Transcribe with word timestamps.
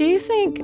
Do 0.00 0.06
you 0.06 0.18
think 0.18 0.60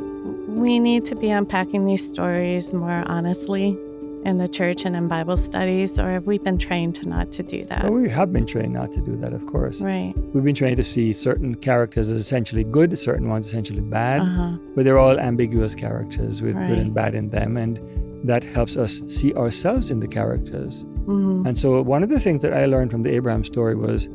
we 0.48 0.78
need 0.78 1.04
to 1.04 1.14
be 1.14 1.28
unpacking 1.28 1.84
these 1.84 2.10
stories 2.10 2.72
more 2.72 3.04
honestly 3.06 3.76
in 4.24 4.38
the 4.38 4.48
church 4.48 4.86
and 4.86 4.96
in 4.96 5.08
Bible 5.08 5.36
studies, 5.36 6.00
or 6.00 6.08
have 6.08 6.26
we 6.26 6.38
been 6.38 6.56
trained 6.56 6.94
to 6.94 7.06
not 7.06 7.32
to 7.32 7.42
do 7.42 7.62
that? 7.66 7.82
Well, 7.82 7.92
we 7.92 8.08
have 8.08 8.32
been 8.32 8.46
trained 8.46 8.72
not 8.72 8.92
to 8.94 9.02
do 9.02 9.14
that, 9.18 9.34
of 9.34 9.44
course. 9.44 9.82
Right. 9.82 10.14
We've 10.32 10.42
been 10.42 10.54
trained 10.54 10.78
to 10.78 10.84
see 10.84 11.12
certain 11.12 11.54
characters 11.54 12.08
as 12.10 12.18
essentially 12.18 12.64
good, 12.64 12.98
certain 12.98 13.28
ones 13.28 13.46
essentially 13.48 13.82
bad, 13.82 14.22
Uh-huh. 14.22 14.56
but 14.74 14.86
they're 14.86 14.98
all 14.98 15.20
ambiguous 15.20 15.74
characters 15.74 16.40
with 16.40 16.56
good 16.56 16.78
and 16.78 16.94
bad 16.94 17.14
in 17.14 17.28
them, 17.28 17.58
and 17.58 17.78
that 18.26 18.42
helps 18.42 18.78
us 18.78 19.02
see 19.06 19.34
ourselves 19.34 19.90
in 19.90 20.00
the 20.00 20.08
characters. 20.08 20.84
Mm-hmm. 20.84 21.46
And 21.46 21.58
so, 21.58 21.82
one 21.82 22.02
of 22.02 22.08
the 22.08 22.18
things 22.20 22.40
that 22.40 22.54
I 22.54 22.64
learned 22.64 22.90
from 22.90 23.02
the 23.02 23.10
Abraham 23.10 23.44
story 23.44 23.74
was 23.74 24.08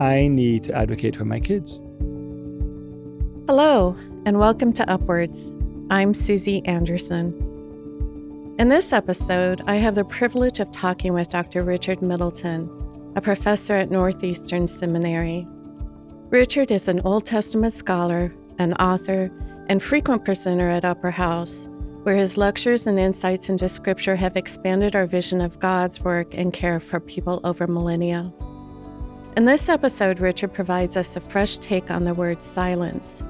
I 0.00 0.28
need 0.28 0.64
to 0.64 0.74
advocate 0.74 1.14
for 1.14 1.26
my 1.26 1.40
kids. 1.40 1.78
Hello, 3.46 3.96
and 4.26 4.38
welcome 4.38 4.70
to 4.70 4.88
Upwards. 4.90 5.50
I'm 5.88 6.12
Susie 6.12 6.62
Anderson. 6.66 7.32
In 8.58 8.68
this 8.68 8.92
episode, 8.92 9.62
I 9.66 9.76
have 9.76 9.94
the 9.94 10.04
privilege 10.04 10.60
of 10.60 10.70
talking 10.72 11.14
with 11.14 11.30
Dr. 11.30 11.62
Richard 11.62 12.02
Middleton, 12.02 12.68
a 13.16 13.22
professor 13.22 13.72
at 13.72 13.90
Northeastern 13.90 14.68
Seminary. 14.68 15.48
Richard 16.28 16.70
is 16.70 16.86
an 16.86 17.00
Old 17.00 17.24
Testament 17.24 17.72
scholar, 17.72 18.34
an 18.58 18.74
author, 18.74 19.30
and 19.68 19.82
frequent 19.82 20.26
presenter 20.26 20.68
at 20.68 20.84
Upper 20.84 21.10
House, 21.10 21.66
where 22.02 22.16
his 22.16 22.36
lectures 22.36 22.86
and 22.86 22.98
insights 22.98 23.48
into 23.48 23.70
Scripture 23.70 24.16
have 24.16 24.36
expanded 24.36 24.94
our 24.94 25.06
vision 25.06 25.40
of 25.40 25.58
God's 25.58 26.02
work 26.02 26.34
and 26.34 26.52
care 26.52 26.78
for 26.78 27.00
people 27.00 27.40
over 27.42 27.66
millennia. 27.66 28.30
In 29.38 29.46
this 29.46 29.70
episode, 29.70 30.20
Richard 30.20 30.52
provides 30.52 30.98
us 30.98 31.16
a 31.16 31.20
fresh 31.20 31.56
take 31.56 31.90
on 31.90 32.04
the 32.04 32.12
word 32.12 32.42
silence. 32.42 33.22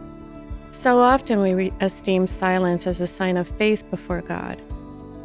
So 0.73 1.01
often 1.01 1.41
we 1.41 1.55
re- 1.55 1.73
esteem 1.81 2.27
silence 2.27 2.87
as 2.87 3.01
a 3.01 3.07
sign 3.07 3.37
of 3.37 3.49
faith 3.49 3.89
before 3.91 4.23
God. 4.23 4.63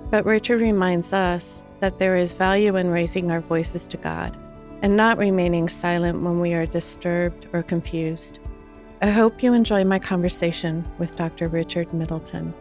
But 0.10 0.26
Richard 0.26 0.60
reminds 0.60 1.14
us 1.14 1.64
that 1.82 2.00
there 2.00 2.16
is 2.16 2.34
value 2.34 2.76
in 2.76 2.90
raising 2.90 3.30
our 3.30 3.42
voices 3.42 3.88
to 3.90 3.98
God 3.98 4.36
and 4.82 4.98
not 4.98 5.20
remaining 5.20 5.70
silent 5.70 6.22
when 6.24 6.40
we 6.40 6.54
are 6.54 6.66
disturbed 6.66 7.48
or 7.54 7.62
confused. 7.62 8.40
I 9.02 9.12
hope 9.12 9.44
you 9.44 9.54
enjoy 9.54 9.84
my 9.84 10.00
conversation 10.00 10.84
with 10.98 11.16
Dr. 11.16 11.48
Richard 11.48 11.94
Middleton. 11.94 12.54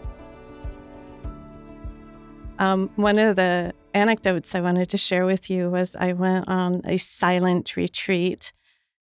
Um, 2.59 2.91
one 2.97 3.19
of 3.19 3.37
the 3.37 3.73
anecdotes 3.95 4.55
I 4.55 4.61
wanted 4.61 4.91
to 4.91 4.99
share 4.99 5.25
with 5.25 5.49
you 5.49 5.71
was 5.71 5.97
I 5.97 6.13
went 6.13 6.49
on 6.49 6.83
a 6.85 6.99
silent 6.99 7.77
retreat 7.77 8.53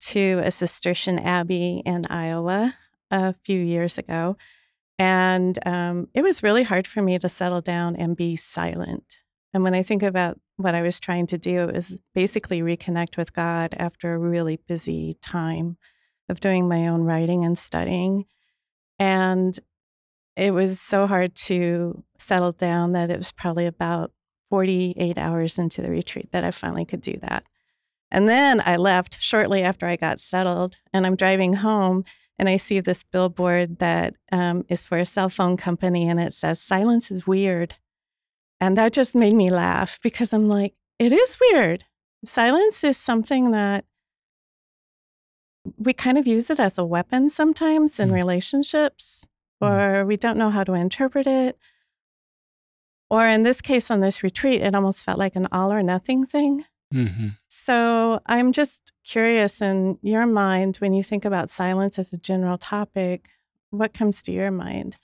to 0.01 0.41
a 0.43 0.51
Cistercian 0.51 1.19
abbey 1.19 1.83
in 1.85 2.07
Iowa 2.09 2.75
a 3.11 3.35
few 3.45 3.59
years 3.59 3.99
ago. 3.99 4.37
And 4.99 5.59
um, 5.67 6.09
it 6.15 6.23
was 6.23 6.43
really 6.43 6.62
hard 6.62 6.87
for 6.87 7.03
me 7.03 7.19
to 7.19 7.29
settle 7.29 7.61
down 7.61 7.97
and 7.97 8.17
be 8.17 8.37
silent. 8.37 9.19
And 9.53 9.62
when 9.62 9.75
I 9.75 9.83
think 9.83 10.03
about 10.03 10.39
what 10.57 10.75
I 10.75 10.83
was 10.83 10.99
trying 10.99 11.27
to 11.29 11.39
do, 11.39 11.67
was 11.67 11.97
basically 12.15 12.61
reconnect 12.61 13.17
with 13.17 13.34
God 13.34 13.75
after 13.79 14.15
a 14.15 14.19
really 14.19 14.57
busy 14.57 15.17
time 15.23 15.77
of 16.29 16.41
doing 16.41 16.69
my 16.69 16.89
own 16.89 17.03
writing 17.03 17.45
and 17.45 17.59
studying. 17.59 18.25
And 18.99 19.59
it 20.37 20.53
was 20.53 20.81
so 20.81 21.07
hard 21.07 21.34
to 21.34 22.03
settle 22.19 22.53
down 22.53 22.93
that 22.93 23.11
it 23.11 23.19
was 23.19 23.33
probably 23.33 23.67
about 23.67 24.12
48 24.51 25.19
hours 25.19 25.59
into 25.59 25.83
the 25.83 25.91
retreat 25.91 26.31
that 26.33 26.45
I 26.45 26.51
finally 26.51 26.84
could 26.84 27.01
do 27.01 27.17
that. 27.23 27.45
And 28.11 28.29
then 28.29 28.62
I 28.65 28.77
left 28.77 29.21
shortly 29.21 29.62
after 29.62 29.87
I 29.87 29.97
got 29.97 30.21
settled, 30.21 30.77
and 30.93 31.07
I'm 31.07 31.17
driving 31.17 31.55
home, 31.55 32.05
and 32.39 32.48
I 32.48 32.56
see 32.59 32.81
this 32.81 33.03
billboard 33.05 33.79
that 33.79 34.15
um, 34.33 34.65
is 34.69 34.84
for 34.84 34.98
a 34.98 35.06
cell 35.06 35.29
phone 35.29 35.56
company, 35.56 36.09
and 36.09 36.20
it 36.20 36.33
says, 36.33 36.61
Silence 36.61 37.11
is 37.11 37.27
weird. 37.27 37.75
And 38.61 38.77
that 38.78 38.93
just 38.93 39.15
made 39.15 39.34
me 39.34 39.50
laugh 39.50 39.99
because 40.03 40.33
I'm 40.33 40.49
like, 40.49 40.75
it 40.99 41.12
is 41.12 41.38
weird. 41.41 41.84
Silence 42.25 42.83
is 42.84 42.97
something 42.97 43.50
that 43.50 43.84
we 45.77 45.93
kind 45.93 46.16
of 46.16 46.27
use 46.27 46.49
it 46.49 46.61
as 46.61 46.78
a 46.78 46.84
weapon 46.84 47.28
sometimes 47.28 47.99
in 48.00 48.11
Mm. 48.11 48.15
relationships, 48.15 49.27
Mm. 49.61 49.69
or 49.69 50.06
we 50.06 50.16
don't 50.16 50.38
know 50.38 50.50
how 50.50 50.65
to 50.65 50.75
interpret 50.75 51.27
it. 51.27 51.59
Or 53.11 53.27
in 53.28 53.43
this 53.43 53.61
case, 53.61 53.91
on 53.91 54.00
this 54.00 54.22
retreat, 54.22 54.61
it 54.62 54.75
almost 54.75 55.03
felt 55.03 55.19
like 55.19 55.37
an 55.37 55.49
all 55.53 55.72
or 55.72 55.82
nothing 55.82 56.25
thing. 56.27 56.65
Mm-hmm. 56.93 57.28
So 57.49 58.21
I'm 58.27 58.53
just 58.53 58.86
curious 59.06 59.61
in 59.62 59.99
your 60.03 60.27
mind, 60.27 60.77
when 60.77 60.93
you 60.93 61.03
think 61.03 61.25
about 61.25 61.50
silence 61.50 61.99
as 61.99 62.12
a 62.12 62.19
general 62.19 62.59
topic, 62.59 63.28
what 63.71 63.94
comes 63.94 64.22
to 64.25 64.33
your 64.33 64.50
mind? 64.50 64.97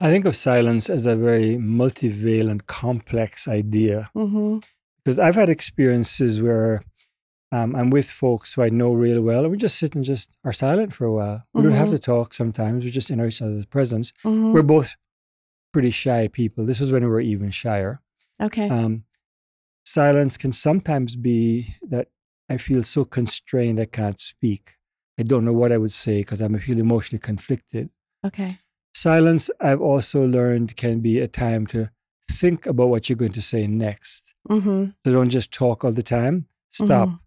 I 0.00 0.10
think 0.10 0.24
of 0.26 0.36
silence 0.36 0.88
as 0.88 1.06
a 1.06 1.16
very 1.16 1.56
multivalent, 1.56 2.66
complex 2.66 3.48
idea 3.48 4.10
hmm 4.14 4.58
because 5.04 5.18
I've 5.18 5.36
had 5.36 5.48
experiences 5.48 6.42
where 6.42 6.82
um, 7.50 7.74
I'm 7.74 7.88
with 7.88 8.10
folks 8.10 8.52
who 8.52 8.62
I 8.62 8.68
know 8.68 8.92
real 8.92 9.22
well, 9.22 9.42
and 9.44 9.50
we 9.50 9.56
just 9.56 9.78
sit 9.78 9.94
and 9.94 10.04
just 10.04 10.36
are 10.44 10.52
silent 10.52 10.92
for 10.92 11.06
a 11.06 11.12
while. 11.12 11.44
We 11.54 11.62
don't 11.62 11.72
have 11.72 11.88
Mhm. 11.88 11.92
to 11.92 11.98
talk 11.98 12.34
sometimes. 12.34 12.84
We're 12.84 12.90
just 12.90 13.08
in 13.10 13.24
each 13.24 13.40
other's 13.40 13.64
presence. 13.64 14.12
hmm 14.22 14.52
We're 14.52 14.62
both 14.62 14.96
pretty 15.72 15.90
shy 15.90 16.28
people. 16.28 16.66
This 16.66 16.78
was 16.78 16.92
when 16.92 17.02
we 17.04 17.08
were 17.08 17.22
even 17.22 17.50
shyer. 17.50 18.02
Okay. 18.38 18.68
Um, 18.68 19.04
silence 19.92 20.36
can 20.36 20.52
sometimes 20.52 21.16
be 21.16 21.74
that 21.88 22.08
I 22.50 22.56
feel 22.58 22.82
so 22.82 23.04
constrained 23.04 23.80
I 23.80 23.86
can't 23.86 24.20
speak. 24.20 24.74
I 25.18 25.22
don't 25.22 25.44
know 25.46 25.52
what 25.52 25.72
I 25.72 25.78
would 25.78 25.92
say 25.92 26.20
because 26.20 26.40
I'm 26.42 26.58
feel 26.58 26.78
emotionally 26.78 27.20
conflicted. 27.20 27.88
okay. 28.24 28.58
Silence, 28.94 29.48
I've 29.60 29.80
also 29.80 30.26
learned, 30.26 30.76
can 30.76 30.98
be 31.00 31.20
a 31.20 31.28
time 31.28 31.66
to 31.68 31.90
think 32.30 32.66
about 32.66 32.88
what 32.88 33.08
you're 33.08 33.16
going 33.24 33.32
to 33.40 33.42
say 33.52 33.66
next. 33.68 34.34
hmm 34.48 34.86
So 35.04 35.12
don't 35.12 35.30
just 35.30 35.52
talk 35.52 35.84
all 35.84 35.92
the 35.92 36.02
time. 36.20 36.46
Stop, 36.70 37.08
Mhm. 37.08 37.18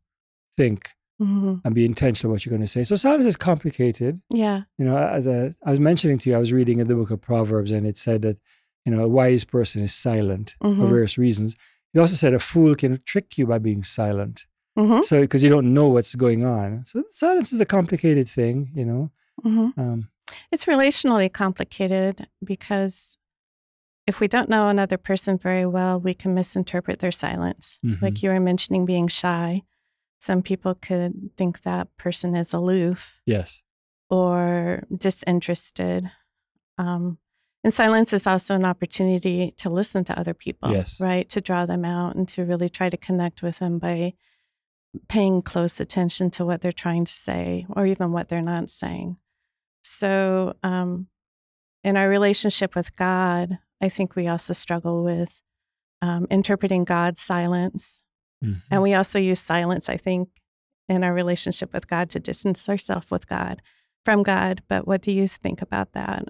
think, 0.58 0.80
hmm 1.20 1.56
and 1.64 1.74
be 1.74 1.86
intentional 1.86 2.32
what 2.34 2.42
you're 2.46 2.52
going 2.58 2.68
to 2.70 2.76
say. 2.76 2.84
So 2.84 2.96
silence 2.96 3.26
is 3.26 3.38
complicated. 3.38 4.22
Yeah. 4.30 4.64
You 4.78 4.86
know, 4.86 4.98
as 4.98 5.28
I 5.28 5.70
was 5.70 5.80
mentioning 5.80 6.18
to 6.20 6.30
you, 6.30 6.36
I 6.36 6.40
was 6.46 6.52
reading 6.60 6.80
in 6.80 6.88
the 6.88 6.96
book 6.96 7.12
of 7.12 7.22
Proverbs, 7.22 7.72
and 7.72 7.88
it 7.88 7.98
said 7.98 8.22
that 8.24 8.38
you 8.86 8.92
know 8.94 9.04
a 9.04 9.08
wise 9.20 9.44
person 9.46 9.82
is 9.88 9.94
silent 9.94 10.56
for 10.62 10.68
Mhm. 10.70 10.90
various 10.96 11.18
reasons. 11.18 11.56
It 11.94 12.00
also 12.00 12.16
said 12.16 12.34
a 12.34 12.40
fool 12.40 12.76
can 12.76 13.00
trick 13.06 13.38
you 13.38 13.46
by 13.46 13.60
being 13.60 13.84
silent. 13.84 14.46
hmm 14.78 15.02
So 15.02 15.22
because 15.22 15.44
you 15.44 15.50
don't 15.50 15.74
know 15.74 15.88
what's 15.88 16.16
going 16.16 16.46
on. 16.46 16.86
So 16.86 17.04
silence 17.10 17.52
is 17.54 17.62
a 17.62 17.66
complicated 17.66 18.30
thing. 18.30 18.72
You 18.74 18.86
know. 18.86 19.12
hmm 19.44 19.70
Um, 19.78 20.10
It's 20.52 20.66
relationally 20.66 21.30
complicated 21.32 22.28
because 22.44 23.18
if 24.08 24.20
we 24.20 24.28
don't 24.28 24.50
know 24.50 24.68
another 24.70 24.98
person 24.98 25.38
very 25.38 25.66
well, 25.66 26.00
we 26.00 26.14
can 26.14 26.34
misinterpret 26.34 27.00
their 27.00 27.12
silence. 27.12 27.80
Mhm. 27.84 28.02
Like 28.02 28.24
you 28.24 28.30
were 28.30 28.40
mentioning 28.40 28.86
being 28.86 29.08
shy. 29.10 29.64
Some 30.20 30.42
people 30.42 30.76
could 30.76 31.32
think 31.36 31.62
that 31.62 31.88
person 31.98 32.36
is 32.36 32.54
aloof 32.54 33.22
yes. 33.26 33.62
or 34.10 34.84
disinterested. 34.96 36.12
Um, 36.78 37.18
and 37.64 37.74
silence 37.74 38.14
is 38.14 38.26
also 38.26 38.56
an 38.56 38.66
opportunity 38.66 39.54
to 39.58 39.70
listen 39.70 40.04
to 40.06 40.18
other 40.20 40.34
people, 40.34 40.72
Yes. 40.72 41.00
right? 41.00 41.28
To 41.30 41.42
draw 41.42 41.66
them 41.66 41.86
out 41.86 42.16
and 42.16 42.28
to 42.30 42.44
really 42.46 42.70
try 42.70 42.90
to 42.90 42.98
connect 42.98 43.42
with 43.44 43.60
them 43.60 43.78
by 43.80 44.14
paying 45.08 45.42
close 45.42 45.80
attention 45.80 46.30
to 46.32 46.46
what 46.46 46.62
they're 46.62 46.72
trying 46.72 47.06
to 47.06 47.12
say 47.14 47.66
or 47.70 47.86
even 47.86 48.12
what 48.12 48.28
they're 48.30 48.42
not 48.42 48.70
saying. 48.70 49.18
So, 49.84 50.56
um, 50.64 51.08
in 51.84 51.98
our 51.98 52.08
relationship 52.10 52.76
with 52.76 52.96
God, 52.96 53.58
I 53.82 53.90
think 53.90 54.16
we 54.16 54.28
also 54.28 54.54
struggle 54.54 55.04
with 55.04 55.42
um, 56.04 56.28
interpreting 56.30 56.84
God's 56.84 57.22
silence. 57.22 58.04
Mhm. 58.44 58.62
And 58.72 58.82
we 58.82 58.94
also 58.96 59.20
use 59.20 59.40
silence, 59.40 59.88
I 59.88 59.98
think, 59.98 60.30
in 60.88 61.04
our 61.04 61.14
relationship 61.14 61.74
with 61.74 61.88
God 61.88 62.10
to 62.12 62.20
distance 62.20 62.68
ourselves 62.68 63.12
with 63.12 63.28
God 63.28 63.62
from 64.04 64.24
God. 64.24 64.62
But 64.68 64.88
what 64.88 65.02
do 65.02 65.12
you 65.12 65.28
think 65.28 65.62
about 65.62 65.94
that? 65.94 66.26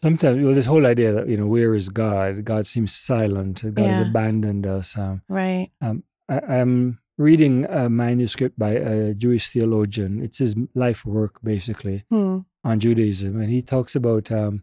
Sometimes, 0.00 0.44
well, 0.44 0.54
this 0.54 0.66
whole 0.66 0.86
idea 0.86 1.12
that 1.12 1.28
you 1.28 1.36
know, 1.36 1.46
where 1.46 1.74
is 1.74 1.88
God? 1.88 2.44
God 2.44 2.66
seems 2.66 2.94
silent. 2.94 3.62
God 3.74 3.86
has 3.86 4.00
abandoned 4.00 4.66
us. 4.66 4.96
Um, 4.96 5.22
Right. 5.28 5.70
I, 5.80 5.94
I'm 6.28 7.00
reading 7.16 7.64
a 7.64 7.88
manuscript 7.88 8.56
by 8.58 8.70
a 8.70 9.12
Jewish 9.14 9.50
theologian. 9.50 10.22
It's 10.22 10.38
his 10.38 10.54
life 10.74 11.04
work, 11.04 11.40
basically, 11.42 12.04
Hmm. 12.10 12.38
on 12.62 12.78
Judaism, 12.78 13.40
and 13.40 13.50
he 13.50 13.60
talks 13.62 13.96
about 13.96 14.30
um, 14.30 14.62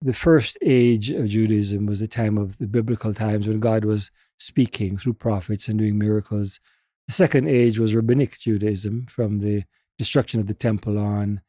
the 0.00 0.12
first 0.14 0.58
age 0.62 1.10
of 1.10 1.28
Judaism 1.28 1.86
was 1.86 2.00
the 2.00 2.08
time 2.08 2.36
of 2.36 2.58
the 2.58 2.66
biblical 2.66 3.14
times 3.14 3.46
when 3.46 3.60
God 3.60 3.84
was 3.84 4.10
speaking 4.38 4.98
through 4.98 5.14
prophets 5.14 5.68
and 5.68 5.78
doing 5.78 5.96
miracles. 5.96 6.58
The 7.06 7.14
second 7.14 7.48
age 7.48 7.78
was 7.78 7.94
rabbinic 7.94 8.36
Judaism, 8.40 9.06
from 9.06 9.38
the 9.38 9.62
destruction 9.98 10.40
of 10.40 10.48
the 10.48 10.54
temple 10.54 10.98
on, 10.98 11.40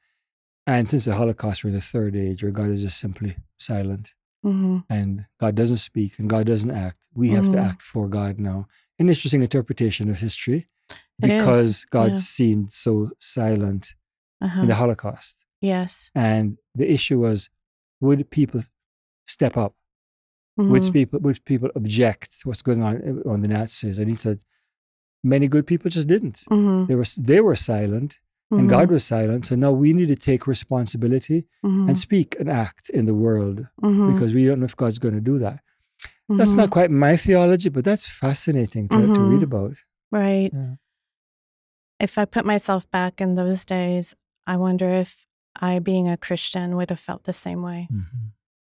and 0.65 0.88
since 0.89 1.06
the 1.06 1.15
Holocaust, 1.15 1.63
we're 1.63 1.69
in 1.69 1.75
the 1.75 1.81
third 1.81 2.15
age 2.15 2.42
where 2.44 2.51
God 2.51 2.69
is 2.69 2.81
just 2.81 3.00
simply 3.00 3.36
silent 3.57 4.13
hmm 4.44 4.80
and 4.89 5.25
God 5.39 5.56
doesn't 5.56 5.77
speak 5.77 6.19
and 6.19 6.30
God 6.30 6.45
doesn't 6.45 6.71
act. 6.71 6.98
We 7.13 7.30
have 7.30 7.48
to 7.50 7.57
Mhm. 7.57 7.65
act 7.69 7.81
for 7.81 8.10
God 8.10 8.39
now. 8.39 8.68
An 9.00 9.07
interesting 9.07 9.42
interpretation 9.42 10.10
of 10.10 10.19
history 10.19 10.68
because 11.19 11.86
God 11.86 12.12
yeah. 12.12 12.15
seemed 12.38 12.71
so 12.71 13.12
silent 13.19 13.95
Uh-huh. 14.42 14.62
in 14.63 14.68
the 14.68 14.75
Holocaust. 14.75 15.45
Yes. 15.62 16.12
And 16.13 16.57
the 16.75 16.92
issue 16.92 17.19
was, 17.19 17.50
would 18.01 18.30
people 18.30 18.60
step 19.27 19.56
up? 19.56 19.74
Which 20.56 20.83
Mhm. 20.83 20.94
people 20.94 21.19
which 21.21 21.44
people 21.45 21.69
object 21.75 22.42
to 22.42 22.48
what's 22.50 22.62
going 22.62 22.81
on 22.83 22.95
uh, 23.10 23.30
on 23.31 23.42
the 23.42 23.48
Nazis? 23.48 23.98
And 24.00 24.10
he 24.10 24.15
said, 24.15 24.44
many 25.24 25.48
good 25.48 25.65
people 25.65 25.89
just 25.89 26.07
didn't. 26.07 26.44
Mhm. 26.51 26.88
They 26.88 26.95
were 26.95 27.06
they 27.31 27.39
were 27.42 27.56
silent, 27.56 28.19
and 28.51 28.69
God 28.69 28.92
was 28.92 29.04
silent. 29.04 29.45
So 29.48 29.56
now 29.56 29.72
we 29.72 29.94
need 29.94 30.10
to 30.10 30.16
take 30.16 30.45
responsibility 30.48 31.48
Mhm. 31.66 31.88
and 31.90 31.98
speak 31.98 32.36
and 32.40 32.50
act 32.50 32.90
in 32.90 33.06
the 33.06 33.13
world 33.16 33.68
Mhm. 33.81 34.13
because 34.13 34.34
we 34.34 34.45
don't 34.45 34.60
know 34.60 34.66
if 34.66 34.75
God's 34.75 35.00
going 35.00 35.16
to 35.16 35.22
do 35.22 35.40
that. 35.40 35.62
That's 36.30 36.54
not 36.54 36.69
quite 36.69 36.90
my 36.92 37.18
theology, 37.18 37.69
but 37.69 37.84
that's 37.84 38.06
fascinating 38.07 38.88
to, 38.90 38.98
to 39.13 39.22
read 39.22 39.40
Mhm. 39.42 39.44
about. 39.44 39.75
right. 40.12 40.51
Yeah. 40.54 40.75
If 42.00 42.18
I 42.18 42.25
put 42.25 42.45
myself 42.45 42.90
back 42.92 43.22
in 43.22 43.36
those 43.36 43.66
days, 43.66 44.16
I 44.46 44.57
wonder 44.57 44.88
if 44.88 45.25
I, 45.56 45.80
being 45.80 46.07
a 46.10 46.18
Christian, 46.18 46.75
would 46.75 46.89
have 46.89 47.00
felt 47.00 47.24
the 47.24 47.34
same 47.34 47.62
way. 47.62 47.88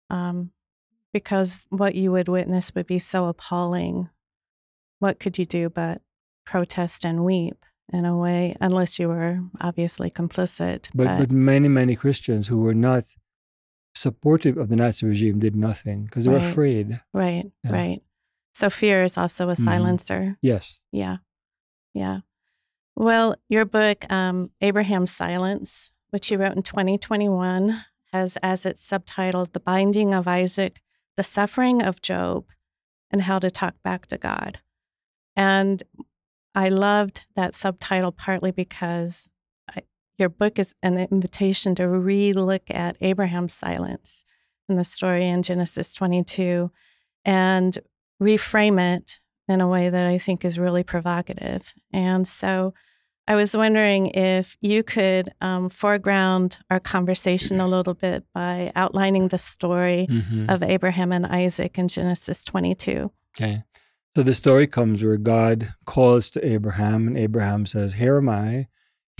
Um, 0.10 0.52
because 1.14 1.66
what 1.70 1.96
you 1.96 2.12
would 2.12 2.28
witness 2.28 2.74
would 2.76 2.88
be 2.88 3.00
so 3.00 3.28
appalling. 3.28 4.10
What 5.00 5.20
could 5.20 5.38
you 5.38 5.46
do 5.46 5.70
but 5.70 6.02
protest 6.46 7.06
and 7.06 7.24
weep 7.26 7.66
in 7.94 8.06
a 8.06 8.18
way, 8.18 8.56
unless 8.62 9.00
you 9.00 9.08
were 9.10 9.40
obviously 9.62 10.10
complicit? 10.12 10.90
But 10.94 11.18
but 11.20 11.32
many 11.32 11.68
many 11.68 11.96
Christians 11.96 12.48
who 12.48 12.60
were 12.60 12.74
not 12.74 13.16
supportive 13.96 14.58
of 14.58 14.70
the 14.70 14.76
Nazi 14.76 15.06
regime 15.06 15.40
did 15.40 15.56
nothing 15.56 16.06
because 16.06 16.26
they 16.26 16.32
were 16.32 16.38
afraid. 16.38 17.02
right, 17.14 17.46
Yeah. 17.64 17.72
right. 17.72 18.02
So 18.54 18.70
fear 18.70 19.04
is 19.04 19.18
also 19.18 19.50
a 19.50 19.54
Mhm. 19.56 19.64
silencer. 19.66 20.38
Yes. 20.42 20.80
Yeah. 20.92 21.18
Yeah. 21.94 22.20
Well, 22.96 23.36
your 23.50 23.66
book, 23.66 24.06
um, 24.12 24.52
Abraham's 24.62 25.12
Silence, 25.12 25.92
which 26.10 26.32
you 26.32 26.38
wrote 26.38 26.56
in 26.56 26.64
2021, 26.64 27.84
has 28.12 28.38
as 28.38 28.66
its 28.66 28.82
subtitle, 28.82 29.46
The 29.46 29.60
Binding 29.60 30.14
of 30.14 30.28
Isaac, 30.28 30.82
The 31.16 31.24
Suffering 31.24 31.82
of 31.84 32.02
Job, 32.02 32.46
and 33.12 33.24
How 33.24 33.40
to 33.40 33.50
Talk 33.52 33.76
Back 33.84 34.08
to 34.08 34.18
God. 34.18 34.60
And 35.36 35.84
I 36.58 36.70
loved 36.70 37.26
that 37.36 37.54
subtitle 37.54 38.12
partly 38.12 38.52
because 38.52 39.30
I, 39.70 39.82
your 40.18 40.30
book 40.30 40.58
is 40.58 40.74
an 40.82 40.98
invitation 40.98 41.76
to 41.76 41.88
re 41.88 42.34
look 42.34 42.64
at 42.72 42.98
Abraham's 43.00 43.54
silence 43.54 44.26
in 44.68 44.76
the 44.76 44.84
story 44.84 45.28
in 45.28 45.44
Genesis 45.44 45.94
22 45.94 46.72
and 47.24 47.78
reframe 48.22 48.80
it 48.98 49.20
in 49.48 49.62
a 49.62 49.68
way 49.68 49.90
that 49.90 50.06
I 50.08 50.18
think 50.18 50.44
is 50.44 50.58
really 50.58 50.84
provocative. 50.84 51.74
And 51.94 52.28
so 52.28 52.74
I 53.28 53.36
was 53.36 53.56
wondering 53.56 54.08
if 54.08 54.58
you 54.62 54.82
could 54.84 55.30
um, 55.42 55.70
foreground 55.70 56.58
our 56.72 56.80
conversation 56.80 57.60
a 57.62 57.68
little 57.76 57.94
bit 57.94 58.26
by 58.34 58.72
outlining 58.76 59.28
the 59.28 59.38
story 59.38 60.08
Mhm. 60.10 60.50
of 60.50 60.64
Abraham 60.64 61.12
and 61.12 61.26
Isaac 61.26 61.78
in 61.78 61.88
Genesis 61.88 62.44
22. 62.44 63.12
Okay. 63.40 63.64
So 64.18 64.24
the 64.24 64.34
story 64.34 64.66
comes 64.66 65.04
where 65.04 65.16
God 65.18 65.76
calls 65.86 66.32
to 66.32 66.44
Abraham, 66.44 67.06
and 67.08 67.16
Abraham 67.16 67.68
says, 67.68 67.94
Here 67.94 68.18
am 68.18 68.30
I, 68.30 68.66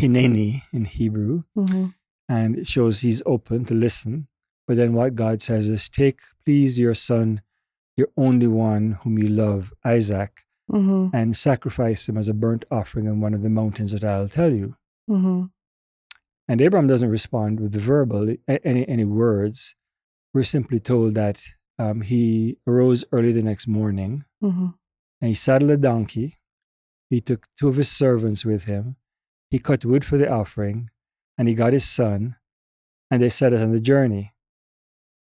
Hineni 0.02 0.64
in 0.74 0.86
Hebrew. 0.86 1.44
Mhm. 1.56 1.94
And 2.28 2.58
it 2.58 2.66
shows 2.66 3.02
he's 3.02 3.22
open 3.28 3.64
to 3.66 3.76
listen. 3.76 4.28
But 4.68 4.76
then 4.78 4.94
what 4.94 5.14
God 5.14 5.40
says 5.40 5.70
is, 5.70 5.88
Take, 5.88 6.22
please, 6.44 6.80
your 6.80 6.96
son, 6.96 7.42
your 7.96 8.08
only 8.18 8.48
one 8.48 8.94
whom 9.04 9.20
you 9.20 9.28
love, 9.28 9.72
Isaac, 9.86 10.42
Mhm. 10.72 11.12
and 11.14 11.38
sacrifice 11.38 12.10
him 12.10 12.18
as 12.18 12.28
a 12.28 12.34
burnt 12.34 12.66
offering 12.72 13.08
on 13.08 13.20
one 13.20 13.36
of 13.36 13.44
the 13.44 13.52
mountains 13.52 13.92
that 13.92 14.04
I'll 14.04 14.28
tell 14.28 14.52
you. 14.52 14.78
Mhm. 15.08 15.52
And 16.48 16.60
Abraham 16.60 16.88
doesn't 16.88 17.12
respond 17.12 17.60
with 17.60 17.74
the 17.74 17.78
verbal, 17.80 18.34
any, 18.48 18.90
any 18.90 19.06
words. 19.06 19.76
We're 20.34 20.42
simply 20.42 20.80
told 20.80 21.14
that 21.14 21.50
um, 21.78 22.02
he 22.02 22.58
arose 22.66 23.06
early 23.12 23.32
the 23.32 23.44
next 23.44 23.68
morning 23.68 24.26
Mhm. 24.44 24.74
And 25.22 25.30
he 25.30 25.36
saddled 25.36 25.72
a 25.72 25.78
donkey. 25.78 26.38
He 27.10 27.22
took 27.22 27.48
two 27.58 27.70
of 27.70 27.78
his 27.78 27.90
servants 27.90 28.46
with 28.46 28.66
him. 28.66 28.98
He 29.50 29.60
cut 29.60 29.86
wood 29.86 30.04
for 30.04 30.18
the 30.18 30.30
offering, 30.30 30.90
and 31.38 31.48
he 31.48 31.56
got 31.56 31.74
his 31.74 31.88
son, 31.88 32.36
and 33.10 33.22
they 33.22 33.30
set 33.30 33.54
out 33.54 33.62
on 33.62 33.72
the 33.72 33.80
journey. 33.80 34.34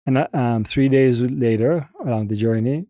And 0.07 0.27
um, 0.33 0.65
three 0.65 0.89
days 0.89 1.21
later, 1.21 1.91
along 2.03 2.29
the 2.29 2.37
journey, 2.37 2.87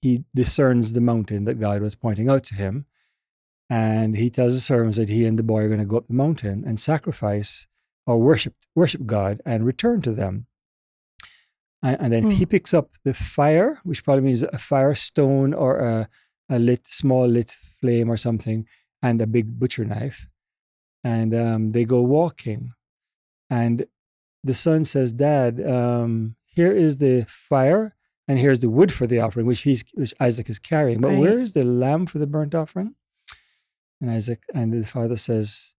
he 0.00 0.24
discerns 0.34 0.94
the 0.94 1.02
mountain 1.02 1.44
that 1.44 1.60
God 1.60 1.82
was 1.82 1.94
pointing 1.94 2.30
out 2.30 2.44
to 2.44 2.54
him. 2.54 2.86
And 3.68 4.16
he 4.16 4.30
tells 4.30 4.54
the 4.54 4.60
servants 4.60 4.96
that 4.98 5.08
he 5.08 5.26
and 5.26 5.38
the 5.38 5.42
boy 5.42 5.62
are 5.62 5.68
going 5.68 5.80
to 5.80 5.86
go 5.86 5.98
up 5.98 6.08
the 6.08 6.14
mountain 6.14 6.64
and 6.66 6.80
sacrifice 6.80 7.66
or 8.06 8.18
worship, 8.18 8.54
worship 8.74 9.06
God 9.06 9.40
and 9.44 9.64
return 9.64 10.00
to 10.02 10.12
them. 10.12 10.46
And, 11.82 11.96
and 12.00 12.12
then 12.12 12.22
Hmm. 12.24 12.30
he 12.30 12.46
picks 12.46 12.72
up 12.74 12.90
the 13.04 13.14
fire, 13.14 13.80
which 13.84 14.02
probably 14.04 14.24
means 14.24 14.42
a 14.42 14.58
fire 14.58 14.94
stone 14.94 15.52
or 15.54 15.78
a, 15.78 16.08
a 16.56 16.58
lit, 16.58 16.86
small 16.86 17.26
lit 17.36 17.50
flame 17.80 18.08
or 18.10 18.16
something, 18.26 18.58
and 19.06 19.20
a 19.20 19.26
big 19.36 19.46
butcher 19.58 19.84
knife. 19.84 20.18
And 21.02 21.30
um, 21.34 21.70
they 21.70 21.84
go 21.84 22.00
walking. 22.18 22.62
And 23.50 23.86
the 24.44 24.54
son 24.54 24.84
says, 24.84 25.12
Dad, 25.12 25.52
um, 25.76 26.36
here 26.58 26.72
is 26.86 26.98
the 26.98 27.24
fire, 27.28 27.84
and 28.28 28.38
here's 28.38 28.60
the 28.60 28.70
wood 28.70 28.92
for 28.92 29.06
the 29.06 29.20
offering, 29.20 29.46
which 29.46 29.62
he's 29.62 29.82
which 29.94 30.14
Isaac 30.20 30.48
is 30.54 30.58
carrying. 30.58 31.00
But 31.00 31.08
Right. 31.12 31.18
where 31.24 31.38
is 31.40 31.52
the 31.54 31.64
lamb 31.64 32.06
for 32.06 32.18
the 32.18 32.26
burnt 32.34 32.54
offering? 32.54 32.94
And 34.00 34.10
Isaac 34.10 34.40
and 34.54 34.72
the 34.72 34.86
father 34.86 35.16
says, 35.16 35.74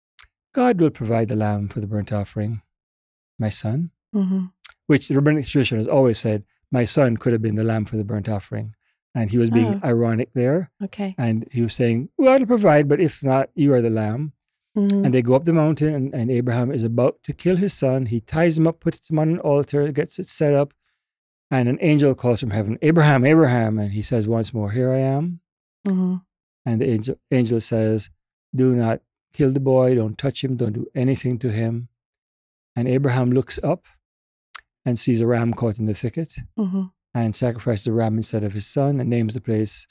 God 0.53 0.79
will 0.79 0.91
provide 0.91 1.27
the 1.29 1.35
lamb 1.45 1.67
for 1.67 1.79
the 1.81 1.87
burnt 1.87 2.11
offering, 2.11 2.61
my 3.39 3.49
son. 3.49 3.91
Mhm. 4.13 4.51
Which 4.87 5.07
the 5.07 5.15
rabbinic 5.15 5.45
tradition 5.45 5.77
has 5.77 5.87
always 5.87 6.19
said, 6.19 6.43
my 6.71 6.85
son 6.85 7.17
could 7.17 7.33
have 7.33 7.41
been 7.41 7.55
the 7.55 7.63
lamb 7.71 7.85
for 7.85 7.97
the 7.97 8.03
burnt 8.11 8.29
offering. 8.29 8.75
And 9.15 9.29
he 9.29 9.37
was 9.37 9.49
being 9.51 9.75
Oh. 9.83 9.87
ironic 9.87 10.33
there. 10.33 10.71
Okay. 10.83 11.13
And 11.17 11.47
he 11.51 11.61
was 11.61 11.73
saying, 11.73 12.09
Well, 12.17 12.33
I'll 12.33 12.45
provide, 12.45 12.87
but 12.87 12.99
if 12.99 13.23
not, 13.23 13.49
you 13.53 13.73
are 13.73 13.81
the 13.81 13.89
lamb. 13.91 14.33
Mhm. 14.75 15.05
And 15.05 15.13
they 15.13 15.21
go 15.21 15.35
up 15.35 15.45
the 15.45 15.53
mountain, 15.53 15.93
and, 15.93 16.15
and 16.15 16.31
Abraham 16.31 16.71
is 16.71 16.83
about 16.83 17.21
to 17.23 17.33
kill 17.33 17.57
his 17.57 17.73
son. 17.73 18.07
He 18.07 18.19
ties 18.21 18.57
him 18.57 18.65
up, 18.67 18.79
puts 18.79 19.07
him 19.09 19.19
on 19.19 19.29
an 19.29 19.37
altar, 19.39 19.91
gets 19.91 20.17
it 20.17 20.27
set 20.27 20.53
up, 20.55 20.73
and 21.51 21.69
an 21.69 21.77
angel 21.81 22.15
calls 22.15 22.39
from 22.39 22.49
heaven, 22.49 22.79
Abraham, 22.81 23.23
Abraham. 23.23 23.77
And 23.77 23.93
he 23.93 24.01
says 24.01 24.27
once 24.27 24.51
more, 24.51 24.71
Here 24.71 24.91
I 24.91 24.97
am. 24.99 25.41
Mhm. 25.87 26.23
And 26.65 26.81
the 26.81 26.89
angel, 26.89 27.15
angel 27.29 27.59
says, 27.59 28.09
Do 28.55 28.73
not 28.75 29.01
kill 29.31 29.51
the 29.51 29.59
boy, 29.59 29.93
don't 29.93 30.17
touch 30.17 30.43
him, 30.43 30.55
don't 30.57 30.73
do 30.73 30.87
anything 30.95 31.37
to 31.39 31.51
him. 31.51 31.89
And 32.75 32.87
Abraham 32.87 33.31
looks 33.31 33.59
up 33.63 33.85
and 34.85 34.97
sees 34.97 35.21
a 35.21 35.27
ram 35.27 35.53
caught 35.53 35.77
in 35.79 35.85
the 35.85 35.93
thicket 35.93 36.35
Mhm. 36.57 36.91
And 37.13 37.35
sacrifices 37.35 37.87
a 37.87 37.91
ram 37.91 38.17
instead 38.17 38.43
of 38.43 38.53
his 38.53 38.65
son 38.65 38.99
and 38.99 39.09
names 39.09 39.33
the 39.33 39.41
place 39.41 39.87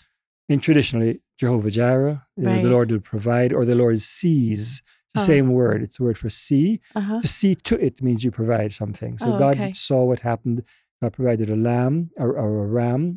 in 0.49 0.61
traditionally 0.61 1.21
Jehovah 1.39 1.71
Jireh, 1.71 2.27
Right. 2.37 2.63
the 2.63 2.69
Lord 2.71 2.91
will 2.91 3.01
provide, 3.01 3.53
or 3.53 3.65
the 3.65 3.75
Lord 3.77 4.01
sees. 4.01 4.83
It's 5.15 5.15
the 5.15 5.21
Oh. 5.21 5.25
same 5.25 5.51
word. 5.53 5.83
It's 5.83 5.99
the 5.99 6.05
word 6.05 6.19
for 6.19 6.31
see. 6.31 6.81
Uh-huh. 6.95 7.21
To 7.21 7.29
see 7.29 7.55
to 7.55 7.79
it 7.85 8.03
means 8.03 8.25
you 8.25 8.31
provide 8.31 8.73
something. 8.73 9.19
So 9.19 9.35
Oh, 9.35 9.39
God 9.39 9.55
okay. 9.57 9.73
saw 9.73 10.05
what 10.05 10.21
happened. 10.21 10.65
God 11.01 11.13
provided 11.13 11.49
a 11.51 11.57
lamb 11.57 12.11
or, 12.17 12.31
or 12.39 12.65
a 12.65 12.67
ram, 12.67 13.17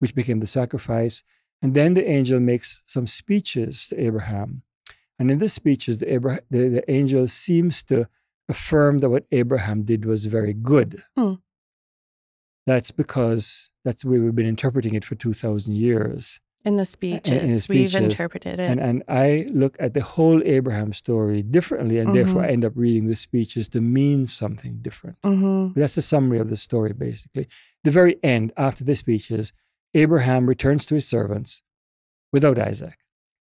which 0.00 0.14
became 0.14 0.40
the 0.40 0.46
sacrifice. 0.46 1.22
And 1.62 1.74
then 1.74 1.94
the 1.94 2.06
angel 2.08 2.40
makes 2.40 2.82
some 2.86 3.06
speeches 3.06 3.86
to 3.88 4.00
Abraham. 4.00 4.62
And 5.18 5.30
in 5.30 5.38
the 5.38 5.48
speeches, 5.48 5.98
the, 5.98 6.14
Abra- 6.16 6.40
the, 6.50 6.68
the 6.68 6.90
angel 6.90 7.28
seems 7.28 7.82
to 7.84 8.08
affirm 8.48 8.98
that 8.98 9.10
what 9.10 9.24
Abraham 9.32 9.82
did 9.84 10.04
was 10.04 10.26
very 10.26 10.52
good. 10.54 11.02
Hmm. 11.16 11.34
That's 12.66 12.90
because 12.90 13.70
that's 13.84 14.02
the 14.02 14.08
way 14.10 14.18
we've 14.18 14.34
been 14.34 14.46
interpreting 14.46 14.94
it 14.94 15.04
for 15.04 15.14
2,000 15.14 15.74
years. 15.74 16.40
In 16.64 16.76
the 16.76 16.86
speeches, 16.86 17.42
in 17.42 17.48
the 17.58 17.66
we've 17.68 17.94
interpreted 17.94 18.58
it. 18.58 18.70
And, 18.70 18.80
and 18.80 19.02
I 19.06 19.46
look 19.52 19.76
at 19.78 19.92
the 19.92 20.00
whole 20.02 20.40
Abraham 20.46 20.94
story 20.94 21.42
differently, 21.42 21.98
and 21.98 22.16
therefore 22.16 22.40
Mhm. 22.40 22.44
I 22.46 22.48
end 22.48 22.64
up 22.64 22.72
reading 22.74 23.06
the 23.06 23.16
speeches 23.16 23.68
to 23.68 23.82
mean 23.82 24.24
something 24.24 24.78
different. 24.80 25.20
Mhm. 25.22 25.74
That's 25.74 25.94
the 25.94 26.00
summary 26.00 26.38
of 26.38 26.48
the 26.48 26.56
story, 26.56 26.94
basically. 26.94 27.48
The 27.82 27.90
very 27.90 28.16
end, 28.24 28.52
after 28.56 28.82
the 28.82 28.94
speeches, 28.96 29.52
Abraham 29.92 30.46
returns 30.46 30.86
to 30.86 30.94
his 30.94 31.06
servants 31.06 31.62
without 32.32 32.58
Isaac, 32.58 32.96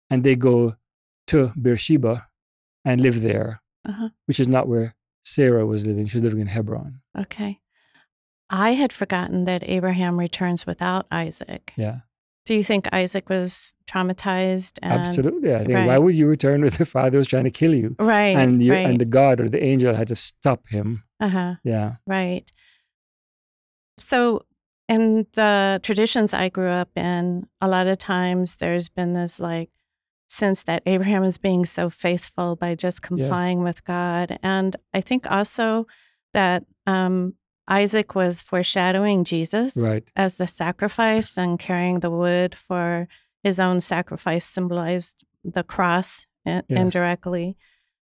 and 0.10 0.24
they 0.24 0.36
go 0.36 0.76
to 1.28 1.54
Beersheba 1.56 2.28
and 2.84 3.02
live 3.02 3.22
there, 3.22 3.62
Uh-huh. 3.88 4.10
which 4.26 4.40
is 4.40 4.48
not 4.48 4.68
where 4.68 4.96
Sarah 5.24 5.68
was 5.68 5.86
living. 5.86 6.08
She 6.08 6.18
was 6.18 6.24
living 6.24 6.40
in 6.42 6.48
Hebron. 6.48 7.02
Okay. 7.16 7.60
I 8.50 8.72
had 8.74 8.94
forgotten 8.94 9.46
that 9.46 9.64
Abraham 9.68 10.20
returns 10.20 10.66
without 10.66 11.06
Isaac. 11.12 11.74
Yeah, 11.76 12.00
Do 12.46 12.54
you 12.54 12.64
think 12.64 12.88
Isaac 12.94 13.28
was 13.30 13.74
traumatized? 13.90 14.78
And, 14.84 14.94
absolutely. 15.02 15.56
I 15.56 15.64
think 15.64 15.88
why 15.88 15.98
would 15.98 16.16
you 16.16 16.28
return 16.28 16.62
with 16.62 16.78
the 16.78 16.86
father 16.96 17.18
who's 17.18 17.28
trying 17.28 17.46
to 17.46 17.50
kill 17.52 17.74
you, 17.74 17.96
Right. 18.00 18.36
and 18.38 18.62
you 18.62 18.72
right. 18.74 18.86
and 18.86 19.00
the 19.00 19.06
God 19.06 19.40
or 19.40 19.50
the 19.50 19.64
angel 19.64 19.96
had 19.96 20.08
to 20.10 20.16
stop 20.16 20.68
him? 20.70 21.04
uh-huh. 21.20 21.56
Yeah. 21.64 21.96
Right. 22.06 22.44
So, 23.98 24.46
in 24.88 25.26
the 25.34 25.80
traditions 25.82 26.34
I 26.34 26.50
grew 26.50 26.68
up 26.70 26.90
in, 26.96 27.48
a 27.62 27.68
lot 27.68 27.88
of 27.88 27.98
times 27.98 28.58
there's 28.58 28.90
been 28.90 29.14
this 29.14 29.40
like 29.40 29.70
sense 30.30 30.64
that 30.64 30.84
Abraham 30.86 31.24
is 31.24 31.38
being 31.40 31.66
so 31.66 31.90
faithful 31.90 32.56
by 32.56 32.76
just 32.76 33.02
complying 33.02 33.64
with 33.64 33.84
God. 33.86 34.38
And 34.44 34.76
I 34.94 35.02
think 35.02 35.30
also 35.32 35.88
that 36.34 36.66
um, 36.86 37.34
Isaac 37.68 38.14
was 38.16 38.42
foreshadowing 38.42 39.24
Jesus 39.24 39.76
Right. 39.76 40.08
as 40.16 40.38
the 40.38 40.48
sacrifice 40.48 41.38
and 41.38 41.58
carrying 41.60 42.00
the 42.00 42.12
wood 42.12 42.54
for 42.56 43.08
his 43.44 43.60
own 43.60 43.80
sacrifice 43.82 44.46
symbolized 44.46 45.24
the 45.44 45.64
cross 45.64 46.28
Yes. 46.46 46.64
indirectly. 46.70 47.58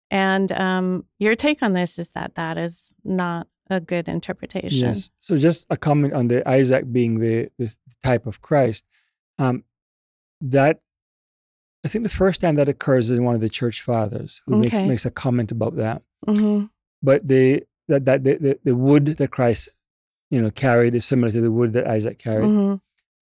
And 0.09 0.51
um, 0.51 1.05
your 1.19 1.35
take 1.35 1.61
on 1.61 1.73
this 1.73 1.99
is 1.99 2.11
that 2.11 2.35
that 2.35 2.57
is 2.57 2.93
not 3.03 3.47
a 3.69 3.79
good 3.79 4.07
interpretation. 4.09 4.79
Yes. 4.79 5.09
So 5.21 5.37
just 5.37 5.65
a 5.69 5.77
comment 5.77 6.13
on 6.13 6.27
the 6.27 6.47
Isaac 6.49 6.91
being 6.91 7.19
the, 7.19 7.49
the 7.59 7.73
type 8.03 8.25
of 8.25 8.41
Christ. 8.41 8.85
Um, 9.37 9.63
that 10.41 10.81
I 11.85 11.87
think 11.87 12.03
the 12.03 12.09
first 12.09 12.41
time 12.41 12.55
that 12.55 12.67
occurs 12.67 13.09
is 13.09 13.17
in 13.17 13.23
one 13.23 13.35
of 13.35 13.41
the 13.41 13.49
church 13.49 13.81
fathers 13.81 14.41
who 14.45 14.55
makes 14.57 14.77
Okay. 14.77 14.87
makes 14.87 15.05
a 15.05 15.11
comment 15.11 15.51
about 15.51 15.75
that. 15.75 16.01
hmm 16.27 16.65
But 17.01 17.27
the 17.27 17.63
that 17.91 18.03
that 18.09 18.19
the, 18.25 18.33
the, 18.45 18.53
the 18.69 18.75
wood 18.87 19.05
that 19.19 19.31
Christ 19.37 19.63
you 20.33 20.39
know 20.41 20.51
carried 20.65 20.93
is 20.99 21.03
similar 21.11 21.31
to 21.37 21.41
the 21.47 21.51
wood 21.57 21.71
that 21.75 21.85
Isaac 21.97 22.17
carried. 22.27 22.49
hmm 22.55 22.75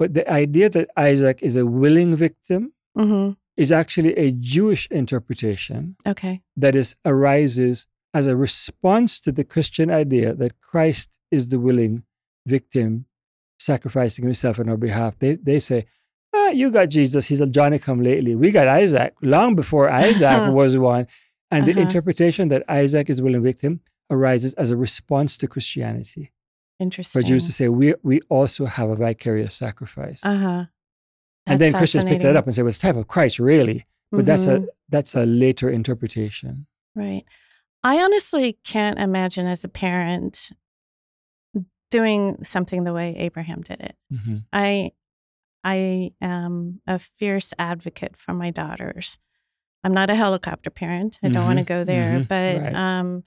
But 0.01 0.09
the 0.19 0.25
idea 0.43 0.67
that 0.77 0.87
Isaac 1.11 1.37
is 1.49 1.55
a 1.63 1.65
willing 1.81 2.11
victim 2.25 2.61
hmm 3.03 3.29
is 3.63 3.71
actually 3.81 4.13
a 4.25 4.27
Jewish 4.55 4.83
interpretation 5.01 5.79
Okay. 6.13 6.35
that 6.63 6.75
is 6.81 6.89
arises 7.13 7.87
as 8.19 8.25
a 8.27 8.35
response 8.47 9.11
to 9.25 9.31
the 9.37 9.45
Christian 9.53 9.87
idea 10.03 10.29
that 10.41 10.53
Christ 10.69 11.07
is 11.37 11.43
the 11.51 11.59
willing 11.67 11.95
victim, 12.55 12.89
sacrificing 13.59 14.25
himself 14.25 14.59
on 14.59 14.67
our 14.71 14.77
behalf. 14.87 15.11
They 15.19 15.33
they 15.49 15.59
say, 15.69 15.79
ah, 16.37 16.49
"You 16.59 16.67
got 16.77 16.87
Jesus; 16.97 17.27
he's 17.29 17.41
a 17.47 17.47
Johnny 17.57 17.79
come 17.87 18.01
lately. 18.11 18.33
We 18.43 18.51
got 18.59 18.67
Isaac 18.83 19.11
long 19.35 19.55
before 19.55 19.85
Isaac 19.89 20.41
was 20.59 20.73
the 20.73 20.81
one." 20.95 21.05
And 21.53 21.61
the 21.67 21.71
Uh-huh. 21.73 21.81
interpretation 21.87 22.43
that 22.53 22.63
Isaac 22.83 23.05
is 23.11 23.17
the 23.17 23.23
willing 23.27 23.43
victim 23.51 23.73
arises 24.09 24.53
as 24.55 24.71
a 24.71 24.77
response 24.77 25.37
to 25.37 25.47
Christianity. 25.47 26.31
Interesting. 26.79 27.21
For 27.21 27.27
Jews 27.27 27.45
to 27.45 27.51
say, 27.51 27.69
"We 27.69 27.93
we 28.03 28.21
also 28.29 28.65
have 28.65 28.89
a 28.89 28.95
vicarious 28.95 29.53
sacrifice," 29.53 30.19
uh 30.23 30.37
huh. 30.37 30.65
and 31.45 31.59
then 31.59 31.73
Christians 31.73 32.05
pick 32.05 32.21
that 32.21 32.35
up 32.35 32.45
and 32.45 32.53
say, 32.53 32.61
"Well, 32.61 32.69
it's 32.69 32.77
the 32.77 32.87
type 32.87 32.97
of 32.97 33.07
Christ, 33.07 33.39
really." 33.39 33.85
But 34.11 34.25
that's 34.25 34.47
a 34.47 34.65
that's 34.89 35.15
a 35.15 35.25
later 35.25 35.69
interpretation. 35.69 36.67
Right. 36.95 37.23
I 37.83 38.01
honestly 38.01 38.57
can't 38.63 38.97
imagine 38.97 39.45
as 39.45 39.63
a 39.63 39.67
parent 39.67 40.51
doing 41.91 42.43
something 42.43 42.83
the 42.83 42.93
way 42.93 43.15
Abraham 43.17 43.61
did 43.61 43.79
it. 43.81 43.95
Mhm. 44.11 44.45
I 44.51 44.91
I 45.63 46.11
am 46.21 46.81
a 46.87 46.99
fierce 46.99 47.53
advocate 47.57 48.15
for 48.15 48.33
my 48.33 48.51
daughters. 48.51 49.17
I'm 49.83 49.93
not 49.93 50.09
a 50.09 50.15
helicopter 50.15 50.69
parent. 50.69 51.19
I 51.23 51.29
don't 51.29 51.45
want 51.45 51.59
to 51.59 51.65
go 51.65 51.83
there, 51.83 52.19
mhm, 52.19 52.27
but 52.27 52.61
right. 52.61 52.75
um, 52.75 53.23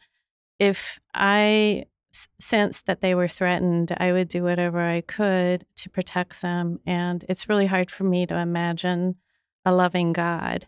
if 0.59 0.99
I 1.15 1.85
s- 2.13 2.29
sensed 2.39 2.87
that 2.87 3.01
they 3.01 3.15
were 3.15 3.29
threatened, 3.29 3.95
I 3.99 4.13
would 4.13 4.29
do 4.29 4.43
whatever 4.43 4.81
I 4.81 5.01
could 5.03 5.67
to 5.77 5.91
protect 5.91 6.41
them. 6.43 6.81
And 6.87 7.25
it's 7.29 7.49
really 7.49 7.67
hard 7.67 7.91
for 7.91 8.05
me 8.05 8.27
to 8.27 8.37
imagine 8.39 9.17
a 9.65 9.73
loving 9.73 10.13
God 10.13 10.67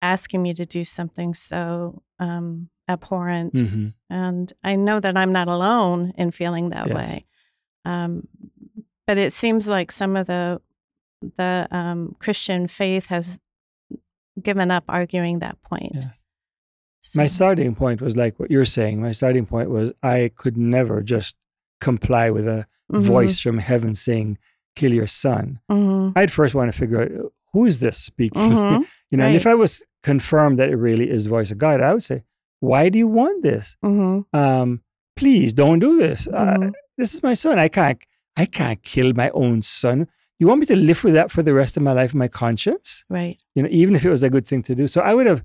asking 0.00 0.42
me 0.42 0.52
to 0.54 0.66
do 0.66 0.82
something 0.84 1.34
so 1.34 2.02
um, 2.18 2.68
abhorrent. 2.88 3.54
Mhm. 3.54 3.94
And 4.10 4.52
I 4.64 4.76
know 4.76 4.98
that 5.00 5.16
I'm 5.16 5.32
not 5.32 5.48
alone 5.48 6.12
in 6.16 6.30
feeling 6.32 6.70
that 6.70 6.88
Yes. 6.88 6.94
way. 6.96 7.26
Um, 7.84 8.26
but 9.06 9.18
it 9.18 9.32
seems 9.32 9.66
like 9.68 9.92
some 9.92 10.16
of 10.16 10.26
the 10.26 10.60
the 11.36 11.68
um, 11.70 12.16
Christian 12.18 12.66
faith 12.66 13.06
has 13.06 13.38
given 14.40 14.72
up 14.72 14.82
arguing 14.88 15.38
that 15.38 15.60
point. 15.62 15.92
Yes. 15.94 16.24
My 17.16 17.26
starting 17.26 17.74
point 17.74 18.00
was 18.00 18.16
like 18.16 18.38
what 18.38 18.50
you're 18.50 18.64
saying. 18.64 19.00
My 19.02 19.12
starting 19.12 19.46
point 19.46 19.70
was 19.70 19.92
I 20.02 20.30
could 20.36 20.56
never 20.56 21.02
just 21.02 21.36
comply 21.80 22.30
with 22.30 22.46
a 22.46 22.66
Mhm, 22.92 23.02
voice 23.06 23.40
from 23.40 23.58
heaven 23.58 23.94
saying, 23.94 24.38
kill 24.76 24.92
your 24.92 25.06
son. 25.06 25.58
mhm, 25.70 26.12
I'd 26.14 26.30
first 26.30 26.54
want 26.54 26.72
to 26.72 26.78
figure 26.78 27.02
out 27.02 27.32
who 27.52 27.64
is 27.66 27.80
this 27.80 27.98
speaking? 27.98 28.42
mhm, 28.56 28.84
you 29.10 29.18
know, 29.18 29.24
and 29.26 29.34
if. 29.34 29.46
I 29.46 29.54
was 29.54 29.84
confirmed 30.02 30.58
that 30.58 30.70
it 30.70 30.76
really 30.76 31.10
is 31.10 31.24
the 31.24 31.30
voice 31.30 31.50
of 31.50 31.58
God, 31.58 31.80
I 31.80 31.92
would 31.94 32.02
say, 32.02 32.24
why 32.60 32.88
do 32.88 32.98
you 32.98 33.08
want 33.08 33.42
this? 33.42 33.76
mhm, 33.84 34.24
Um, 34.32 34.82
please 35.16 35.52
don't 35.52 35.78
do 35.80 35.98
this. 35.98 36.28
Uh, 36.28 36.70
this 36.98 37.14
is 37.14 37.22
my 37.22 37.34
son. 37.34 37.58
I 37.58 37.68
can't, 37.68 38.00
I 38.36 38.46
can't 38.46 38.82
kill 38.82 39.12
my 39.14 39.30
own 39.30 39.62
son. 39.62 40.06
You 40.38 40.46
want 40.48 40.60
me 40.60 40.66
to 40.66 40.76
live 40.76 41.04
with 41.04 41.14
that 41.14 41.30
for 41.30 41.42
the 41.42 41.54
rest 41.54 41.76
of 41.76 41.82
my 41.82 41.92
life, 41.92 42.14
my 42.14 42.28
conscience? 42.28 43.04
Right. 43.08 43.38
you 43.54 43.62
know, 43.62 43.68
even 43.72 43.94
if 43.94 44.04
it 44.04 44.10
was 44.10 44.22
a 44.22 44.30
good 44.30 44.46
thing 44.46 44.62
to 44.64 44.74
do. 44.74 44.86
So 44.88 45.00
I 45.00 45.14
would 45.14 45.26
have 45.26 45.42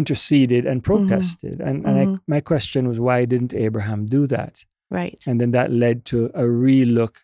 interceded 0.00 0.62
and 0.66 0.82
Mm-hmm. 0.82 0.92
protested. 1.08 1.60
And, 1.60 1.76
and 1.86 1.98
I, 2.02 2.06
Mhm. 2.06 2.20
my 2.34 2.40
question 2.40 2.86
was, 2.88 2.98
why 3.00 3.24
didn't 3.24 3.54
Abraham 3.54 4.06
do 4.06 4.26
that? 4.36 4.64
Right. 4.90 5.18
And 5.26 5.40
then 5.40 5.50
that 5.52 5.70
led 5.72 6.04
to 6.06 6.26
a 6.26 6.42
relook 6.44 7.14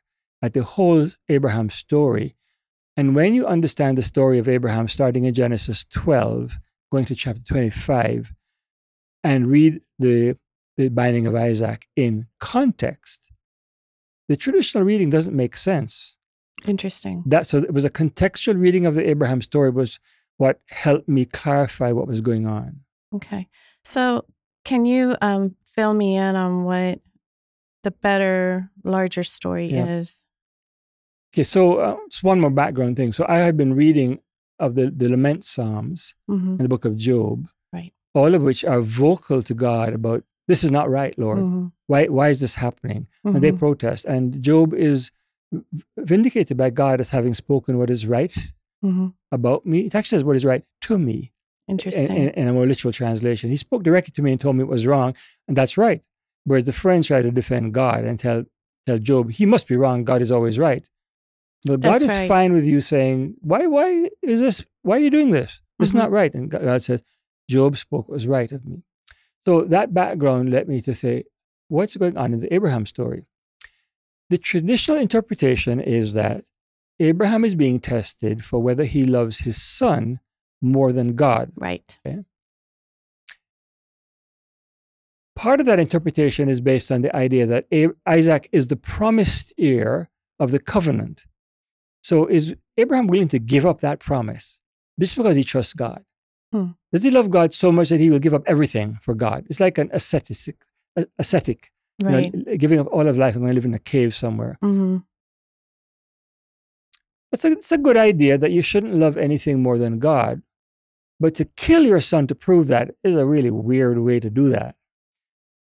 at 0.45 0.52
the 0.55 0.64
whole 0.64 1.09
Abraham 1.29 1.69
story. 1.71 2.35
And 2.97 3.14
when 3.14 3.35
you 3.35 3.47
understand 3.47 3.97
the 3.97 4.02
story 4.02 4.38
of 4.38 4.49
Abraham, 4.49 4.88
starting 4.88 5.25
in 5.25 5.35
Genesis 5.35 5.85
12, 5.91 6.59
going 6.91 7.05
to 7.07 7.14
chapter 7.14 7.43
25, 7.43 8.33
and 9.25 9.47
read 9.47 9.81
the, 9.99 10.37
the 10.76 10.88
binding 10.88 11.26
of 11.26 11.35
Isaac 11.35 11.87
in 11.97 12.26
context, 12.41 13.31
the 14.29 14.37
traditional 14.37 14.85
reading 14.85 15.11
doesn't 15.11 15.37
make 15.37 15.57
sense 15.57 16.17
Interesting. 16.67 17.23
that 17.26 17.47
so 17.47 17.59
it 17.59 17.73
was 17.75 17.85
a 17.85 17.91
contextual 17.91 18.59
reading 18.61 18.85
of 18.87 18.95
the 18.95 19.09
Abraham 19.09 19.41
story 19.43 19.71
was 19.71 19.99
what 20.42 20.61
helped 20.68 21.08
me 21.08 21.25
clarify 21.25 21.92
what 21.92 22.08
was 22.08 22.20
going 22.20 22.46
on. 22.49 22.80
Okay. 23.14 23.46
So, 23.84 24.25
can 24.64 24.84
you 24.84 25.14
um, 25.22 25.54
fill 25.75 25.94
me 25.94 26.16
in 26.16 26.34
on 26.34 26.64
what 26.64 27.00
the 27.84 27.92
better, 27.92 28.68
larger 28.82 29.22
story 29.22 29.66
Yeah. 29.66 29.87
is? 30.00 30.25
Okay, 31.32 31.44
so 31.44 31.61
uh, 31.78 31.96
just 32.11 32.25
one 32.25 32.40
more 32.40 32.50
background 32.50 32.96
thing. 32.96 33.12
So 33.12 33.25
I 33.28 33.38
had 33.38 33.56
been 33.56 33.75
reading 33.75 34.18
of 34.58 34.75
the, 34.75 34.90
the 34.90 35.08
lament 35.08 35.44
psalms 35.44 36.14
hmm 36.26 36.56
in 36.58 36.62
the 36.66 36.68
book 36.68 36.84
of 36.84 36.96
Job, 36.96 37.37
Right. 37.72 37.92
all 38.12 38.34
of 38.34 38.42
which 38.42 38.64
are 38.64 38.80
vocal 38.82 39.42
to 39.49 39.54
God 39.54 39.90
about 39.94 40.25
this 40.49 40.64
is 40.64 40.70
not 40.78 40.90
right, 40.90 41.14
Lord. 41.26 41.44
hmm 41.44 41.66
Why 41.87 42.02
why 42.16 42.26
is 42.34 42.40
this 42.40 42.56
happening? 42.66 43.06
And 43.25 43.40
they 43.44 43.52
protest. 43.64 44.02
And 44.14 44.42
Job 44.42 44.75
is 44.75 44.99
vindicated 45.96 46.56
by 46.56 46.70
God 46.70 47.00
as 47.00 47.11
having 47.11 47.34
spoken 47.34 47.78
what 47.78 47.90
is 47.90 48.06
right 48.06 48.34
hmm 48.82 49.08
about 49.30 49.64
me. 49.64 49.86
It 49.86 49.94
actually 49.94 50.16
says 50.18 50.24
what 50.24 50.36
is 50.36 50.44
right 50.44 50.64
to 50.82 50.98
me. 50.98 51.32
in, 51.68 51.72
Interesting. 51.72 52.16
in, 52.34 52.48
a 52.48 52.52
more 52.52 52.66
literal 52.66 52.92
translation. 52.92 53.48
He 53.48 53.56
spoke 53.56 53.82
directly 53.82 54.12
to 54.12 54.22
me 54.22 54.32
and 54.32 54.40
told 54.40 54.56
me 54.56 54.62
it 54.62 54.68
was 54.68 54.86
wrong, 54.86 55.14
and 55.48 55.56
that's 55.56 55.78
right. 55.78 56.02
Whereas 56.44 56.66
the 56.66 56.72
friends 56.72 57.06
try 57.06 57.22
to 57.22 57.30
defend 57.30 57.72
God 57.72 58.04
and 58.04 58.18
tell 58.18 58.44
tell 58.86 58.98
Job 58.98 59.30
he 59.30 59.46
must 59.46 59.66
be 59.68 59.76
wrong. 59.76 60.04
God 60.04 60.20
is 60.20 60.32
always 60.32 60.58
right. 60.58 60.84
But 61.64 61.80
God 61.80 61.92
That's 61.92 62.04
is 62.04 62.10
right. 62.10 62.28
fine 62.28 62.52
with 62.52 62.66
you 62.66 62.80
saying, 62.80 63.36
"Why? 63.40 63.66
Why 63.66 64.10
is 64.22 64.40
this? 64.40 64.64
Why 64.82 64.96
are 64.96 65.04
you 65.06 65.10
doing 65.10 65.30
this? 65.30 65.60
It's 65.80 65.92
Mhm. 65.92 66.02
not 66.02 66.10
right." 66.10 66.34
And 66.34 66.50
God 66.50 66.62
God 66.62 66.82
says, 66.82 67.02
"Job 67.48 67.76
spoke 67.76 68.08
what 68.08 68.14
was 68.14 68.26
right 68.26 68.50
of 68.52 68.66
me." 68.66 68.78
So 69.46 69.62
that 69.74 69.94
background 69.94 70.50
led 70.50 70.68
me 70.68 70.80
to 70.82 70.92
say, 71.02 71.24
"What's 71.68 71.96
going 71.96 72.16
on 72.16 72.32
in 72.34 72.40
the 72.40 72.52
Abraham 72.52 72.84
story?" 72.86 73.22
The 74.30 74.38
traditional 74.38 74.98
interpretation 74.98 75.80
is 75.80 76.14
that 76.14 76.44
Abraham 77.02 77.44
is 77.44 77.54
being 77.54 77.80
tested 77.80 78.44
for 78.44 78.61
whether 78.61 78.85
he 78.85 79.04
loves 79.04 79.40
his 79.40 79.61
son 79.61 80.21
more 80.61 80.92
than 80.92 81.14
God. 81.14 81.52
right. 81.56 81.99
part 85.35 85.61
of 85.61 85.66
that 85.66 85.80
interpretation 85.80 86.49
is 86.49 86.61
based 86.61 86.92
on 86.92 87.02
the 87.02 87.14
idea 87.16 87.47
that 87.47 87.66
Isaac 88.06 88.49
is 88.52 88.68
the 88.68 88.76
promised 88.76 89.52
heir 89.59 90.11
of 90.38 90.50
the 90.50 90.61
covenant. 90.61 91.25
So 92.02 92.26
is 92.26 92.54
Abraham 92.76 93.06
willing 93.06 93.28
to 93.28 93.38
give 93.38 93.66
up 93.66 93.80
that 93.80 93.99
promise 93.99 94.61
just 95.00 95.16
because 95.16 95.37
he 95.37 95.44
trusts 95.44 95.73
God? 95.73 96.04
Hmm. 96.52 96.73
Does 96.92 97.02
he 97.02 97.11
love 97.11 97.30
God 97.30 97.54
so 97.54 97.73
much 97.73 97.88
that 97.88 98.00
he 98.00 98.11
will 98.11 98.18
give 98.18 98.35
up 98.35 98.42
everything 98.47 98.99
for 99.00 99.14
God? 99.14 99.47
It's 99.49 99.61
like 99.61 99.78
an 99.78 99.90
ascetic, 99.92 100.56
ascetic 101.18 101.73
you 101.99 102.09
know, 102.09 102.56
giving 102.56 102.78
up 102.78 102.88
all 102.88 103.09
of 103.09 103.16
life. 103.16 103.35
I'm 103.35 103.40
going 103.40 103.52
to 103.52 103.54
live 103.54 103.64
in 103.64 103.75
a 103.75 103.78
cave 103.78 104.14
somewhere. 104.14 104.59
hmm 104.61 104.99
It's 107.32 107.44
a, 107.44 107.52
it's 107.52 107.72
a 107.72 107.78
good 107.78 107.96
idea 107.96 108.36
that 108.38 108.50
you 108.52 108.62
shouldn't 108.62 108.94
love 108.94 109.16
anything 109.16 109.62
more 109.62 109.78
than 109.78 109.98
God. 109.98 110.42
But 111.18 111.34
to 111.36 111.44
kill 111.44 111.84
your 111.84 112.00
son 112.00 112.26
to 112.26 112.34
prove 112.34 112.66
that 112.68 112.90
is 113.02 113.16
a 113.16 113.24
really 113.24 113.50
weird 113.50 113.98
way 113.98 114.20
to 114.20 114.28
do 114.30 114.48
that. 114.50 114.74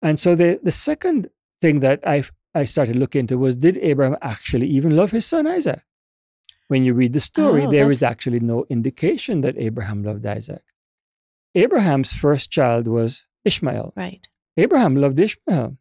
And 0.02 0.18
so 0.20 0.34
the, 0.34 0.60
the 0.62 0.72
second 0.72 1.30
thing 1.60 1.80
that 1.80 2.00
I, 2.06 2.24
I 2.54 2.64
started 2.64 2.94
to 2.94 2.98
look 2.98 3.16
into 3.16 3.38
was 3.38 3.56
did 3.56 3.76
Abraham 3.78 4.16
actually 4.22 4.66
even 4.68 4.96
love 4.96 5.12
his 5.12 5.24
son 5.24 5.46
Isaac? 5.46 5.82
When 6.68 6.84
you 6.84 6.94
read 6.94 7.12
the 7.12 7.20
story, 7.20 7.64
Oh, 7.64 7.70
there 7.70 7.90
is 7.92 8.00
that's- 8.00 8.12
actually 8.12 8.40
no 8.40 8.66
indication 8.68 9.40
that 9.42 9.56
Abraham 9.56 10.02
loved 10.02 10.26
Isaac. 10.26 10.62
Abraham's 11.54 12.12
first 12.12 12.50
child 12.50 12.86
was 12.86 13.24
Ishmael. 13.44 13.92
Right. 13.96 14.28
Abraham 14.56 14.96
loved 14.96 15.18
Ishmael. 15.20 15.78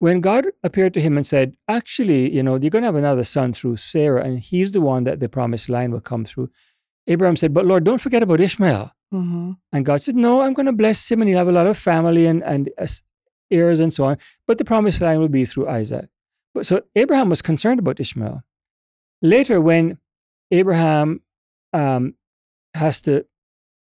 When 0.00 0.20
God 0.20 0.46
appeared 0.62 0.94
to 0.94 1.00
him 1.00 1.16
and 1.16 1.26
said, 1.26 1.56
Actually, 1.66 2.32
you 2.32 2.42
know, 2.42 2.56
you're 2.56 2.70
going 2.70 2.82
to 2.82 2.86
have 2.86 2.94
another 2.94 3.24
son 3.24 3.52
through 3.52 3.76
Sarah, 3.76 4.22
and 4.22 4.38
he's 4.38 4.72
the 4.72 4.80
one 4.80 5.04
that 5.04 5.18
the 5.20 5.28
promised 5.28 5.68
line 5.68 5.90
will 5.90 6.00
come 6.00 6.24
through, 6.24 6.50
Abraham 7.08 7.36
said, 7.36 7.52
But 7.52 7.66
Lord, 7.66 7.84
don't 7.84 8.00
forget 8.00 8.22
about 8.22 8.40
Ishmael. 8.40 8.92
hmm 9.10 9.52
And 9.72 9.84
God 9.84 10.00
said, 10.00 10.14
No, 10.14 10.42
I'm 10.42 10.52
going 10.52 10.66
to 10.66 10.72
bless 10.72 11.10
him 11.10 11.20
and 11.20 11.28
he'll 11.28 11.38
have 11.38 11.48
a 11.48 11.52
lot 11.52 11.66
of 11.66 11.76
family 11.78 12.26
and, 12.26 12.42
and 12.44 12.70
uh, 12.78 12.86
heirs 13.50 13.80
and 13.80 13.92
so 13.92 14.04
on. 14.04 14.18
But 14.46 14.58
the 14.58 14.64
promised 14.64 15.00
line 15.00 15.18
will 15.20 15.28
be 15.28 15.44
through 15.44 15.68
Isaac. 15.68 16.10
But 16.54 16.66
so 16.66 16.82
Abraham 16.94 17.28
was 17.28 17.42
concerned 17.42 17.78
about 17.80 17.98
Ishmael. 18.00 18.42
Later, 19.22 19.60
when 19.60 19.98
Abraham 20.50 21.22
um, 21.72 22.14
has 22.74 23.00
to, 23.02 23.26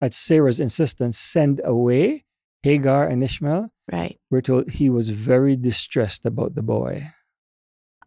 at 0.01 0.15
Sarah's 0.15 0.61
insistence, 0.61 1.19
send 1.19 1.61
away 1.65 2.25
Hagar 2.63 3.07
and 3.07 3.23
Ishmael, 3.23 3.71
Right. 3.91 4.19
we're 4.31 4.41
told 4.41 4.71
he 4.71 4.91
was 4.91 5.11
very 5.11 5.55
distressed 5.57 6.27
about 6.27 6.55
the 6.55 6.63
boy. 6.63 7.03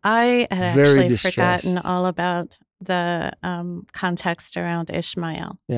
I 0.03 0.47
had 0.51 0.75
Very 0.75 0.89
actually 0.89 1.07
distressed. 1.09 1.65
forgotten 1.65 1.77
all 1.89 2.05
about 2.05 2.57
the 2.81 3.31
um, 3.43 3.85
context 3.93 4.57
around 4.57 4.89
Ishmael. 4.89 5.59
Yeah. 5.67 5.75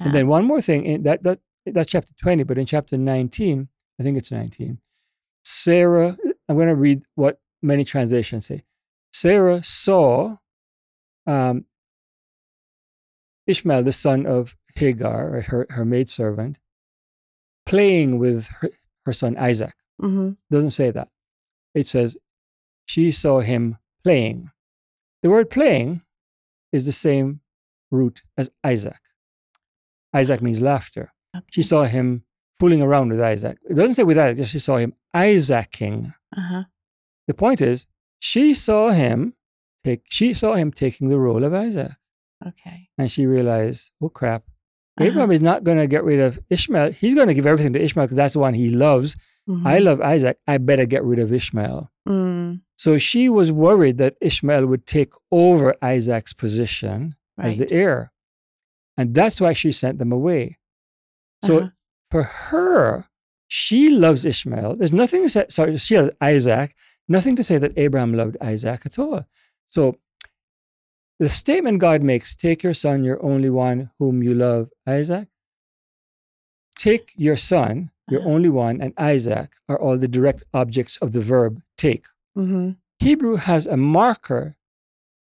Yeah. 0.00 0.06
And 0.06 0.14
then 0.14 0.26
one 0.28 0.44
more 0.44 0.60
thing, 0.62 0.84
in 0.84 1.02
that, 1.02 1.22
that 1.24 1.40
that's 1.66 1.88
chapter 1.90 2.12
20, 2.20 2.44
but 2.44 2.56
in 2.58 2.66
chapter 2.66 2.96
19, 2.96 3.68
I 3.98 4.02
think 4.02 4.16
it's 4.16 4.30
19, 4.30 4.78
Sarah, 5.44 6.16
I'm 6.48 6.56
going 6.56 6.68
to 6.68 6.74
read 6.74 7.02
what 7.14 7.40
many 7.62 7.84
translations 7.84 8.46
say. 8.46 8.62
Sarah 9.12 9.62
saw 9.64 10.36
um, 11.26 11.64
Ishmael, 13.46 13.82
the 13.82 13.92
son 13.92 14.24
of 14.26 14.56
Hagar, 14.76 15.40
her, 15.48 15.66
her 15.70 15.84
maidservant, 15.84 16.58
playing 17.66 18.18
with 18.18 18.48
her, 18.60 18.70
her 19.08 19.12
son 19.12 19.36
Isaac. 19.36 19.74
hmm 20.00 20.30
doesn't 20.50 20.76
say 20.80 20.90
that. 20.92 21.08
It 21.74 21.86
says 21.86 22.16
she 22.86 23.10
saw 23.12 23.40
him 23.40 23.76
playing. 24.04 24.50
The 25.22 25.30
word 25.30 25.50
playing 25.50 26.02
is 26.72 26.84
the 26.86 26.92
same 26.92 27.40
root 27.90 28.22
as 28.36 28.50
Isaac. 28.64 29.00
Isaac 30.14 30.40
means 30.42 30.60
laughter. 30.62 31.12
She 31.50 31.62
saw 31.62 31.84
him 31.84 32.24
fooling 32.60 32.82
around 32.82 33.10
with 33.10 33.20
Isaac. 33.20 33.58
It 33.68 33.74
doesn't 33.74 33.94
say 33.94 34.04
with 34.04 34.18
Isaac, 34.18 34.38
just 34.38 34.52
she 34.52 34.58
saw 34.58 34.76
him 34.76 34.94
Isaacing. 35.14 36.12
Uh-huh. 36.36 36.64
The 37.26 37.34
point 37.34 37.60
is, 37.60 37.86
she 38.18 38.54
saw 38.54 38.90
him 38.90 39.34
take 39.84 40.02
she 40.08 40.32
saw 40.32 40.54
him 40.54 40.72
taking 40.72 41.08
the 41.08 41.18
role 41.18 41.44
of 41.44 41.54
Isaac. 41.54 41.92
Okay. 42.46 42.88
And 42.96 43.10
she 43.10 43.26
realized, 43.26 43.92
oh 44.02 44.08
crap. 44.08 44.44
Abraham 45.00 45.30
is 45.30 45.40
not 45.40 45.64
going 45.64 45.78
to 45.78 45.86
get 45.86 46.04
rid 46.04 46.20
of 46.20 46.38
Ishmael. 46.50 46.92
He's 46.92 47.14
going 47.14 47.28
to 47.28 47.34
give 47.34 47.46
everything 47.46 47.72
to 47.74 47.80
Ishmael 47.82 48.06
because 48.06 48.16
that's 48.16 48.34
the 48.34 48.40
one 48.40 48.54
he 48.54 48.70
loves. 48.70 49.16
Mhm. 49.48 49.66
I 49.66 49.78
love 49.78 50.00
Isaac. 50.00 50.38
I 50.46 50.58
better 50.58 50.86
get 50.86 51.04
rid 51.04 51.18
of 51.18 51.32
Ishmael. 51.32 51.90
Mm, 52.08 52.60
So 52.76 52.96
she 52.98 53.28
was 53.28 53.50
worried 53.50 53.98
that 53.98 54.16
Ishmael 54.20 54.66
would 54.66 54.86
take 54.86 55.12
over 55.32 55.74
Isaac's 55.82 56.32
position 56.32 57.16
as 57.38 57.58
the 57.58 57.70
heir. 57.72 58.12
And 58.96 59.14
that's 59.14 59.40
why 59.40 59.52
she 59.52 59.72
sent 59.72 59.98
them 59.98 60.12
away. 60.12 60.58
So 61.44 61.58
Uh-huh. 61.58 61.68
for 62.10 62.22
her, 62.24 63.06
she 63.46 63.90
loves 63.90 64.24
Ishmael. 64.24 64.76
There's 64.76 64.92
nothing 64.92 65.22
to 65.22 65.28
say, 65.28 65.46
sorry, 65.48 65.76
she 65.78 65.96
loves 65.98 66.10
Isaac, 66.20 66.74
nothing 67.08 67.36
to 67.36 67.44
say 67.44 67.58
that 67.58 67.72
Abraham 67.76 68.12
loved 68.14 68.36
Isaac 68.40 68.82
at 68.86 68.98
all. 68.98 69.24
So 69.70 69.96
the 71.18 71.28
statement 71.28 71.80
God 71.80 72.02
makes, 72.02 72.36
take 72.36 72.62
your 72.62 72.74
son, 72.74 73.04
your 73.04 73.22
only 73.24 73.50
one 73.50 73.90
whom 73.98 74.22
you 74.22 74.34
love, 74.34 74.70
Isaac. 74.86 75.28
Take 76.76 77.12
your 77.16 77.36
son, 77.36 77.90
your 78.08 78.20
Uh-huh. 78.20 78.30
only 78.30 78.48
one, 78.48 78.80
and 78.80 78.92
Isaac 78.96 79.50
are 79.68 79.78
all 79.80 79.96
the 79.98 80.08
direct 80.08 80.44
objects 80.54 80.96
of 80.98 81.12
the 81.12 81.20
verb 81.20 81.62
take. 81.76 82.06
hmm 82.34 82.70
Hebrew 83.00 83.36
has 83.36 83.66
a 83.66 83.76
marker 83.76 84.56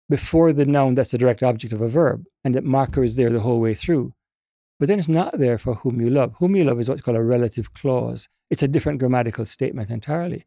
before 0.10 0.54
the 0.54 0.66
noun 0.66 0.96
that's 0.96 1.12
the 1.12 1.18
direct 1.18 1.44
object 1.44 1.74
of 1.74 1.82
a 1.82 1.88
verb, 1.90 2.26
and 2.44 2.56
that 2.56 2.64
marker 2.64 3.04
is 3.04 3.16
there 3.16 3.30
the 3.30 3.42
whole 3.42 3.60
way 3.60 3.74
through. 3.74 4.14
But 4.80 4.88
then 4.88 4.98
it's 5.00 5.10
not 5.10 5.38
there 5.38 5.58
for 5.58 5.76
whom 5.76 6.00
you 6.02 6.10
love. 6.10 6.36
Whom 6.40 6.56
you 6.56 6.64
love 6.64 6.80
is 6.80 6.88
what's 6.90 7.02
called 7.02 7.18
a 7.18 7.24
relative 7.24 7.74
clause. 7.74 8.30
It's 8.50 8.64
a 8.64 8.68
different 8.68 9.00
grammatical 9.00 9.46
statement 9.46 9.90
entirely. 9.90 10.46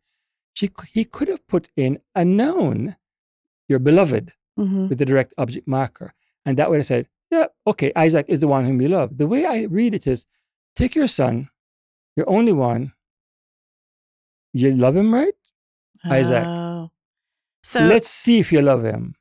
She, 0.55 0.71
he 0.91 1.05
could 1.05 1.29
have 1.29 1.47
put 1.47 1.69
in 1.77 1.99
a 2.15 2.25
noun, 2.25 2.97
your 3.69 3.79
beloved, 3.79 4.33
hmm 4.57 4.89
with 4.89 4.99
the 4.99 5.05
direct 5.07 5.33
object 5.39 5.67
marker. 5.67 6.13
And 6.45 6.59
that 6.59 6.69
would 6.71 6.79
have 6.81 6.87
said, 6.87 7.09
yeah, 7.31 7.47
okay, 7.67 7.93
Isaac 7.97 8.27
is 8.29 8.41
the 8.41 8.49
one 8.49 8.65
whom 8.67 8.81
you 8.83 8.89
love. 8.89 9.17
The 9.17 9.27
way 9.27 9.47
I 9.47 9.63
read 9.65 9.95
it 9.95 10.07
is 10.07 10.27
take 10.77 10.95
your 10.95 11.07
son, 11.07 11.49
your 12.17 12.29
only 12.29 12.53
one, 12.53 12.93
you 14.53 14.73
love 14.75 14.97
him, 14.97 15.15
right? 15.15 15.33
Isaac. 16.11 16.47
Oh. 16.47 16.91
So, 17.63 17.81
Let's 17.85 18.09
see 18.09 18.39
if 18.41 18.53
you 18.53 18.61
love 18.61 18.83
him. 18.85 19.15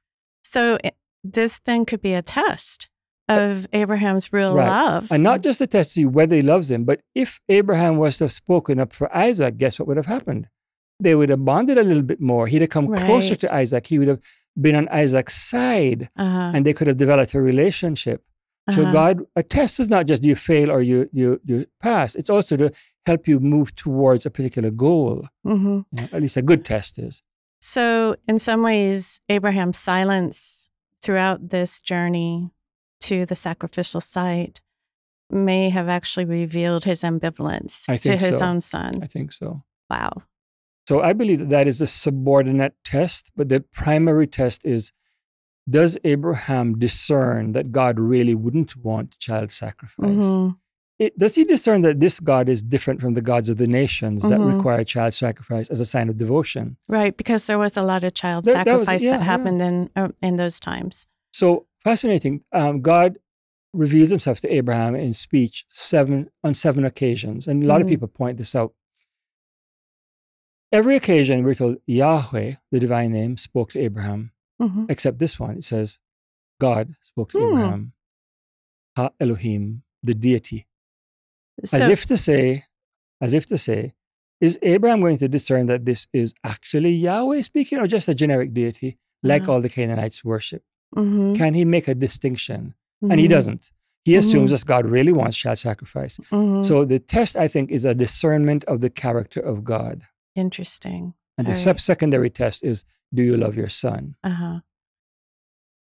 so 0.43 0.77
it, 0.83 0.95
this 1.23 1.59
then 1.63 1.85
could 1.85 2.01
be 2.01 2.13
a 2.13 2.21
test 2.21 2.89
of 3.29 3.67
Abraham's 3.71 4.33
real 4.33 4.53
Right. 4.55 4.67
love. 4.67 5.11
And 5.11 5.23
not 5.23 5.41
just 5.41 5.61
a 5.61 5.67
test 5.67 5.91
to 5.91 5.93
see 5.93 6.05
whether 6.05 6.35
he 6.35 6.41
loves 6.41 6.69
him, 6.69 6.83
but 6.83 7.01
if 7.15 7.39
Abraham 7.47 7.97
was 7.97 8.17
to 8.17 8.25
have 8.25 8.31
spoken 8.33 8.79
up 8.79 8.91
for 8.91 9.15
Isaac, 9.15 9.57
guess 9.57 9.79
what 9.79 9.87
would 9.87 9.95
have 9.97 10.07
happened? 10.07 10.47
They 10.99 11.15
would 11.15 11.29
have 11.29 11.45
bonded 11.45 11.77
a 11.77 11.83
little 11.83 12.03
bit 12.03 12.19
more. 12.19 12.47
He'd 12.47 12.61
have 12.61 12.69
come 12.71 12.87
closer 13.05 13.35
to 13.35 13.53
Isaac. 13.53 13.87
He 13.87 13.99
would 13.99 14.07
have 14.09 14.19
been 14.59 14.75
on 14.75 14.87
Isaac's 14.89 15.35
side, 15.35 16.09
uh-huh. 16.17 16.51
and 16.53 16.65
they 16.65 16.73
could 16.73 16.87
have 16.87 16.97
developed 16.97 17.33
a 17.33 17.41
relationship. 17.41 18.23
So 18.69 18.83
uh-huh. 18.83 18.91
God, 18.91 19.21
a 19.35 19.43
test 19.43 19.79
is 19.79 19.89
not 19.89 20.05
just 20.05 20.23
you 20.23 20.35
fail 20.35 20.69
or 20.71 20.81
you 20.81 21.09
you 21.11 21.41
you 21.43 21.65
pass. 21.81 22.15
It's 22.15 22.29
also 22.29 22.55
to 22.57 22.71
help 23.05 23.27
you 23.27 23.39
move 23.39 23.75
towards 23.75 24.25
a 24.25 24.29
particular 24.29 24.69
goal. 24.69 25.27
Mhm. 25.45 25.85
You 25.91 26.01
know, 26.01 26.09
at 26.13 26.21
least 26.21 26.37
a 26.37 26.41
good 26.41 26.63
test 26.63 26.99
is. 26.99 27.23
So, 27.59 28.15
in 28.27 28.39
some 28.39 28.63
ways, 28.63 29.21
Abraham's 29.29 29.77
silence 29.77 30.69
throughout 31.01 31.49
this 31.49 31.81
journey 31.81 32.51
to 33.01 33.25
the 33.25 33.35
sacrificial 33.35 34.01
site 34.01 34.61
may 35.29 35.69
have 35.69 35.87
actually 35.87 36.25
revealed 36.25 36.83
his 36.83 37.01
ambivalence 37.01 37.85
to 38.01 38.17
his 38.17 38.37
so. 38.37 38.45
own 38.45 38.61
son. 38.61 39.01
I 39.01 39.07
think 39.07 39.31
so. 39.31 39.63
Wow. 39.89 40.23
So 40.87 41.01
I 41.01 41.13
believe 41.13 41.39
that 41.39 41.49
that 41.49 41.67
is 41.67 41.79
a 41.81 41.87
subordinate 41.87 42.73
test, 42.83 43.31
but 43.35 43.49
the 43.49 43.61
primary 43.61 44.27
test 44.27 44.65
is 44.65 44.91
does 45.69 45.97
Abraham 46.03 46.77
discern 46.79 47.51
that 47.53 47.71
God 47.71 47.99
really 47.99 48.33
wouldn't 48.35 48.75
want 48.75 49.17
child 49.19 49.51
sacrifice? 49.51 50.09
Mhm. 50.09 50.57
It, 50.99 51.17
does 51.17 51.35
he 51.35 51.43
discern 51.43 51.81
that 51.81 51.99
this 51.99 52.19
God 52.19 52.49
is 52.49 52.61
different 52.61 52.99
from 53.01 53.13
the 53.13 53.21
gods 53.21 53.49
of 53.49 53.57
the 53.57 53.67
nations 53.67 54.21
that 54.23 54.39
Mhm. 54.39 54.55
require 54.55 54.83
child 54.83 55.13
sacrifice 55.13 55.69
as 55.69 55.79
a 55.79 55.85
sign 55.85 56.09
of 56.09 56.17
devotion? 56.17 56.77
Right, 56.87 57.15
because 57.15 57.45
there 57.47 57.57
was 57.59 57.75
a 57.77 57.81
lot 57.83 58.03
of 58.03 58.13
child 58.13 58.45
There- 58.45 58.53
that 58.55 58.65
was- 58.67 58.87
sacrifice 58.87 59.03
yeah, 59.03 59.11
that 59.13 59.19
yeah. 59.19 59.23
happened 59.23 59.61
in 59.61 59.89
uh, 59.95 60.09
in 60.21 60.35
those 60.35 60.59
times. 60.59 61.07
So 61.33 61.65
fascinating. 61.83 62.41
Um, 62.51 62.81
God 62.81 63.17
reveals 63.73 64.09
himself 64.09 64.39
to 64.41 64.53
Abraham 64.53 64.95
in 64.95 65.13
speech 65.13 65.65
seven 65.71 66.29
on 66.43 66.53
seven 66.53 66.85
occasions. 66.85 67.47
And 67.47 67.63
a 67.63 67.67
lot 67.67 67.81
of 67.81 67.87
Mhm. 67.87 67.91
people 67.91 68.07
point 68.07 68.37
this 68.37 68.53
out. 68.55 68.73
Every 70.71 70.95
occasion 70.95 71.43
we're 71.43 71.55
told 71.55 71.77
Yahweh, 71.85 72.53
the 72.71 72.79
divine 72.79 73.11
name, 73.11 73.37
spoke 73.37 73.71
to 73.71 73.79
Abraham, 73.79 74.31
Mhm. 74.61 74.89
except 74.89 75.19
this 75.19 75.39
one. 75.39 75.57
It 75.57 75.63
says 75.63 75.99
God 76.59 76.95
spoke 77.01 77.31
to 77.31 77.37
Hmm. 77.39 77.43
Abraham. 77.45 77.93
Ha 78.97 79.09
Elohim, 79.19 79.83
the 80.03 80.13
deity. 80.13 80.67
So, 81.65 81.77
As 81.77 81.89
if 81.89 82.05
to 82.05 82.17
say, 82.17 82.65
as 83.19 83.33
if 83.33 83.45
to 83.47 83.57
say, 83.57 83.93
is 84.39 84.57
Abraham 84.61 85.01
going 85.01 85.17
to 85.17 85.27
discern 85.27 85.65
that 85.67 85.85
this 85.85 86.07
is 86.13 86.33
actually 86.43 86.91
Yahweh 86.93 87.41
speaking 87.43 87.77
or 87.79 87.87
just 87.87 88.07
a 88.07 88.15
generic 88.15 88.53
deity 88.53 88.97
like 89.23 89.43
Uh-huh. 89.43 89.53
all 89.53 89.61
the 89.61 89.69
Canaanites 89.69 90.23
worship? 90.23 90.63
Mhm. 90.95 91.35
Can 91.35 91.53
he 91.53 91.63
make 91.65 91.87
a 91.87 91.95
distinction? 91.95 92.73
And 93.01 93.19
he 93.19 93.25
Mhm. 93.27 93.29
doesn't. 93.29 93.71
He 94.03 94.15
assumes 94.15 94.51
Mhm. 94.51 94.59
that 94.59 94.65
God 94.65 94.85
really 94.89 95.11
wants 95.11 95.37
child 95.37 95.57
sacrifice. 95.59 96.17
Mhm. 96.31 96.63
So 96.65 96.85
the 96.85 96.99
test, 96.99 97.35
I 97.35 97.47
think, 97.47 97.71
is 97.71 97.85
a 97.85 97.93
discernment 97.93 98.63
of 98.65 98.81
the 98.81 98.89
character 98.89 99.39
of 99.39 99.63
God. 99.63 100.01
Interesting. 100.35 101.13
And 101.37 101.47
the 101.47 101.51
right. 101.53 101.59
sub 101.59 101.79
secondary 101.79 102.29
test 102.29 102.63
is 102.63 102.83
do 103.13 103.23
you 103.23 103.37
love 103.37 103.55
your 103.55 103.69
son? 103.69 104.15
Uh 104.23 104.29
huh. 104.29 104.59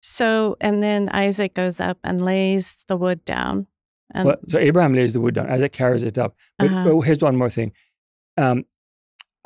So, 0.01 0.57
and 0.59 0.81
then 0.81 1.09
Isaac 1.09 1.53
goes 1.53 1.79
up 1.79 1.99
and 2.03 2.23
lays 2.23 2.77
the 2.87 2.97
wood 2.97 3.23
down. 3.25 3.67
And 4.13 4.25
Well, 4.27 4.37
so 4.47 4.57
Abraham 4.57 4.93
lays 4.93 5.13
the 5.13 5.21
wood 5.21 5.35
down, 5.35 5.49
Isaac 5.49 5.71
carries 5.71 6.03
it 6.03 6.17
up. 6.17 6.35
But, 6.57 6.71
Uh-huh. 6.71 6.83
but 6.89 6.99
here's 7.01 7.21
one 7.21 7.35
more 7.37 7.49
thing. 7.49 7.71
Um, 8.37 8.65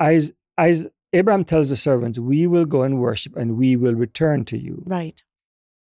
Is, 0.02 0.32
Is, 0.60 0.88
Abraham 1.12 1.44
tells 1.44 1.68
the 1.68 1.76
servant, 1.76 2.18
We 2.18 2.46
will 2.46 2.64
go 2.66 2.82
and 2.82 3.00
worship 3.00 3.36
and 3.36 3.56
we 3.56 3.76
will 3.76 3.94
return 3.94 4.44
to 4.46 4.58
you. 4.58 4.82
right. 4.86 5.22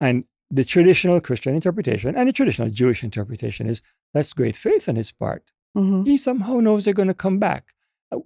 And 0.01 0.25
the 0.51 0.65
traditional 0.65 1.21
Christian 1.21 1.55
interpretation 1.55 2.15
and 2.17 2.29
the 2.29 2.33
traditional 2.33 2.69
Jewish 2.69 3.03
interpretation 3.05 3.67
is 3.69 3.83
that's 4.13 4.33
great 4.33 4.57
faith 4.57 4.89
on 4.89 4.97
his 4.97 5.13
part. 5.13 5.51
hmm 5.75 6.03
he 6.05 6.17
somehow 6.17 6.57
knows 6.61 6.85
they're 6.85 6.95
going 6.95 7.09
to 7.09 7.15
come 7.15 7.39
back. 7.39 7.73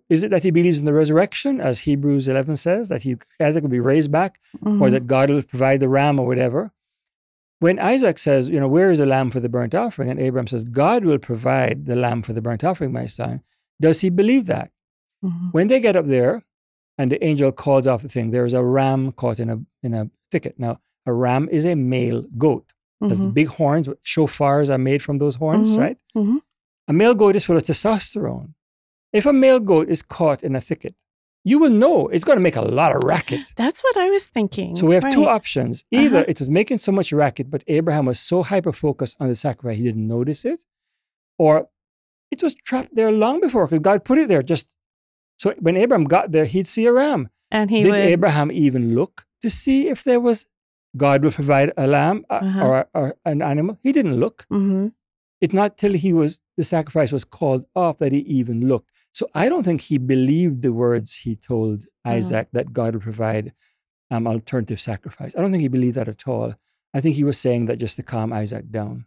Is 0.09 0.25
it 0.25 0.31
that 0.31 0.43
he 0.43 0.51
believes 0.51 0.79
in 0.81 0.85
the 0.85 0.93
resurrection, 0.93 1.61
as 1.61 1.81
Hebrews 1.81 2.29
11 2.29 2.57
says, 2.57 2.89
that 2.89 3.03
he, 3.03 3.17
Isaac 3.41 3.63
will 3.63 3.71
be 3.71 3.81
raised 3.81 4.11
back, 4.11 4.39
or 4.83 4.91
that 4.91 5.07
God 5.07 5.31
will 5.31 5.43
provide 5.43 5.81
the 5.81 5.89
ram 5.89 6.19
or 6.21 6.27
whatever? 6.27 6.73
When 7.61 7.79
Isaac 7.79 8.19
says, 8.19 8.49
you 8.49 8.61
know, 8.61 8.69
where 8.69 8.91
is 8.91 8.99
the 8.99 9.07
lamb 9.07 9.31
for 9.31 9.41
the 9.41 9.49
burnt 9.49 9.75
offering? 9.75 10.11
And 10.11 10.21
Abraham 10.21 10.47
says, 10.47 10.65
God 10.65 11.05
will 11.05 11.19
provide 11.19 11.87
the 11.87 11.97
lamb 11.97 12.23
for 12.23 12.33
the 12.35 12.43
burnt 12.43 12.65
offering, 12.65 12.93
my 12.93 13.07
son. 13.07 13.43
Does 13.81 14.01
he 14.03 14.11
believe 14.11 14.47
that? 14.47 14.71
hmm 15.23 15.49
When 15.53 15.69
they 15.69 15.81
get 15.81 15.97
up 15.97 16.07
there 16.07 16.43
and 16.99 17.11
the 17.11 17.23
angel 17.25 17.53
calls 17.53 17.87
off 17.87 18.03
the 18.03 18.09
thing, 18.09 18.31
there 18.31 18.45
is 18.47 18.53
a 18.55 18.63
ram 18.65 19.13
caught 19.13 19.39
in 19.39 19.49
a, 19.51 19.59
in 19.83 19.95
a 19.95 20.11
thicket. 20.31 20.59
Now, 20.59 20.81
a 21.07 21.13
ram 21.13 21.49
is 21.51 21.65
a 21.65 21.75
male 21.77 22.25
goat. 22.37 22.73
has 23.11 23.21
Mhm. 23.21 23.35
big 23.35 23.49
horns. 23.49 23.89
Shofars 24.03 24.71
are 24.71 24.79
made 24.79 25.03
from 25.03 25.19
those 25.19 25.37
horns, 25.37 25.77
Mhm. 25.77 25.81
right? 25.81 25.99
Mhm. 26.17 26.39
A 26.89 26.93
male 26.95 27.15
goat 27.15 27.37
is 27.37 27.45
full 27.45 27.59
of 27.59 27.63
testosterone. 27.63 28.55
If 29.19 29.25
a 29.27 29.33
male 29.33 29.61
goat 29.71 29.89
is 29.95 30.03
caught 30.03 30.41
in 30.49 30.53
a 30.61 30.61
thicket, 30.69 30.95
you 31.51 31.57
will 31.63 31.71
know 31.83 31.97
it's 32.13 32.25
going 32.29 32.39
to 32.41 32.47
make 32.49 32.57
a 32.65 32.69
lot 32.81 32.91
of 32.95 33.01
racket. 33.13 33.45
That's 33.63 33.81
what 33.87 33.97
I 33.97 34.09
was 34.17 34.25
thinking. 34.37 34.75
So 34.79 34.87
we 34.89 34.95
have 34.99 35.11
two 35.17 35.27
options. 35.39 35.75
Either 36.03 36.19
Uh-huh. 36.21 36.33
it 36.33 36.39
was 36.41 36.51
making 36.61 36.79
so 36.87 36.93
much 36.99 37.09
racket, 37.13 37.47
but 37.55 37.63
Abraham 37.79 38.07
was 38.13 38.19
so 38.33 38.37
hyper 38.51 38.73
focused 38.87 39.17
on 39.21 39.27
the 39.29 39.35
sacrifice 39.47 39.79
he 39.79 39.85
didn't 39.91 40.09
notice 40.19 40.45
it, 40.53 40.61
or 41.45 41.53
it 42.35 42.43
was 42.43 42.55
trapped 42.69 42.95
there 42.99 43.13
long 43.25 43.37
before 43.47 43.65
because 43.67 43.81
God 43.91 44.05
put 44.05 44.19
it 44.19 44.29
there. 44.29 44.43
Just 44.43 44.75
so 45.39 45.47
when 45.67 45.77
Abraham 45.77 46.05
got 46.17 46.33
there, 46.33 46.45
he'd 46.45 46.67
see 46.67 46.85
a 46.87 46.93
ram. 46.93 47.29
And 47.51 47.71
he 47.71 47.83
Did 47.85 47.91
would. 47.93 48.01
Abraham 48.15 48.51
even 48.51 48.95
look 48.99 49.15
to 49.43 49.49
see 49.49 49.79
if 49.89 50.03
there 50.03 50.21
was 50.29 50.47
God 51.05 51.23
will 51.23 51.31
provide 51.41 51.71
a 51.77 51.87
lamb 51.87 52.19
uh, 52.29 52.41
Uh-huh. 52.43 52.67
or, 52.67 52.77
or 52.99 53.07
an 53.25 53.41
animal? 53.53 53.75
He 53.87 53.93
didn't 53.93 54.17
look. 54.25 54.47
Mhm. 54.51 54.93
It's 55.41 55.53
not 55.55 55.77
till 55.77 55.93
he 55.93 56.13
was 56.13 56.41
the 56.57 56.65
sacrifice 56.65 57.13
was 57.13 57.25
called 57.25 57.65
off 57.75 57.99
that 57.99 58.13
he 58.13 58.21
even 58.21 58.67
looked. 58.69 58.91
So 59.13 59.29
I 59.35 59.49
don't 59.49 59.63
think 59.65 59.81
he 59.83 59.99
believed 59.99 60.63
the 60.63 60.73
words 60.73 61.17
he 61.17 61.37
told 61.37 61.85
Uh-huh. 62.05 62.15
Isaac 62.17 62.49
that 62.53 62.73
God 62.73 62.95
would 62.95 63.03
provide 63.03 63.53
um, 64.11 64.27
alternative 64.27 64.81
sacrifice. 64.81 65.35
I 65.37 65.41
don't 65.41 65.51
think 65.53 65.63
he 65.63 65.69
believed 65.69 65.97
that 65.97 66.09
at 66.09 66.27
all. 66.29 66.55
I 66.95 67.01
think 67.01 67.17
he 67.17 67.25
was 67.25 67.39
saying 67.39 67.67
that 67.67 67.79
just 67.79 67.97
to 67.97 68.03
calm 68.03 68.33
Isaac 68.33 68.71
down. 68.71 69.07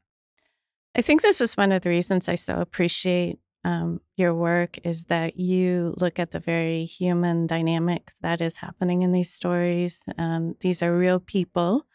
I 0.95 1.01
think 1.01 1.21
this 1.21 1.39
is 1.41 1.55
one 1.57 1.71
of 1.71 1.81
the 1.81 1.89
reasons 1.89 2.27
I 2.27 2.35
so 2.35 2.59
appreciate 2.59 3.39
um, 3.63 4.01
your 4.15 4.33
work 4.33 4.77
is 4.85 5.05
that 5.05 5.37
you 5.37 5.93
look 5.97 6.19
at 6.19 6.31
the 6.31 6.39
very 6.39 6.85
human 6.85 7.47
dynamic 7.47 8.11
that 8.21 8.41
is 8.41 8.57
happening 8.57 9.01
in 9.01 9.11
these 9.11 9.31
stories. 9.31 10.03
Um, 10.17 10.55
these 10.61 10.81
are 10.83 10.95
real 10.95 11.19
people. 11.19 11.85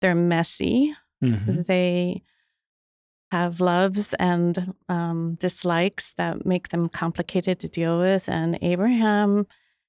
They're 0.00 0.14
messy. 0.14 0.94
Mhm. 1.22 1.66
They 1.66 2.22
have 3.30 3.60
loves 3.60 4.14
and 4.14 4.74
um, 4.88 5.34
dislikes 5.34 6.14
that 6.14 6.46
make 6.46 6.68
them 6.68 6.88
complicated 6.88 7.58
to 7.60 7.68
deal 7.68 7.98
with. 7.98 8.28
And 8.28 8.58
Abraham 8.62 9.46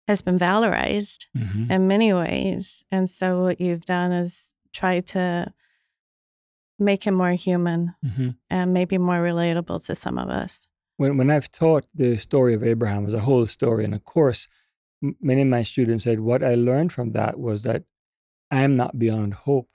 has 0.08 0.22
been 0.22 0.38
valorized 0.40 1.28
Mhm. 1.38 1.72
in 1.72 1.88
many 1.88 2.12
ways. 2.14 2.84
And 2.92 3.10
so 3.10 3.42
what 3.44 3.62
you've 3.62 3.86
done 3.86 4.12
is 4.12 4.54
try 4.74 5.00
to 5.02 5.54
make 6.80 7.04
him 7.06 7.14
more 7.14 7.32
human 7.32 7.94
Mhm. 8.06 8.36
and 8.50 8.74
maybe 8.74 8.98
more 8.98 9.18
relatable 9.22 9.86
to 9.86 9.96
some 9.96 10.18
of 10.18 10.30
us. 10.30 10.68
When, 10.98 11.18
when 11.18 11.30
I've 11.30 11.52
taught 11.52 11.86
the 11.94 12.18
story 12.18 12.54
of 12.54 12.64
Abraham 12.64 13.06
as 13.06 13.14
a 13.14 13.22
whole 13.22 13.48
story 13.48 13.84
in 13.86 13.94
a 13.94 14.00
course, 14.00 14.48
many 15.22 15.42
of 15.44 15.48
my 15.48 15.64
students 15.64 16.04
said 16.04 16.20
what 16.20 16.44
I 16.44 16.56
learned 16.56 16.92
from 16.92 17.12
that 17.12 17.40
was 17.40 17.64
that 17.64 17.84
I'm 18.52 18.76
not 18.76 18.98
beyond 19.00 19.34
hope 19.46 19.70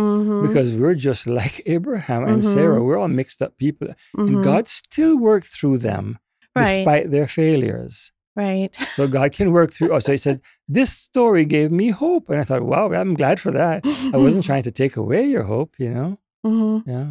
Mm-hmm. 0.00 0.46
because 0.46 0.72
we're 0.72 0.94
just 1.08 1.26
like 1.26 1.54
Abraham 1.76 2.22
and 2.30 2.42
Sarah. 2.44 2.78
Mhm. 2.80 2.84
We're 2.86 2.98
all 2.98 3.08
mixed 3.08 3.40
up 3.42 3.52
people. 3.58 3.88
Mhm. 4.16 4.26
And 4.28 4.44
God 4.44 4.64
still 4.68 5.14
worked 5.18 5.46
through 5.56 5.78
them 5.78 6.18
right, 6.56 6.76
despite 6.76 7.10
their 7.10 7.28
failures. 7.28 8.12
right. 8.36 8.72
So 8.96 9.06
God 9.08 9.32
can 9.32 9.48
work 9.52 9.70
through 9.72 9.92
us. 9.94 10.04
So 10.06 10.12
he 10.12 10.18
said, 10.18 10.40
This 10.68 10.90
story 11.08 11.44
gave 11.44 11.70
me 11.80 11.88
hope. 11.90 12.24
And 12.30 12.38
I 12.40 12.44
thought, 12.44 12.62
wow, 12.62 12.86
I'm 12.92 13.14
glad 13.14 13.38
for 13.40 13.50
that. 13.52 13.82
I 14.14 14.16
wasn't 14.26 14.44
trying 14.44 14.62
to 14.64 14.70
take 14.82 14.96
away 14.96 15.22
your 15.34 15.44
hope, 15.44 15.74
you 15.78 15.90
know? 15.90 16.18
Mhm. 16.46 16.82
Yeah. 16.86 17.10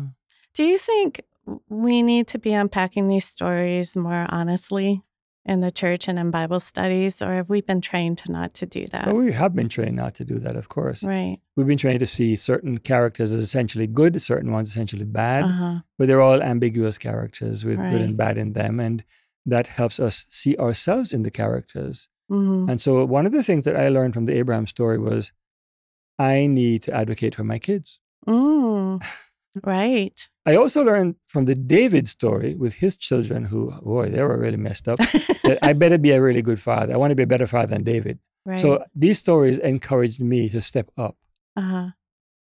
Do 0.55 0.63
you 0.63 0.77
think 0.77 1.21
we 1.69 2.01
need 2.03 2.25
to 2.33 2.39
be 2.39 2.53
unpacking 2.53 3.07
these 3.07 3.25
stories 3.25 3.95
more 3.95 4.25
honestly 4.29 5.01
in 5.45 5.61
the 5.61 5.71
church 5.71 6.07
and 6.07 6.19
in 6.19 6.31
Bible 6.31 6.59
studies, 6.59 7.21
or 7.21 7.33
have 7.33 7.49
we 7.49 7.61
been 7.61 7.81
trained 7.81 8.17
to 8.19 8.31
not 8.31 8.53
to 8.55 8.65
do 8.65 8.85
that? 8.87 9.05
But 9.05 9.15
we 9.15 9.31
have 9.31 9.55
been 9.55 9.69
trained 9.69 9.95
not 9.95 10.13
to 10.15 10.25
do 10.25 10.37
that, 10.39 10.55
of 10.55 10.69
course. 10.69 11.03
right. 11.03 11.39
We've 11.55 11.67
been 11.67 11.77
trained 11.77 11.99
to 12.01 12.07
see 12.07 12.35
certain 12.35 12.77
characters 12.77 13.33
as 13.33 13.43
essentially 13.43 13.87
good, 13.87 14.21
certain 14.21 14.51
ones 14.51 14.69
essentially 14.69 15.05
bad, 15.05 15.45
Uh-huh. 15.45 15.79
but 15.97 16.07
they're 16.07 16.21
all 16.21 16.41
ambiguous 16.43 16.97
characters 16.97 17.65
with 17.65 17.79
good 17.89 18.01
and 18.01 18.15
bad 18.17 18.37
in 18.37 18.53
them. 18.53 18.79
And 18.79 19.03
that 19.45 19.67
helps 19.67 19.99
us 19.99 20.25
see 20.29 20.55
ourselves 20.57 21.13
in 21.13 21.23
the 21.23 21.31
characters. 21.31 22.07
hmm 22.29 22.69
And 22.69 22.79
so 22.79 23.03
one 23.05 23.25
of 23.25 23.31
the 23.31 23.43
things 23.43 23.65
that 23.65 23.75
I 23.75 23.89
learned 23.89 24.13
from 24.13 24.25
the 24.25 24.33
Abraham 24.37 24.67
story 24.67 24.99
was 24.99 25.31
I 26.19 26.47
need 26.47 26.83
to 26.83 26.93
advocate 26.93 27.35
for 27.35 27.43
my 27.45 27.59
kids. 27.59 27.99
Mm. 28.27 29.01
Right. 29.63 30.27
I 30.45 30.55
also 30.55 30.83
learned 30.83 31.15
from 31.27 31.45
the 31.45 31.55
David 31.55 32.07
story 32.07 32.55
with 32.55 32.75
his 32.75 32.97
children, 32.97 33.45
who, 33.45 33.71
boy, 33.81 34.09
they 34.09 34.23
were 34.23 34.37
really 34.37 34.57
messed 34.57 34.87
up, 34.87 34.97
that 34.99 35.59
I 35.61 35.73
better 35.73 35.97
be 35.97 36.11
a 36.11 36.21
really 36.21 36.41
good 36.41 36.59
father. 36.61 36.93
I 36.93 36.97
want 36.97 37.11
to 37.11 37.15
be 37.15 37.23
a 37.23 37.27
better 37.27 37.47
father 37.47 37.67
than 37.67 37.83
David. 37.83 38.19
right. 38.45 38.59
So 38.59 38.83
these 38.95 39.19
stories 39.19 39.57
encouraged 39.57 40.19
me 40.21 40.49
to 40.49 40.61
step 40.61 40.89
up. 40.97 41.17
Uh-huh. 41.55 41.89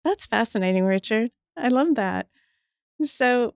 That's 0.04 0.26
fascinating, 0.26 0.84
Richard. 0.84 1.30
I 1.56 1.68
love 1.68 1.96
that. 1.96 2.28
So, 3.02 3.54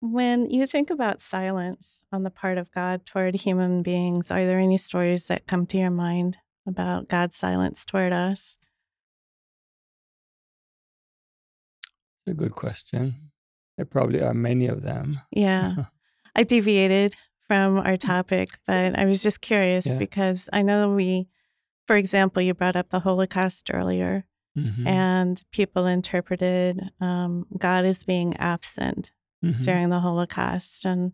when 0.00 0.50
you 0.50 0.66
think 0.66 0.90
about 0.90 1.20
silence 1.20 2.04
on 2.12 2.24
the 2.24 2.30
part 2.30 2.58
of 2.58 2.70
God 2.72 3.06
toward 3.06 3.34
human 3.34 3.82
beings, 3.82 4.30
are 4.30 4.44
there 4.44 4.58
any 4.58 4.76
stories 4.76 5.28
that 5.28 5.46
come 5.46 5.66
to 5.66 5.78
your 5.78 5.90
mind 5.90 6.38
about 6.66 7.08
God's 7.08 7.36
silence 7.36 7.86
toward 7.86 8.12
us? 8.12 8.58
It's 12.26 12.32
a 12.32 12.34
good 12.34 12.52
question. 12.52 13.30
There 13.76 13.84
probably 13.86 14.22
are 14.22 14.34
many 14.34 14.66
of 14.66 14.82
them. 14.82 15.20
Yeah. 15.30 15.74
I 16.36 16.42
deviated 16.44 17.14
from 17.46 17.78
our 17.78 17.96
topic, 17.96 18.48
but 18.66 18.98
I 18.98 19.04
was 19.04 19.22
just 19.22 19.40
curious 19.40 19.86
Yeah. 19.86 19.98
because 19.98 20.48
I 20.52 20.62
know 20.62 20.94
we, 20.94 21.28
for 21.86 21.96
example, 21.96 22.40
you 22.42 22.54
brought 22.54 22.76
up 22.76 22.88
the 22.90 23.00
Holocaust 23.00 23.70
earlier, 23.72 24.24
Mhm. 24.56 24.86
and 24.86 25.42
people 25.52 25.86
interpreted 25.86 26.90
um, 27.00 27.46
God 27.58 27.84
as 27.84 28.04
being 28.04 28.36
absent 28.36 29.12
Mhm. 29.44 29.62
during 29.62 29.88
the 29.90 30.00
Holocaust. 30.00 30.84
And 30.86 31.12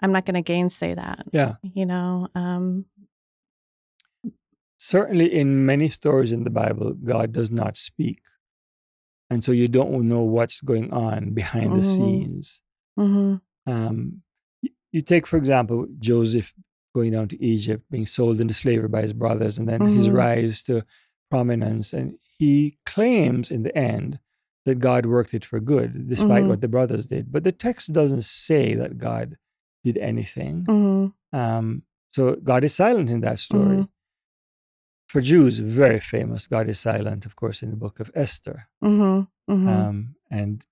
I'm 0.00 0.12
not 0.12 0.24
going 0.26 0.34
to 0.34 0.42
gainsay 0.42 0.94
that. 0.94 1.26
Yeah. 1.32 1.56
You 1.62 1.86
know, 1.86 2.28
um, 2.34 2.84
Certainly, 4.80 5.34
in 5.34 5.66
many 5.66 5.88
stories 5.88 6.30
in 6.30 6.44
the 6.44 6.50
Bible, 6.50 6.92
God 6.94 7.32
does 7.32 7.50
not 7.50 7.76
speak. 7.76 8.20
And 9.30 9.44
so 9.44 9.52
you 9.52 9.68
don't 9.68 10.08
know 10.08 10.22
what's 10.22 10.60
going 10.60 10.92
on 10.92 11.30
behind 11.34 11.76
the 11.76 11.80
Mhm. 11.80 11.84
scenes. 11.84 12.62
mhm, 12.98 13.40
Um, 13.66 14.22
you 14.90 15.02
take, 15.02 15.26
for 15.26 15.36
example, 15.36 15.86
Joseph 15.98 16.54
going 16.94 17.12
down 17.12 17.28
to 17.28 17.42
Egypt, 17.44 17.84
being 17.90 18.06
sold 18.06 18.40
into 18.40 18.54
slavery 18.54 18.88
by 18.88 19.02
his 19.02 19.12
brothers, 19.12 19.58
and 19.58 19.68
then 19.68 19.82
his 19.82 20.08
Mhm. 20.08 20.14
rise 20.14 20.62
to 20.64 20.84
prominence. 21.30 21.92
And 21.92 22.18
he 22.38 22.78
claims 22.86 23.50
in 23.50 23.62
the 23.62 23.76
end 23.76 24.18
that 24.64 24.78
God 24.78 25.06
worked 25.06 25.34
it 25.34 25.44
for 25.44 25.60
good, 25.60 26.08
despite 26.08 26.44
Mhm. 26.44 26.48
what 26.48 26.60
the 26.62 26.68
brothers 26.68 27.06
did. 27.06 27.30
But 27.30 27.44
the 27.44 27.52
text 27.52 27.92
doesn't 27.92 28.24
say 28.24 28.74
that 28.74 28.98
God 28.98 29.36
did 29.84 29.98
anything. 29.98 30.64
mhm, 30.64 31.12
Um, 31.32 31.82
so 32.10 32.36
God 32.36 32.64
is 32.64 32.74
silent 32.74 33.10
in 33.10 33.20
that 33.20 33.38
story. 33.38 33.86
For 35.08 35.20
Jews, 35.20 35.58
very 35.58 36.00
famous, 36.00 36.46
God 36.46 36.68
is 36.68 36.78
silent, 36.78 37.24
of 37.24 37.34
course, 37.34 37.62
in 37.62 37.70
the 37.70 37.76
book 37.76 37.98
of 38.00 38.10
Esther. 38.14 38.68
mhm, 38.82 39.26
mhm. 39.50 39.68
Um, 39.68 40.14
and 40.30 40.64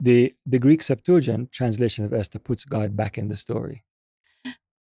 the 0.00 0.34
the 0.44 0.58
Greek 0.58 0.82
Septuagint 0.82 1.52
translation 1.52 2.04
of 2.04 2.12
Esther 2.12 2.40
puts 2.40 2.64
God 2.64 2.96
back 2.96 3.16
in 3.16 3.28
the 3.28 3.36
story 3.36 3.84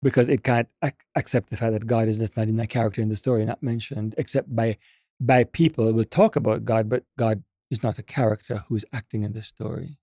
because 0.03 0.29
it 0.29 0.45
can't 0.45 0.69
ac- 0.85 0.95
accept 1.17 1.51
the 1.51 1.57
fact 1.57 1.73
that 1.73 1.87
God 1.87 2.07
is 2.09 2.19
just 2.19 2.37
not 2.37 2.49
in 2.49 2.57
that 2.57 2.69
character 2.69 3.01
in 3.03 3.09
the 3.09 3.17
story, 3.17 3.45
not 3.45 3.63
mentioned, 3.63 4.15
except 4.19 4.55
by 4.55 4.77
by 5.21 5.45
people. 5.45 5.93
We'll 5.93 6.05
talk 6.05 6.37
about 6.37 6.65
God, 6.65 6.89
but 6.89 7.05
God 7.19 7.43
is 7.71 7.83
not 7.83 7.99
a 7.99 8.03
character 8.03 8.65
who 8.69 8.77
is 8.77 8.87
acting 8.93 9.25
in 9.25 9.33
the 9.33 9.43
story. 9.43 9.99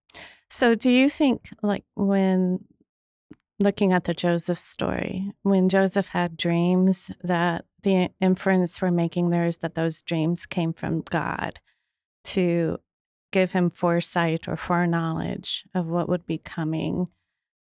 So, 0.49 0.75
do 0.75 0.89
you 0.89 1.09
think, 1.09 1.49
like, 1.61 1.85
when 1.95 2.65
looking 3.59 3.93
at 3.93 4.03
the 4.03 4.13
Joseph 4.13 4.59
story, 4.59 5.31
when 5.43 5.69
Joseph 5.69 6.09
had 6.09 6.35
dreams, 6.35 7.11
that 7.23 7.65
the 7.83 8.09
inference 8.19 8.81
we're 8.81 8.91
making 8.91 9.29
there 9.29 9.45
is 9.45 9.59
that 9.59 9.75
those 9.75 10.01
dreams 10.01 10.45
came 10.45 10.73
from 10.73 11.01
God 11.01 11.59
to 12.25 12.77
give 13.31 13.51
him 13.53 13.69
foresight 13.69 14.47
or 14.47 14.57
foreknowledge 14.57 15.65
of 15.73 15.87
what 15.87 16.09
would 16.09 16.25
be 16.25 16.37
coming 16.37 17.07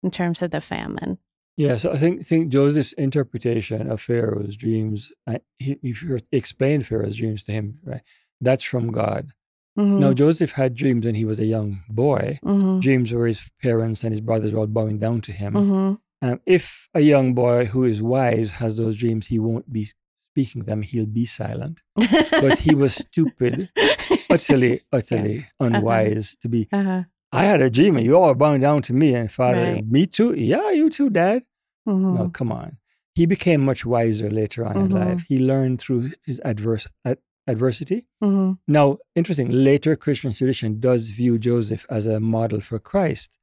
in 0.04 0.12
terms 0.12 0.42
of 0.42 0.52
the 0.52 0.62
famine? 0.62 1.18
Yeah, 1.58 1.78
so 1.78 1.92
I 1.92 1.98
think 1.98 2.24
think 2.24 2.50
Joseph's 2.50 2.94
interpretation 2.94 3.90
of 3.90 4.00
Pharaoh's 4.00 4.56
dreams, 4.56 5.12
uh, 5.26 5.40
he, 5.58 5.78
he 5.82 5.94
explained 6.32 6.86
Pharaoh's 6.86 7.16
dreams 7.16 7.44
to 7.46 7.52
him, 7.52 7.80
right? 7.84 8.02
That's 8.40 8.64
from 8.64 8.92
God. 8.92 9.32
Mhm, 9.78 9.98
Now 10.00 10.14
Joseph 10.14 10.52
had 10.54 10.76
dreams 10.76 11.06
when 11.06 11.16
he 11.16 11.26
was 11.26 11.40
a 11.40 11.46
young 11.46 11.82
boy. 11.90 12.40
mhm, 12.44 12.80
Dreams 12.80 13.12
where 13.14 13.28
his 13.28 13.50
parents 13.62 14.04
and 14.04 14.14
his 14.14 14.22
brothers 14.22 14.54
were 14.54 14.60
all 14.60 14.68
bowing 14.68 15.00
down 15.00 15.22
to 15.22 15.32
him. 15.32 15.54
mhm. 15.54 16.00
Um, 16.22 16.40
if 16.48 16.90
a 16.96 17.00
young 17.02 17.34
boy 17.36 17.66
who 17.66 17.84
is 17.84 18.02
wise 18.02 18.52
has 18.54 18.78
those 18.78 18.98
dreams, 18.98 19.28
he 19.28 19.38
won't 19.40 19.72
be 19.72 19.88
speaking 20.38 20.64
them. 20.66 20.82
He'll 20.84 21.06
be 21.22 21.26
silent. 21.26 21.82
But 22.44 22.60
he 22.60 22.76
was 22.76 22.94
stupid, 22.94 23.70
utterly, 24.30 24.82
utterly 24.92 25.48
unwise 25.60 26.36
to 26.42 26.48
be. 26.50 26.68
uh-huh. 26.72 27.04
I 27.32 27.44
had 27.52 27.62
a 27.62 27.70
dream 27.70 27.98
and 27.98 28.06
you 28.06 28.16
all 28.18 28.34
bowing 28.36 28.62
down 28.62 28.82
to 28.84 28.94
me. 28.94 29.14
And 29.16 29.32
father, 29.32 29.74
Right. 29.74 29.86
me 29.96 30.06
too. 30.06 30.34
Yeah, 30.54 30.70
you 30.72 30.90
too, 30.90 31.10
dad. 31.10 31.42
mhm, 31.88 32.14
No, 32.18 32.30
come 32.30 32.52
on. 32.52 32.78
He 33.16 33.26
became 33.26 33.62
much 33.66 33.82
wiser 33.86 34.30
later 34.42 34.62
on 34.70 34.76
in 34.78 34.90
Mhm. 34.90 35.00
life. 35.06 35.22
He 35.32 35.38
learned 35.52 35.78
through 35.82 36.04
his 36.30 36.40
adverse 36.52 36.86
ad- 37.10 37.24
adversity. 37.48 38.00
hmm 38.22 38.52
Now, 38.68 38.88
interesting, 39.16 39.50
later 39.70 39.96
Christian 40.06 40.32
tradition 40.40 40.70
does 40.80 41.02
view 41.22 41.34
Joseph 41.50 41.84
as 41.98 42.04
a 42.08 42.20
model 42.20 42.62
for 42.62 42.78
Christ, 42.92 43.40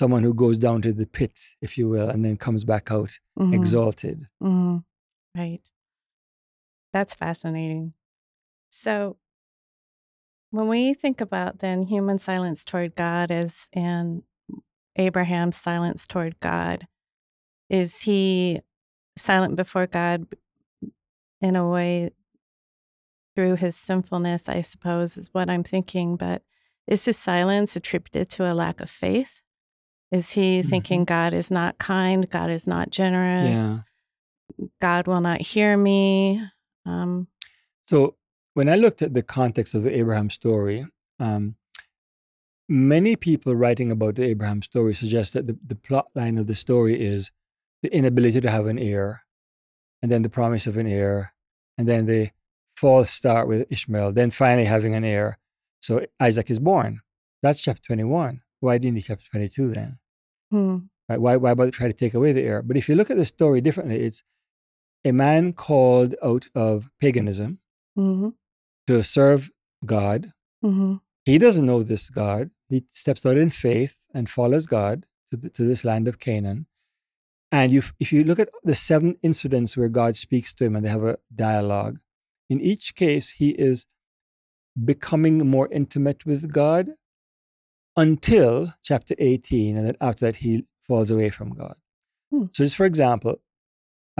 someone 0.00 0.22
who 0.26 0.34
goes 0.44 0.58
down 0.66 0.78
to 0.86 0.92
the 1.00 1.06
pit, 1.18 1.34
if 1.66 1.70
you 1.78 1.86
will, 1.92 2.08
and 2.12 2.20
then 2.24 2.36
comes 2.46 2.62
back 2.72 2.86
out 2.96 3.12
hmm 3.38 3.52
exalted. 3.58 4.18
hmm 4.40 4.78
Right. 5.42 5.64
That's 6.92 7.14
fascinating. 7.14 7.94
So, 8.70 9.16
when 10.50 10.68
we 10.68 10.94
think 10.94 11.20
about 11.20 11.60
then 11.60 11.84
human 11.84 12.18
silence 12.18 12.64
toward 12.64 12.96
God 12.96 13.30
as 13.30 13.68
and 13.72 14.22
Abraham's 14.96 15.56
silence 15.56 16.06
toward 16.06 16.40
God, 16.40 16.88
is 17.68 18.02
he 18.02 18.60
silent 19.16 19.56
before 19.56 19.86
God 19.86 20.26
in 21.40 21.56
a 21.56 21.68
way 21.68 22.10
through 23.34 23.56
his 23.56 23.76
sinfulness, 23.76 24.48
I 24.48 24.60
suppose, 24.60 25.16
is 25.16 25.30
what 25.32 25.48
I'm 25.48 25.64
thinking. 25.64 26.16
But 26.16 26.42
is 26.86 27.04
his 27.04 27.16
silence 27.16 27.76
attributed 27.76 28.28
to 28.30 28.50
a 28.50 28.54
lack 28.54 28.80
of 28.80 28.90
faith? 28.90 29.40
Is 30.10 30.32
he 30.32 30.62
thinking 30.62 31.00
mm-hmm. 31.00 31.14
God 31.14 31.32
is 31.32 31.50
not 31.50 31.78
kind? 31.78 32.28
God 32.28 32.50
is 32.50 32.66
not 32.66 32.90
generous? 32.90 33.56
Yeah. 33.56 33.78
God 34.80 35.06
will 35.06 35.20
not 35.20 35.40
hear 35.40 35.76
me? 35.76 36.42
Um, 36.86 37.28
So, 37.88 38.16
when 38.54 38.68
I 38.68 38.76
looked 38.76 39.02
at 39.02 39.14
the 39.14 39.22
context 39.22 39.74
of 39.74 39.82
the 39.82 39.96
Abraham 39.96 40.30
story, 40.30 40.86
um, 41.18 41.56
many 42.68 43.16
people 43.16 43.54
writing 43.54 43.90
about 43.90 44.14
the 44.16 44.24
Abraham 44.24 44.62
story 44.62 44.94
suggest 44.94 45.34
that 45.34 45.46
the, 45.46 45.58
the 45.66 45.74
plot 45.76 46.08
line 46.14 46.38
of 46.38 46.46
the 46.46 46.54
story 46.54 47.00
is 47.00 47.30
the 47.82 47.94
inability 47.94 48.40
to 48.40 48.50
have 48.50 48.66
an 48.66 48.78
heir, 48.78 49.22
and 50.02 50.10
then 50.10 50.22
the 50.22 50.28
promise 50.30 50.66
of 50.66 50.76
an 50.76 50.86
heir, 50.86 51.32
and 51.78 51.88
then 51.88 52.06
the 52.06 52.30
false 52.76 53.10
start 53.10 53.48
with 53.48 53.66
Ishmael, 53.70 54.12
then 54.12 54.30
finally 54.30 54.66
having 54.66 54.94
an 54.94 55.04
heir. 55.04 55.38
So 55.80 56.04
Isaac 56.18 56.50
is 56.50 56.58
born. 56.58 57.00
That's 57.42 57.60
chapter 57.60 57.82
21. 57.82 58.42
Why 58.60 58.78
didn't 58.78 58.96
he 58.96 59.02
chapter 59.02 59.24
22 59.30 59.72
then? 59.72 59.98
hmm, 60.50 60.78
Right? 61.08 61.20
Why, 61.20 61.36
why 61.36 61.54
bother 61.54 61.70
try 61.70 61.86
to 61.88 61.92
take 61.92 62.14
away 62.14 62.32
the 62.32 62.42
heir? 62.42 62.62
But 62.62 62.76
if 62.76 62.88
you 62.88 62.94
look 62.94 63.10
at 63.10 63.16
the 63.16 63.24
story 63.24 63.60
differently, 63.60 64.00
it's 64.00 64.22
a 65.04 65.12
man 65.12 65.52
called 65.52 66.14
out 66.22 66.48
of 66.54 66.90
paganism 67.00 67.58
hmm 67.96 68.28
to 68.86 69.02
serve 69.04 69.50
God. 69.84 70.32
hmm 70.62 70.96
He 71.24 71.38
doesn't 71.38 71.66
know 71.66 71.82
this 71.82 72.10
God. 72.10 72.50
He 72.68 72.84
steps 72.88 73.24
out 73.26 73.36
in 73.36 73.50
faith 73.50 73.98
and 74.14 74.28
follows 74.28 74.66
God 74.66 75.06
to, 75.30 75.36
the, 75.36 75.50
to 75.50 75.62
this 75.62 75.84
land 75.84 76.08
of 76.08 76.18
Canaan. 76.18 76.66
And 77.52 77.72
you, 77.72 77.82
if 77.98 78.12
you 78.12 78.24
look 78.24 78.38
at 78.38 78.48
the 78.64 78.74
seven 78.74 79.16
incidents 79.22 79.76
where 79.76 79.88
God 79.88 80.16
speaks 80.16 80.52
to 80.54 80.64
him 80.64 80.76
and 80.76 80.84
they 80.84 80.90
have 80.90 81.04
a 81.04 81.18
dialogue, 81.34 81.98
in 82.48 82.60
each 82.60 82.94
case, 82.94 83.30
he 83.30 83.50
is 83.50 83.86
becoming 84.84 85.48
more 85.48 85.68
intimate 85.70 86.26
with 86.26 86.52
God 86.52 86.90
until 87.96 88.74
chapter 88.82 89.14
18. 89.18 89.76
And 89.76 89.86
then 89.86 89.96
after 90.00 90.26
that, 90.26 90.36
he 90.36 90.64
falls 90.86 91.10
away 91.10 91.30
from 91.30 91.50
God. 91.50 91.74
Hmm. 92.30 92.46
So, 92.52 92.64
just 92.64 92.76
for 92.76 92.86
example, 92.86 93.40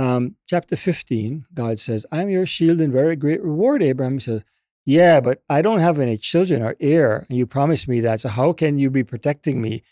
um, 0.00 0.36
chapter 0.48 0.76
15, 0.76 1.44
God 1.52 1.78
says, 1.78 2.06
I'm 2.10 2.30
your 2.30 2.46
shield 2.46 2.80
and 2.80 2.90
very 2.92 3.16
great 3.16 3.42
reward, 3.42 3.82
Abraham. 3.82 4.14
He 4.14 4.20
says, 4.20 4.42
Yeah, 4.86 5.20
but 5.20 5.42
I 5.50 5.60
don't 5.60 5.80
have 5.80 5.98
any 5.98 6.16
children 6.16 6.62
or 6.62 6.74
heir. 6.80 7.26
And 7.28 7.36
you 7.36 7.46
promised 7.46 7.86
me 7.86 8.00
that. 8.00 8.22
So 8.22 8.30
how 8.30 8.52
can 8.54 8.78
you 8.78 8.88
be 8.88 9.04
protecting 9.04 9.60
me? 9.60 9.82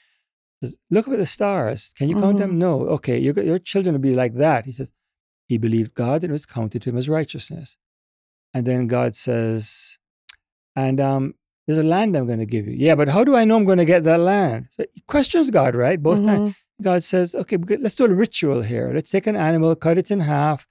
He 0.61 0.67
says, 0.67 0.79
Look 0.91 1.09
at 1.09 1.19
the 1.19 1.27
stars. 1.27 1.93
Can 1.95 2.09
you 2.09 2.15
count 2.23 2.39
them? 2.39 2.59
No. 2.59 2.89
Okay, 2.97 3.19
your, 3.19 3.39
your 3.51 3.59
children 3.59 3.95
will 3.95 4.01
be 4.01 4.15
like 4.15 4.35
that. 4.37 4.65
He 4.65 4.73
says, 4.73 4.93
He 5.47 5.59
believed 5.59 5.93
God 5.93 6.23
and 6.23 6.31
it 6.31 6.33
was 6.33 6.47
counted 6.47 6.81
to 6.83 6.89
him 6.91 6.97
as 6.97 7.09
righteousness. 7.09 7.77
And 8.55 8.67
then 8.67 8.87
God 8.87 9.15
says, 9.15 9.99
And 10.75 11.01
um, 11.03 11.35
there's 11.67 11.79
a 11.79 11.83
land 11.83 12.17
I'm 12.17 12.27
going 12.27 12.39
to 12.39 12.47
give 12.47 12.67
you. 12.67 12.75
Yeah, 12.79 12.95
but 12.95 13.11
how 13.11 13.25
do 13.25 13.37
I 13.37 13.45
know 13.45 13.57
I'm 13.57 13.67
going 13.67 13.77
to 13.79 13.85
get 13.85 14.05
that 14.05 14.21
land? 14.21 14.69
So 14.71 14.87
he 14.95 15.03
questions 15.03 15.51
God, 15.51 15.75
right? 15.75 16.03
Both 16.03 16.21
times. 16.25 16.57
God 16.83 17.03
says, 17.03 17.35
okay, 17.35 17.57
let's 17.57 17.95
do 17.97 18.05
a 18.05 18.09
ritual 18.09 18.63
here. 18.63 18.93
Let's 18.95 19.11
take 19.11 19.27
an 19.27 19.37
animal, 19.37 19.75
cut 19.75 19.99
it 19.99 20.11
in 20.11 20.21
half. 20.21 20.67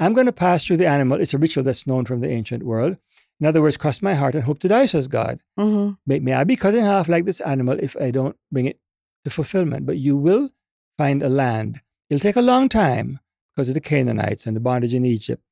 I'm 0.00 0.12
going 0.12 0.26
to 0.26 0.32
pass 0.32 0.64
through 0.64 0.78
the 0.78 0.86
animal. 0.88 1.20
It's 1.20 1.34
a 1.34 1.38
ritual 1.38 1.62
that's 1.62 1.86
known 1.86 2.04
from 2.04 2.20
the 2.20 2.28
ancient 2.28 2.64
world. 2.64 2.96
In 3.40 3.46
other 3.46 3.62
words, 3.62 3.76
cross 3.76 4.02
my 4.02 4.14
heart 4.14 4.34
and 4.34 4.44
hope 4.44 4.58
to 4.60 4.68
die, 4.68 4.86
says 4.86 5.06
God. 5.08 5.40
mhm, 5.58 5.96
May, 6.06 6.18
may 6.18 6.32
I 6.34 6.44
be 6.44 6.56
cut 6.56 6.74
in 6.74 6.84
half 6.84 7.08
like 7.08 7.24
this 7.24 7.40
animal 7.40 7.78
if 7.80 7.96
I 8.00 8.10
don't 8.10 8.36
bring 8.50 8.66
it 8.66 8.80
to 9.24 9.30
fulfillment. 9.30 9.86
But 9.86 9.98
you 9.98 10.16
will 10.16 10.50
find 10.98 11.22
a 11.22 11.28
land. 11.28 11.80
It'll 12.10 12.20
take 12.20 12.36
a 12.36 12.42
long 12.42 12.68
time 12.68 13.20
because 13.54 13.68
of 13.68 13.74
the 13.74 13.80
Canaanites 13.80 14.46
and 14.46 14.56
the 14.56 14.60
bondage 14.60 14.94
in 14.94 15.04
Egypt. 15.04 15.42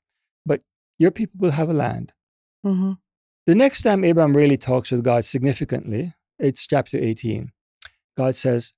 But 0.45 0.63
your 0.99 1.11
people 1.13 1.39
will 1.39 1.53
have 1.53 1.71
a 1.71 1.75
land. 1.75 2.13
mhm, 2.67 2.99
The 3.47 3.55
next 3.55 3.83
time 3.83 4.05
Abraham 4.05 4.37
really 4.37 4.57
talks 4.57 4.91
with 4.91 5.05
God 5.05 5.25
significantly, 5.25 6.15
it's 6.39 6.67
chapter 6.67 6.99
18. 6.99 7.53
God 8.17 8.35
says, 8.37 8.73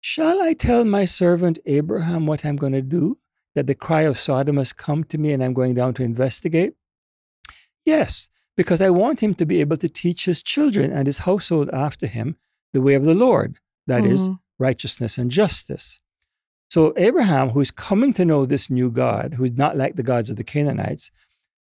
Shall 0.00 0.40
I 0.42 0.54
tell 0.54 0.84
my 0.84 1.04
servant 1.04 1.58
Abraham 1.66 2.26
what 2.26 2.44
I'm 2.44 2.56
going 2.56 2.72
to 2.72 2.82
do? 2.82 3.16
That 3.54 3.66
the 3.66 3.74
cry 3.74 4.02
of 4.02 4.18
Sodom 4.18 4.56
has 4.56 4.72
come 4.72 5.04
to 5.04 5.18
me 5.18 5.32
and 5.32 5.42
I'm 5.42 5.52
going 5.54 5.74
down 5.74 5.94
to 5.94 6.02
investigate? 6.04 6.74
Yes, 7.84 8.30
because 8.56 8.80
I 8.80 8.90
want 8.90 9.22
him 9.22 9.34
to 9.34 9.46
be 9.46 9.60
able 9.60 9.76
to 9.78 9.88
teach 9.88 10.24
his 10.24 10.42
children 10.42 10.92
and 10.92 11.06
his 11.06 11.18
household 11.18 11.68
after 11.72 12.06
him 12.06 12.36
the 12.72 12.80
way 12.80 12.94
of 12.94 13.04
the 13.04 13.14
Lord, 13.14 13.58
that 13.86 14.04
is, 14.04 14.28
mhm, 14.28 14.38
righteousness 14.58 15.18
and 15.18 15.30
justice. 15.30 16.00
So 16.70 16.94
Abraham, 16.96 17.50
who's 17.50 17.72
coming 17.72 18.12
to 18.14 18.24
know 18.24 18.46
this 18.46 18.70
new 18.70 18.90
God, 18.90 19.34
who's 19.34 19.52
not 19.52 19.76
like 19.76 19.96
the 19.96 20.04
gods 20.04 20.30
of 20.30 20.36
the 20.36 20.44
Canaanites, 20.44 21.10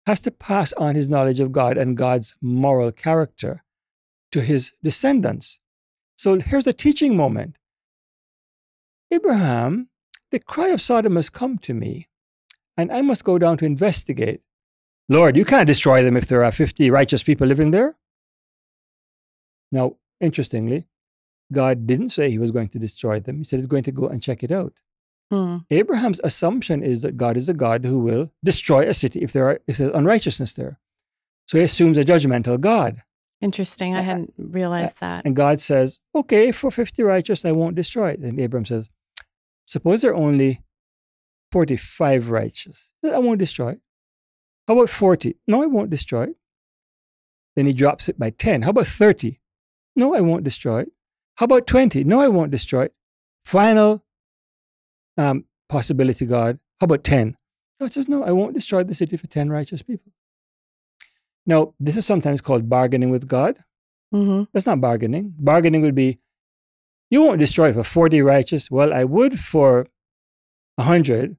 has 0.06 0.22
to 0.22 0.30
pass 0.30 0.72
on 0.74 0.94
his 0.94 1.10
knowledge 1.10 1.40
of 1.40 1.52
God 1.52 1.76
and 1.76 1.96
God's 1.96 2.34
moral 2.40 2.90
character 2.92 3.62
to 4.32 4.40
his 4.40 4.72
descendants. 4.82 5.60
So 6.16 6.38
here's 6.40 6.66
a 6.66 6.72
teaching 6.72 7.16
moment. 7.16 7.56
Abraham, 9.14 9.88
the 10.30 10.40
cry 10.40 10.68
of 10.68 10.80
Sodom 10.80 11.16
has 11.16 11.30
come 11.30 11.58
to 11.58 11.72
me, 11.74 12.08
and 12.76 12.90
I 12.90 13.00
must 13.02 13.24
go 13.24 13.38
down 13.38 13.56
to 13.58 13.64
investigate. 13.64 14.40
Lord, 15.08 15.36
you 15.36 15.44
can't 15.44 15.66
destroy 15.68 16.02
them 16.02 16.16
if 16.16 16.26
there 16.26 16.42
are 16.42 16.50
50 16.52 16.90
righteous 16.90 17.22
people 17.22 17.46
living 17.46 17.70
there. 17.70 17.94
Now, 19.70 19.96
interestingly, 20.20 20.88
God 21.52 21.86
didn't 21.86 22.08
say 22.08 22.30
he 22.30 22.38
was 22.38 22.50
going 22.50 22.68
to 22.70 22.78
destroy 22.78 23.20
them. 23.20 23.38
He 23.38 23.44
said 23.44 23.58
he's 23.58 23.66
going 23.66 23.84
to 23.84 23.92
go 23.92 24.08
and 24.08 24.22
check 24.22 24.42
it 24.42 24.50
out. 24.50 24.74
mm, 25.32 25.64
Abraham's 25.70 26.20
assumption 26.24 26.82
is 26.82 27.02
that 27.02 27.16
God 27.16 27.36
is 27.36 27.48
a 27.48 27.54
God 27.54 27.84
who 27.84 27.98
will 27.98 28.30
destroy 28.42 28.88
a 28.88 28.94
city 28.94 29.20
if 29.20 29.32
there 29.32 29.46
are 29.48 29.60
if 29.66 29.76
there's 29.78 29.94
unrighteousness 29.94 30.54
there. 30.54 30.78
So 31.46 31.58
he 31.58 31.64
assumes 31.64 31.98
a 31.98 32.04
judgmental 32.04 32.58
God. 32.58 33.02
Interesting. 33.40 33.94
I 33.94 34.00
hadn't 34.00 34.32
realized 34.38 35.00
that. 35.00 35.26
And 35.26 35.36
God 35.36 35.60
says, 35.60 36.00
Okay, 36.14 36.50
for 36.50 36.70
50 36.70 37.02
righteous, 37.02 37.44
I 37.44 37.52
won't 37.52 37.76
destroy 37.76 38.10
it. 38.12 38.20
And 38.20 38.40
Abraham 38.40 38.64
says, 38.64 38.88
Suppose 39.66 40.02
there 40.02 40.12
are 40.12 40.14
only 40.14 40.62
45 41.52 42.30
righteous. 42.30 42.90
I 43.04 43.18
won't 43.18 43.38
destroy 43.38 43.70
it. 43.72 43.80
How 44.66 44.74
about 44.74 44.90
40? 44.90 45.36
No, 45.46 45.62
I 45.62 45.66
won't 45.66 45.90
destroy 45.90 46.24
it. 46.24 46.36
Then 47.56 47.66
he 47.66 47.72
drops 47.72 48.08
it 48.08 48.18
by 48.18 48.30
10. 48.30 48.62
How 48.62 48.70
about 48.70 48.86
30? 48.86 49.40
No, 49.96 50.14
I 50.14 50.20
won't 50.20 50.42
destroy 50.44 50.80
it. 50.80 50.88
How 51.36 51.44
about 51.44 51.66
20? 51.66 52.04
No, 52.04 52.20
I 52.20 52.28
won't 52.28 52.50
destroy 52.50 52.84
it. 52.84 52.94
Final 53.44 54.04
um, 55.16 55.44
possibility, 55.68 56.26
God. 56.26 56.58
How 56.80 56.86
about 56.86 57.04
10? 57.04 57.36
God 57.80 57.92
says, 57.92 58.08
No, 58.08 58.24
I 58.24 58.32
won't 58.32 58.54
destroy 58.54 58.82
the 58.84 58.94
city 58.94 59.16
for 59.16 59.26
10 59.26 59.50
righteous 59.50 59.82
people. 59.82 60.12
Now, 61.46 61.74
this 61.78 61.96
is 61.96 62.06
sometimes 62.06 62.40
called 62.40 62.68
bargaining 62.68 63.10
with 63.10 63.28
God. 63.28 63.58
hmm 64.10 64.44
That's 64.52 64.66
not 64.66 64.80
bargaining. 64.80 65.34
Bargaining 65.38 65.82
would 65.82 65.94
be, 65.94 66.18
you 67.14 67.22
won't 67.22 67.38
destroy 67.38 67.72
for 67.72 67.84
40 67.84 68.22
righteous. 68.22 68.68
Well, 68.72 68.92
I 68.92 69.04
would 69.04 69.38
for 69.38 69.86
100. 70.74 71.36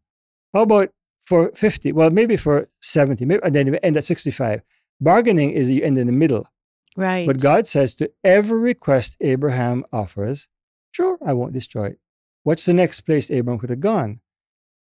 How 0.53 0.61
about 0.61 0.89
for 1.25 1.51
50? 1.53 1.91
Well, 1.91 2.11
maybe 2.11 2.37
for 2.37 2.69
70. 2.81 3.25
Maybe, 3.25 3.41
and 3.43 3.53
then 3.53 3.67
you 3.67 3.77
end 3.83 3.97
at 3.97 4.05
65. 4.05 4.61
Bargaining 5.01 5.51
is 5.51 5.69
you 5.69 5.83
end 5.83 5.97
in 5.97 6.07
the 6.07 6.13
middle. 6.13 6.47
Right. 6.95 7.27
But 7.27 7.41
God 7.41 7.67
says 7.67 7.93
to 7.95 8.09
every 8.23 8.57
request 8.57 9.17
Abraham 9.19 9.83
offers, 9.91 10.47
sure, 10.93 11.17
I 11.25 11.33
won't 11.33 11.51
destroy 11.51 11.87
it. 11.87 11.99
What's 12.43 12.65
the 12.65 12.73
next 12.73 13.01
place 13.01 13.29
Abraham 13.29 13.59
could 13.59 13.69
have 13.69 13.81
gone? 13.81 14.21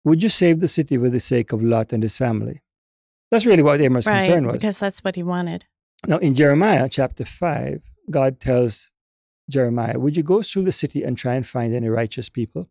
Would 0.02 0.20
you 0.20 0.28
save 0.28 0.58
the 0.58 0.66
city 0.66 0.98
for 0.98 1.10
the 1.10 1.20
sake 1.20 1.52
of 1.52 1.62
Lot 1.62 1.92
and 1.92 2.02
his 2.02 2.16
family? 2.16 2.60
That's 3.30 3.46
really 3.46 3.62
what 3.62 3.80
Abraham's 3.80 4.06
right, 4.06 4.24
concern 4.24 4.48
was. 4.48 4.54
because 4.54 4.80
that's 4.80 5.04
what 5.04 5.14
he 5.14 5.22
wanted. 5.22 5.64
Now, 6.08 6.18
in 6.18 6.34
Jeremiah 6.34 6.88
chapter 6.88 7.24
5, 7.24 7.82
God 8.10 8.40
tells 8.40 8.90
Jeremiah, 9.52 9.98
Would 9.98 10.16
you 10.16 10.22
go 10.22 10.42
through 10.42 10.64
the 10.64 10.72
city 10.72 11.02
and 11.02 11.16
try 11.16 11.34
and 11.34 11.46
find 11.46 11.74
any 11.74 11.88
righteous 11.88 12.28
people? 12.28 12.68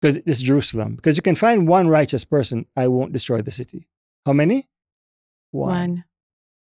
Because 0.00 0.18
it's 0.18 0.42
Jerusalem. 0.42 0.96
Because 0.96 1.16
you 1.16 1.22
can 1.22 1.34
find 1.34 1.66
one 1.66 1.88
righteous 1.88 2.24
person, 2.24 2.66
I 2.76 2.88
won't 2.88 3.12
destroy 3.12 3.42
the 3.42 3.50
city. 3.50 3.88
How 4.26 4.32
many? 4.32 4.68
One. 5.50 6.04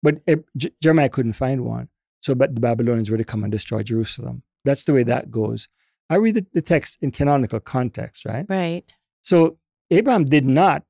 But 0.02 0.22
Ab- 0.26 0.46
J- 0.56 0.72
Jeremiah 0.80 1.08
couldn't 1.08 1.34
find 1.34 1.64
one. 1.64 1.88
So, 2.22 2.34
but 2.34 2.54
the 2.54 2.60
Babylonians 2.60 3.10
were 3.10 3.18
to 3.18 3.24
come 3.24 3.42
and 3.44 3.52
destroy 3.52 3.82
Jerusalem. 3.82 4.42
That's 4.64 4.84
the 4.84 4.92
way 4.92 5.02
that 5.04 5.30
goes. 5.30 5.68
I 6.08 6.16
read 6.16 6.34
the, 6.34 6.46
the 6.52 6.62
text 6.62 6.98
in 7.00 7.10
canonical 7.10 7.60
context, 7.60 8.24
right? 8.24 8.46
Right. 8.48 8.92
So, 9.22 9.58
Abraham 9.90 10.24
did 10.24 10.46
not 10.46 10.84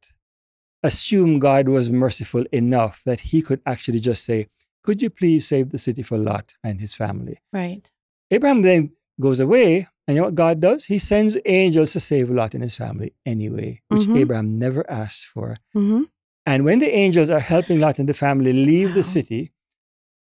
assume 0.82 1.38
God 1.38 1.68
was 1.68 1.90
merciful 1.90 2.44
enough 2.52 3.02
that 3.04 3.20
he 3.20 3.42
could 3.42 3.60
actually 3.66 4.00
just 4.00 4.24
say, 4.24 4.48
Could 4.82 5.02
you 5.02 5.10
please 5.10 5.46
save 5.46 5.70
the 5.70 5.78
city 5.78 6.02
for 6.02 6.18
Lot 6.18 6.54
and 6.64 6.80
his 6.80 6.94
family? 6.94 7.38
Right. 7.52 7.90
Abraham 8.30 8.62
then 8.62 8.92
goes 9.20 9.40
away, 9.40 9.86
and 10.06 10.14
you 10.14 10.20
know 10.20 10.26
what 10.26 10.34
God 10.34 10.60
does? 10.60 10.86
He 10.86 10.98
sends 10.98 11.36
angels 11.44 11.92
to 11.92 12.00
save 12.00 12.30
Lot 12.30 12.54
and 12.54 12.62
his 12.62 12.76
family 12.76 13.12
anyway, 13.26 13.82
which 13.88 14.06
Mhm. 14.06 14.16
Abraham 14.16 14.58
never 14.58 14.88
asked 14.90 15.26
for. 15.26 15.56
hmm 15.74 16.02
And 16.46 16.64
when 16.64 16.78
the 16.78 16.90
angels 16.90 17.28
are 17.30 17.40
helping 17.40 17.78
Lot 17.80 17.98
and 17.98 18.08
the 18.08 18.14
family 18.14 18.52
leave 18.52 18.94
the 18.94 19.02
city, 19.02 19.52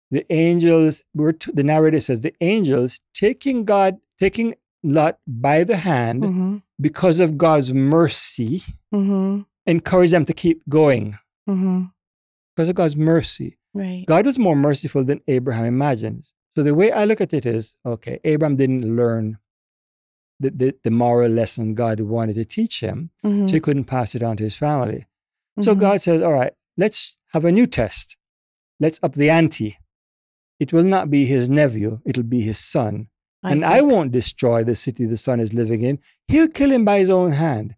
the 0.10 0.25
angels 0.31 1.03
were 1.13 1.33
t- 1.33 1.51
the 1.53 1.63
narrator 1.63 1.99
says 1.99 2.21
the 2.21 2.33
angels 2.39 3.01
taking 3.13 3.65
God, 3.65 3.99
taking 4.19 4.55
Lot 4.83 5.19
by 5.27 5.63
the 5.65 5.77
hand 5.77 6.23
hmm 6.23 6.57
because 6.79 7.19
of 7.19 7.38
God's 7.38 7.73
mercy, 7.73 8.62
hmm 8.91 9.41
encourage 9.65 10.12
them 10.12 10.23
to 10.25 10.33
keep 10.33 10.62
going 10.69 11.17
hmm 11.45 11.86
because 12.55 12.69
of 12.69 12.75
God's 12.75 12.95
mercy. 12.95 13.57
Right. 13.73 14.05
God 14.07 14.25
was 14.25 14.39
more 14.39 14.55
merciful 14.55 15.03
than 15.03 15.19
Abraham 15.27 15.65
imagined. 15.65 16.31
So 16.58 16.63
the 16.63 16.74
way 16.74 16.91
I 16.91 17.06
look 17.06 17.22
at 17.22 17.36
it 17.36 17.46
is, 17.46 17.78
okay, 17.86 18.20
Abraham 18.24 18.56
didn't 18.56 18.96
learn 18.96 19.38
the, 20.39 20.50
the, 20.50 20.76
the 20.84 20.89
moral 20.89 21.30
lesson 21.32 21.76
God 21.76 22.00
wanted 22.00 22.34
to 22.34 22.46
teach 22.46 22.80
him, 22.80 23.12
Mhm. 23.24 23.48
so 23.48 23.54
he 23.54 23.60
couldn't 23.60 23.84
pass 23.84 24.15
it 24.15 24.24
on 24.24 24.38
to 24.38 24.43
his 24.43 24.56
family. 24.56 25.06
So 25.62 25.76
Mhm. 25.76 25.80
God 25.80 26.02
says, 26.02 26.20
all 26.24 26.34
right, 26.34 26.54
let's 26.76 27.20
have 27.34 27.46
a 27.46 27.52
new 27.52 27.67
test. 27.67 28.17
Let's 28.80 29.00
up 29.04 29.13
the 29.13 29.30
ante. 29.30 29.78
It 30.60 30.74
will 30.74 30.84
not 30.84 31.12
be 31.12 31.26
his 31.28 31.48
nephew, 31.48 32.00
it'll 32.08 32.24
be 32.38 32.41
his 32.41 32.58
son. 32.58 33.10
And 33.43 33.63
I 33.63 33.82
won't 33.82 34.12
destroy 34.12 34.63
the 34.63 34.74
city 34.74 35.06
the 35.06 35.15
son 35.15 35.39
is 35.39 35.54
living 35.54 35.84
in. 35.84 36.00
He'll 36.28 36.48
kill 36.48 36.72
him 36.72 36.84
by 36.84 36.98
his 36.98 37.12
own 37.12 37.34
hand. 37.34 37.76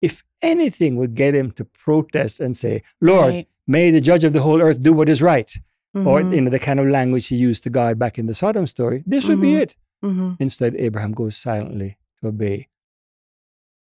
If 0.00 0.24
anything 0.40 0.96
would 0.96 1.14
get 1.14 1.34
him 1.34 1.50
to 1.58 1.66
protest 1.66 2.40
and 2.40 2.56
say, 2.56 2.82
Lord, 3.02 3.32
Right. 3.34 3.48
may 3.66 3.90
the 3.90 4.00
judge 4.00 4.24
of 4.24 4.32
the 4.32 4.40
whole 4.40 4.62
earth 4.62 4.80
do 4.80 4.94
what 4.94 5.10
is 5.10 5.20
right, 5.20 5.54
or 5.94 6.22
Mhm. 6.22 6.34
you 6.34 6.40
know, 6.40 6.50
the 6.50 6.58
kind 6.58 6.80
of 6.80 6.86
language 6.88 7.26
he 7.28 7.36
used 7.36 7.62
to 7.64 7.70
God 7.70 7.98
back 7.98 8.18
in 8.18 8.26
the 8.26 8.34
Sodom 8.34 8.66
story, 8.66 9.02
this 9.06 9.26
would 9.28 9.40
be 9.40 9.52
Mhm. 9.52 9.60
it. 9.62 9.76
Mhm. 10.02 10.36
Instead, 10.40 10.74
Abraham 10.76 11.12
goes 11.12 11.36
silently 11.36 11.96
to 12.20 12.28
obey. 12.28 12.68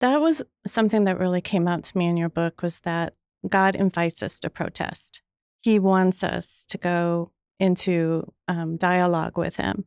That 0.02 0.20
was 0.20 0.44
something 0.66 1.04
that 1.06 1.20
really 1.20 1.42
came 1.42 1.68
out 1.68 1.84
to 1.84 1.98
me 1.98 2.08
in 2.08 2.18
your 2.18 2.30
book 2.30 2.62
was 2.62 2.80
that 2.82 3.16
God 3.48 3.76
invites 3.76 4.22
us 4.24 4.40
to 4.42 4.50
protest. 4.50 5.22
He 5.62 5.80
wants 5.80 6.24
us 6.24 6.66
to 6.66 6.78
go 6.78 7.32
into 7.60 8.34
um, 8.48 8.78
dialogue 8.78 9.38
with 9.38 9.56
Him 9.58 9.86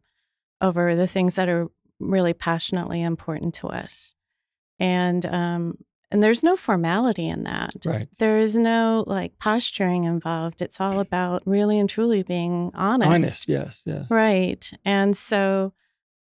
over 0.61 0.95
the 0.95 1.07
things 1.09 1.35
that 1.35 1.49
are 1.49 1.69
really 1.99 2.33
passionately 2.33 3.03
important 3.03 3.55
to 3.55 3.67
us, 3.69 4.15
and 4.79 5.27
um, 5.27 5.79
and 6.15 6.23
there's 6.23 6.45
no 6.45 6.55
formality 6.55 7.29
in 7.29 7.43
that. 7.43 7.75
Right. 7.85 8.07
There 8.21 8.39
is 8.39 8.55
no 8.55 9.03
like 9.09 9.37
posturing 9.41 10.05
involved. 10.05 10.63
It's 10.63 10.81
all 10.81 11.01
about 11.01 11.43
really 11.45 11.77
and 11.77 11.91
truly 11.91 12.23
being 12.23 12.71
honest. 12.73 13.11
Honest, 13.11 13.49
yes, 13.49 13.83
yes. 13.85 14.09
Right. 14.09 14.71
And 14.85 15.17
so 15.17 15.73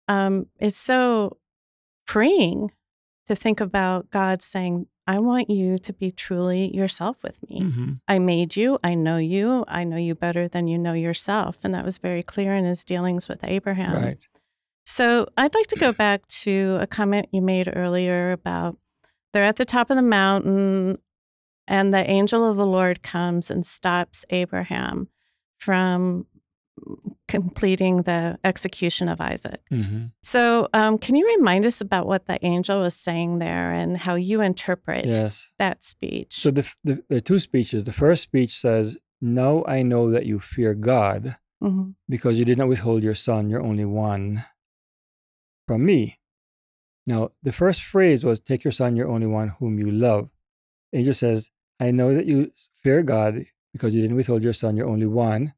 um, 0.07 0.45
it's 0.61 0.77
so 0.77 1.39
freeing 2.07 2.71
to 3.27 3.35
think 3.35 3.59
about 3.59 4.09
God 4.11 4.41
saying, 4.41 4.87
I 5.07 5.19
want 5.19 5.49
you 5.49 5.77
to 5.79 5.91
be 5.91 6.09
truly 6.09 6.73
yourself 6.73 7.21
with 7.21 7.37
me. 7.49 7.59
Mhm. 7.59 7.99
I 8.07 8.17
made 8.19 8.55
you. 8.55 8.79
I 8.81 8.95
know 8.95 9.17
you. 9.17 9.65
I 9.67 9.83
know 9.83 9.97
you 9.97 10.15
better 10.15 10.47
than 10.47 10.67
you 10.67 10.77
know 10.77 10.93
yourself. 10.93 11.57
And 11.65 11.73
that 11.73 11.83
was 11.83 11.97
very 11.97 12.23
clear 12.23 12.55
in 12.55 12.63
his 12.63 12.85
dealings 12.85 13.27
with 13.27 13.43
Abraham. 13.43 14.01
Right. 14.01 14.25
So 14.85 15.27
I'd 15.35 15.53
like 15.53 15.67
to 15.67 15.75
go 15.79 15.91
back 15.91 16.25
to 16.27 16.77
a 16.79 16.87
comment 16.87 17.27
you 17.33 17.41
made 17.41 17.69
earlier 17.75 18.31
about 18.31 18.77
they're 19.33 19.43
at 19.43 19.55
the 19.57 19.65
top 19.65 19.89
of 19.89 19.95
the 19.95 20.01
mountain 20.03 20.97
and 21.67 21.93
the 21.93 22.09
angel 22.09 22.49
of 22.49 22.57
the 22.57 22.65
Lord 22.65 23.01
comes 23.03 23.49
and 23.51 23.65
stops 23.65 24.25
Abraham 24.29 25.07
from 25.57 26.25
completing 27.27 28.01
the 28.03 28.37
execution 28.43 29.07
of 29.07 29.21
Isaac. 29.21 29.61
Mhm. 29.71 30.11
So, 30.23 30.67
um, 30.73 30.97
can 30.97 31.15
you 31.15 31.25
remind 31.37 31.65
us 31.65 31.79
about 31.79 32.07
what 32.07 32.25
the 32.25 32.43
angel 32.45 32.81
was 32.81 32.95
saying 32.95 33.39
there 33.39 33.71
and 33.71 33.97
how 33.97 34.15
you 34.15 34.41
interpret 34.41 35.05
Yes. 35.05 35.53
that 35.59 35.83
speech? 35.83 36.33
So 36.41 36.51
the, 36.51 36.69
the 36.83 37.03
there 37.07 37.17
are 37.17 37.21
two 37.21 37.39
speeches. 37.39 37.83
The 37.85 37.93
first 37.93 38.23
speech 38.23 38.57
says, 38.59 38.97
"Now 39.21 39.63
I 39.65 39.83
know 39.83 40.09
that 40.11 40.25
you 40.25 40.39
fear 40.39 40.73
God 40.73 41.37
Mhm. 41.63 41.93
because 42.09 42.37
you 42.39 42.45
did 42.45 42.57
not 42.57 42.67
withhold 42.67 43.03
your 43.03 43.15
son, 43.15 43.49
your 43.49 43.61
only 43.61 43.85
one, 43.85 44.43
from 45.67 45.85
me." 45.85 46.17
Now 47.07 47.31
the 47.43 47.51
first 47.51 47.83
phrase 47.83 48.23
was, 48.23 48.39
"Take 48.39 48.63
your 48.63 48.71
son, 48.71 48.95
your 48.95 49.07
only 49.07 49.27
one, 49.27 49.49
whom 49.59 49.79
you 49.79 49.89
love." 49.91 50.29
Angel 50.93 51.13
says, 51.13 51.49
"I 51.79 51.91
know 51.91 52.13
that 52.13 52.25
you 52.25 52.51
fear 52.83 53.01
God 53.03 53.43
because 53.73 53.93
you 53.93 54.01
didn't 54.01 54.17
withhold 54.17 54.43
your 54.43 54.53
son, 54.53 54.75
your 54.77 54.87
only 54.87 55.07
one," 55.07 55.53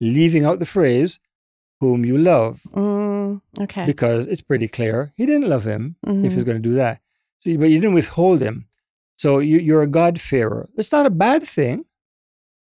leaving 0.00 0.44
out 0.44 0.58
the 0.60 0.66
phrase, 0.66 1.18
"whom 1.80 2.04
you 2.04 2.16
love," 2.18 2.62
Mm, 2.72 3.40
okay. 3.60 3.86
because 3.86 4.26
it's 4.26 4.42
pretty 4.42 4.68
clear 4.68 5.12
he 5.16 5.26
didn't 5.26 5.48
love 5.48 5.64
him 5.64 5.96
if 6.06 6.34
he's 6.34 6.42
Mhm. 6.42 6.46
going 6.46 6.62
to 6.62 6.68
do 6.68 6.74
that. 6.74 7.00
So, 7.40 7.56
but 7.56 7.70
you 7.70 7.80
didn't 7.80 7.94
withhold 7.94 8.40
him. 8.40 8.66
So 9.16 9.38
you, 9.40 9.58
you're 9.58 9.82
a 9.82 9.88
God-fearer. 9.88 10.68
It's 10.76 10.92
not 10.92 11.06
a 11.06 11.10
bad 11.10 11.42
thing, 11.42 11.84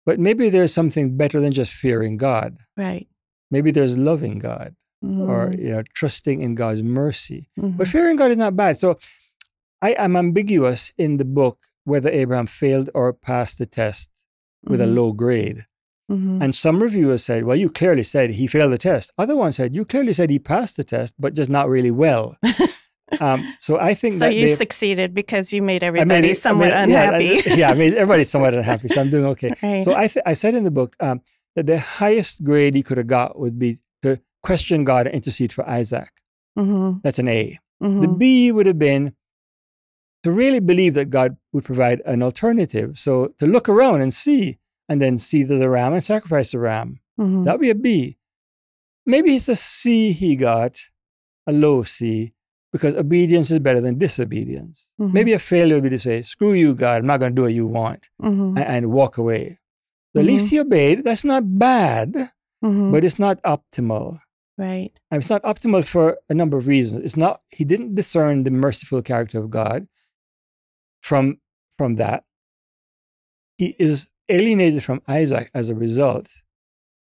but 0.07 0.19
maybe 0.19 0.49
there's 0.49 0.73
something 0.73 1.17
better 1.17 1.41
than 1.41 1.53
just 1.53 1.73
fearing 1.73 2.17
God. 2.17 2.59
Right. 2.77 3.09
Maybe 3.51 3.71
there's 3.71 3.99
loving 3.99 4.39
God 4.39 4.75
or 5.29 5.49
Mhm. 5.51 5.59
you 5.59 5.71
know 5.71 5.83
trusting 5.95 6.41
in 6.43 6.55
God's 6.55 6.83
mercy. 6.83 7.49
Mhm. 7.59 7.77
But 7.77 7.89
fearing 7.89 8.17
God 8.17 8.31
is 8.31 8.37
not 8.37 8.57
bad. 8.57 8.79
So 8.79 8.99
I 9.83 9.91
am 9.99 10.17
ambiguous 10.17 10.93
in 10.99 11.17
the 11.19 11.25
book 11.25 11.59
whether 11.85 12.11
Abraham 12.11 12.47
failed 12.47 12.91
or 12.95 13.13
passed 13.13 13.59
the 13.59 13.67
test 13.67 14.11
with 14.65 14.81
a 14.81 14.85
Mhm. 14.87 14.95
low 14.95 15.13
grade. 15.13 15.67
Mhm. 16.11 16.43
And 16.43 16.55
some 16.55 16.83
reviewers 16.83 17.23
said, 17.25 17.45
well, 17.45 17.57
you 17.57 17.69
clearly 17.71 18.03
said 18.03 18.31
he 18.33 18.47
failed 18.47 18.73
the 18.73 18.79
test. 18.79 19.13
Other 19.19 19.37
ones 19.37 19.57
said, 19.57 19.75
you 19.75 19.85
clearly 19.85 20.13
said 20.13 20.31
he 20.31 20.39
passed 20.39 20.77
the 20.77 20.85
test, 20.85 21.15
but 21.19 21.35
just 21.35 21.51
not 21.51 21.69
really 21.69 21.91
well. 21.91 22.37
um, 23.21 23.43
so 23.61 23.79
I 23.79 23.95
think 23.95 24.15
so 24.15 24.19
that 24.21 24.35
you 24.35 24.47
they- 24.49 24.55
succeeded 24.55 25.15
because 25.15 25.53
you 25.53 25.63
made 25.63 25.83
I 25.85 25.87
everybody 25.89 26.31
I 26.31 26.33
somewhat 26.35 26.69
it- 26.69 26.75
unhappy. 26.75 27.25
Yeah, 27.25 27.53
I, 27.53 27.55
yeah, 27.57 27.71
I 27.71 27.75
mean, 27.75 27.93
everybody's 27.95 28.31
somewhat 28.31 28.55
unhappy, 28.55 28.89
so 28.89 29.01
I'm 29.01 29.11
doing 29.11 29.27
okay. 29.27 29.53
right. 29.63 29.85
So 29.85 29.95
I, 29.95 30.07
th- 30.09 30.23
I 30.27 30.35
said 30.35 30.55
in 30.55 30.65
the 30.65 30.71
book 30.71 30.97
um, 31.01 31.21
that 31.55 31.67
the 31.67 31.79
highest 31.79 32.43
grade 32.45 32.75
he 32.75 32.83
could 32.83 32.99
have 32.99 33.07
got 33.07 33.39
would 33.39 33.59
be 33.59 33.79
to 34.03 34.19
question 34.47 34.85
God 34.85 35.07
and 35.07 35.15
intercede 35.15 35.53
for 35.53 35.69
Isaac. 35.69 36.11
Mhm. 36.59 37.03
That's 37.03 37.19
an 37.19 37.29
A. 37.29 37.59
The 37.81 37.87
Mhm. 38.09 38.19
B 38.19 38.53
would 38.53 38.67
have 38.67 38.79
been 38.79 39.13
to 40.23 40.33
really 40.33 40.61
believe 40.61 40.95
that 40.95 41.11
God 41.11 41.37
would 41.53 41.65
provide 41.65 42.01
an 42.07 42.23
alternative. 42.23 42.99
So 42.99 43.13
to 43.39 43.47
look 43.47 43.69
around 43.69 44.01
and 44.01 44.13
see, 44.15 44.59
and 44.89 45.01
then 45.03 45.19
see 45.19 45.43
there's 45.43 45.61
a 45.61 45.69
ram 45.69 45.93
and 45.93 46.03
sacrifice 46.03 46.53
the 46.53 46.59
ram. 46.59 47.01
Mhm. 47.21 47.45
That 47.45 47.53
would 47.55 47.61
be 47.69 47.71
a 47.71 47.75
B. 47.75 48.17
Maybe 49.05 49.37
it's 49.37 49.49
a 49.49 49.57
C 49.57 50.13
he 50.13 50.37
got, 50.37 50.75
a 51.47 51.53
low 51.53 51.83
C, 51.85 52.33
because 52.73 52.95
obedience 52.97 53.51
is 53.51 53.59
better 53.61 53.81
than 53.81 53.99
disobedience. 53.99 54.93
Mhm. 55.01 55.13
Maybe 55.13 55.33
a 55.33 55.39
failure 55.39 55.77
would 55.77 55.85
be 55.85 55.91
to 55.91 55.99
say, 55.99 56.23
screw 56.23 56.53
you, 56.55 56.75
God, 56.75 56.97
I'm 57.01 57.07
not 57.07 57.21
going 57.21 57.33
to 57.33 57.37
do 57.37 57.43
what 57.43 57.55
you 57.55 57.67
want, 57.67 58.09
Mhm. 58.23 58.57
and, 58.59 58.67
and 58.75 58.91
walk 58.91 59.17
away. 59.19 59.59
So 60.13 60.21
At 60.21 60.27
least 60.27 60.51
he 60.51 60.59
obeyed. 60.59 61.05
That's 61.05 61.25
not 61.25 61.59
bad, 61.59 62.31
Mhm. 62.65 62.91
but 62.93 63.05
it's 63.05 63.19
not 63.19 63.41
optimal. 63.43 64.21
Right. 64.59 64.93
And 65.11 65.21
it's 65.21 65.31
not 65.31 65.43
optimal 65.43 65.85
for 65.85 66.19
a 66.29 66.35
number 66.35 66.57
of 66.57 66.67
reasons. 66.67 67.05
It's 67.05 67.17
not, 67.17 67.43
he 67.49 67.65
didn't 67.65 67.95
discern 67.95 68.45
the 68.45 68.51
merciful 68.51 69.03
character 69.03 69.39
of 69.39 69.51
God 69.51 69.87
from, 71.03 71.39
from 71.79 71.97
that. 71.97 72.25
He 73.59 73.75
is 73.79 74.09
alienated 74.29 74.83
from 74.83 75.03
Isaac 75.09 75.51
as 75.55 75.71
a 75.71 75.75
result. 75.75 76.31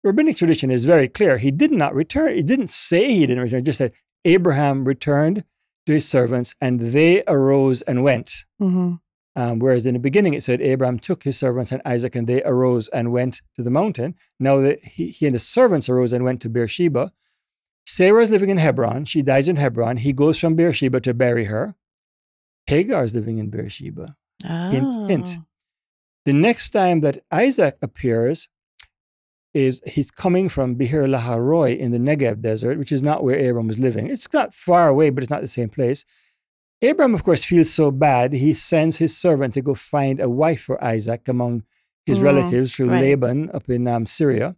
Rabbinic 0.03 0.37
tradition 0.37 0.71
is 0.71 0.85
very 0.85 1.07
clear. 1.07 1.37
He 1.37 1.51
did 1.51 1.71
not 1.71 1.93
return. 1.93 2.35
He 2.35 2.43
didn't 2.43 2.69
say 2.69 3.13
he 3.13 3.27
didn't 3.27 3.43
return. 3.43 3.59
He 3.59 3.63
just 3.63 3.77
said 3.77 3.93
Abraham 4.25 4.85
returned 4.85 5.43
to 5.85 5.93
his 5.93 6.07
servants 6.07 6.55
and 6.59 6.79
they 6.79 7.23
arose 7.27 7.81
and 7.83 8.03
went. 8.03 8.45
Mhm. 8.61 8.99
Um, 9.35 9.59
whereas 9.59 9.85
in 9.85 9.93
the 9.93 9.99
beginning 9.99 10.33
it 10.33 10.43
said 10.43 10.59
Abraham 10.61 10.99
took 10.99 11.23
his 11.23 11.37
servants 11.37 11.71
and 11.71 11.81
Isaac 11.85 12.15
and 12.15 12.27
they 12.27 12.43
arose 12.43 12.89
and 12.89 13.11
went 13.11 13.41
to 13.55 13.63
the 13.63 13.69
mountain. 13.69 14.15
Now 14.39 14.59
that 14.59 14.83
he, 14.83 15.09
he 15.09 15.25
and 15.27 15.35
his 15.35 15.47
servants 15.47 15.87
arose 15.87 16.11
and 16.13 16.23
went 16.25 16.41
to 16.41 16.49
Beersheba. 16.49 17.11
Sarah 17.85 18.21
is 18.21 18.31
living 18.31 18.49
in 18.49 18.57
Hebron. 18.57 19.05
She 19.05 19.21
dies 19.21 19.47
in 19.47 19.55
Hebron. 19.55 19.97
He 19.97 20.13
goes 20.13 20.39
from 20.39 20.55
Beersheba 20.55 21.01
to 21.01 21.13
bury 21.13 21.45
her. 21.45 21.75
Hagar 22.67 23.03
is 23.03 23.15
living 23.15 23.37
in 23.37 23.49
Beersheba. 23.49 24.15
Hint, 24.71 24.95
hint. 25.09 25.35
Oh. 25.37 25.45
The 26.25 26.33
next 26.33 26.69
time 26.69 27.01
that 27.01 27.23
Isaac 27.31 27.77
appears 27.81 28.47
is 29.53 29.81
he's 29.85 30.11
coming 30.11 30.47
from 30.47 30.75
Beer 30.75 31.05
Lahai 31.07 31.39
Roi 31.39 31.73
in 31.73 31.91
the 31.91 31.97
Negev 31.97 32.41
desert, 32.41 32.77
which 32.77 32.91
is 32.91 33.03
not 33.03 33.23
where 33.23 33.37
Abram 33.37 33.67
was 33.67 33.79
living. 33.79 34.07
It's 34.07 34.31
not 34.31 34.53
far 34.53 34.87
away, 34.87 35.09
but 35.09 35.23
it's 35.23 35.31
not 35.31 35.41
the 35.41 35.47
same 35.47 35.69
place. 35.69 36.05
Abram, 36.81 37.13
of 37.13 37.23
course, 37.23 37.43
feels 37.43 37.71
so 37.71 37.91
bad, 37.91 38.33
he 38.33 38.53
sends 38.53 38.97
his 38.97 39.15
servant 39.15 39.53
to 39.55 39.61
go 39.61 39.73
find 39.75 40.19
a 40.19 40.29
wife 40.29 40.61
for 40.61 40.83
Isaac 40.83 41.27
among 41.27 41.63
his 42.05 42.17
Mm, 42.17 42.23
relatives 42.23 42.75
through 42.75 42.89
right. 42.89 43.01
Laban 43.01 43.51
up 43.53 43.69
in 43.69 43.87
um, 43.87 44.05
Syria. 44.05 44.55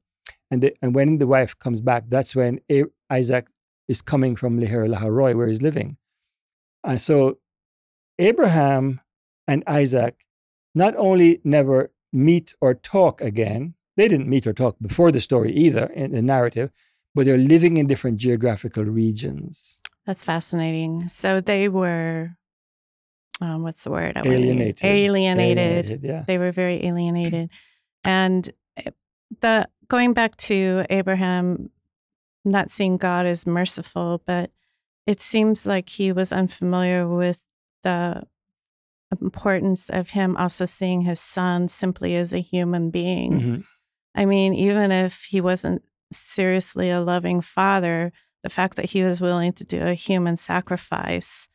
And, 0.53 0.61
the, 0.61 0.75
and 0.83 0.93
when 0.93 1.17
the 1.17 1.25
wife 1.25 1.57
comes 1.57 1.81
back, 1.81 2.03
that's 2.09 2.35
when 2.35 2.59
A- 2.71 2.83
Isaac 3.09 3.47
is 3.87 4.03
coming 4.03 4.35
from 4.35 4.59
Leher 4.59 4.87
Lahai 4.87 5.09
Roi, 5.09 5.35
where 5.35 5.47
he's 5.47 5.63
living. 5.63 5.97
And 6.83 7.01
so 7.01 7.39
Abraham 8.19 9.01
and 9.47 9.63
Isaac 9.65 10.27
not 10.75 10.95
only 10.95 11.41
never 11.43 11.91
meet 12.11 12.53
or 12.61 12.75
talk 12.75 13.19
again, 13.19 13.73
they 13.97 14.07
didn't 14.07 14.29
meet 14.29 14.45
or 14.45 14.53
talk 14.53 14.75
before 14.79 15.11
the 15.11 15.19
story 15.19 15.51
either 15.53 15.87
in 15.87 16.11
the 16.11 16.21
narrative, 16.21 16.69
but 17.15 17.25
they're 17.25 17.35
living 17.35 17.77
in 17.77 17.87
different 17.87 18.17
geographical 18.17 18.83
regions. 18.83 19.81
That's 20.05 20.21
fascinating. 20.23 21.07
So 21.07 21.41
they 21.41 21.67
were, 21.67 22.37
um, 23.41 23.63
what's 23.63 23.83
the 23.83 23.89
word? 23.89 24.17
I? 24.17 24.21
Alienated. 24.21 24.83
Alienated. 24.83 25.57
Alienated, 25.57 26.03
yeah. 26.03 26.23
They 26.27 26.37
were 26.37 26.51
very 26.51 26.85
alienated. 26.85 27.49
And 28.03 28.47
eh, 28.77 28.91
the 29.41 29.67
going 29.93 30.13
back 30.13 30.35
to 30.35 30.83
Abraham 30.89 31.69
not 32.43 32.71
seeing 32.71 32.97
God 32.97 33.27
as 33.27 33.45
merciful, 33.45 34.23
but 34.25 34.49
it 35.05 35.21
seems 35.21 35.67
like 35.67 35.87
he 35.87 36.11
was 36.11 36.31
unfamiliar 36.33 37.07
with 37.07 37.45
the 37.83 38.23
importance 39.21 39.91
of 39.91 40.09
him 40.09 40.35
also 40.35 40.65
seeing 40.65 41.01
his 41.01 41.19
son 41.19 41.67
simply 41.67 42.15
as 42.15 42.33
a 42.33 42.39
human 42.39 42.89
being. 42.89 43.39
Mhm. 43.39 43.63
I 44.15 44.25
mean, 44.25 44.55
even 44.55 44.91
if 44.91 45.25
he 45.25 45.41
wasn't 45.41 45.83
seriously 46.11 46.89
a 46.89 46.99
loving 46.99 47.39
father, 47.41 48.11
the 48.41 48.49
fact 48.49 48.77
that 48.77 48.89
he 48.89 49.03
was 49.03 49.21
willing 49.21 49.53
to 49.53 49.63
do 49.63 49.79
a 49.79 49.93
human 49.93 50.37
sacrifice 50.37 51.49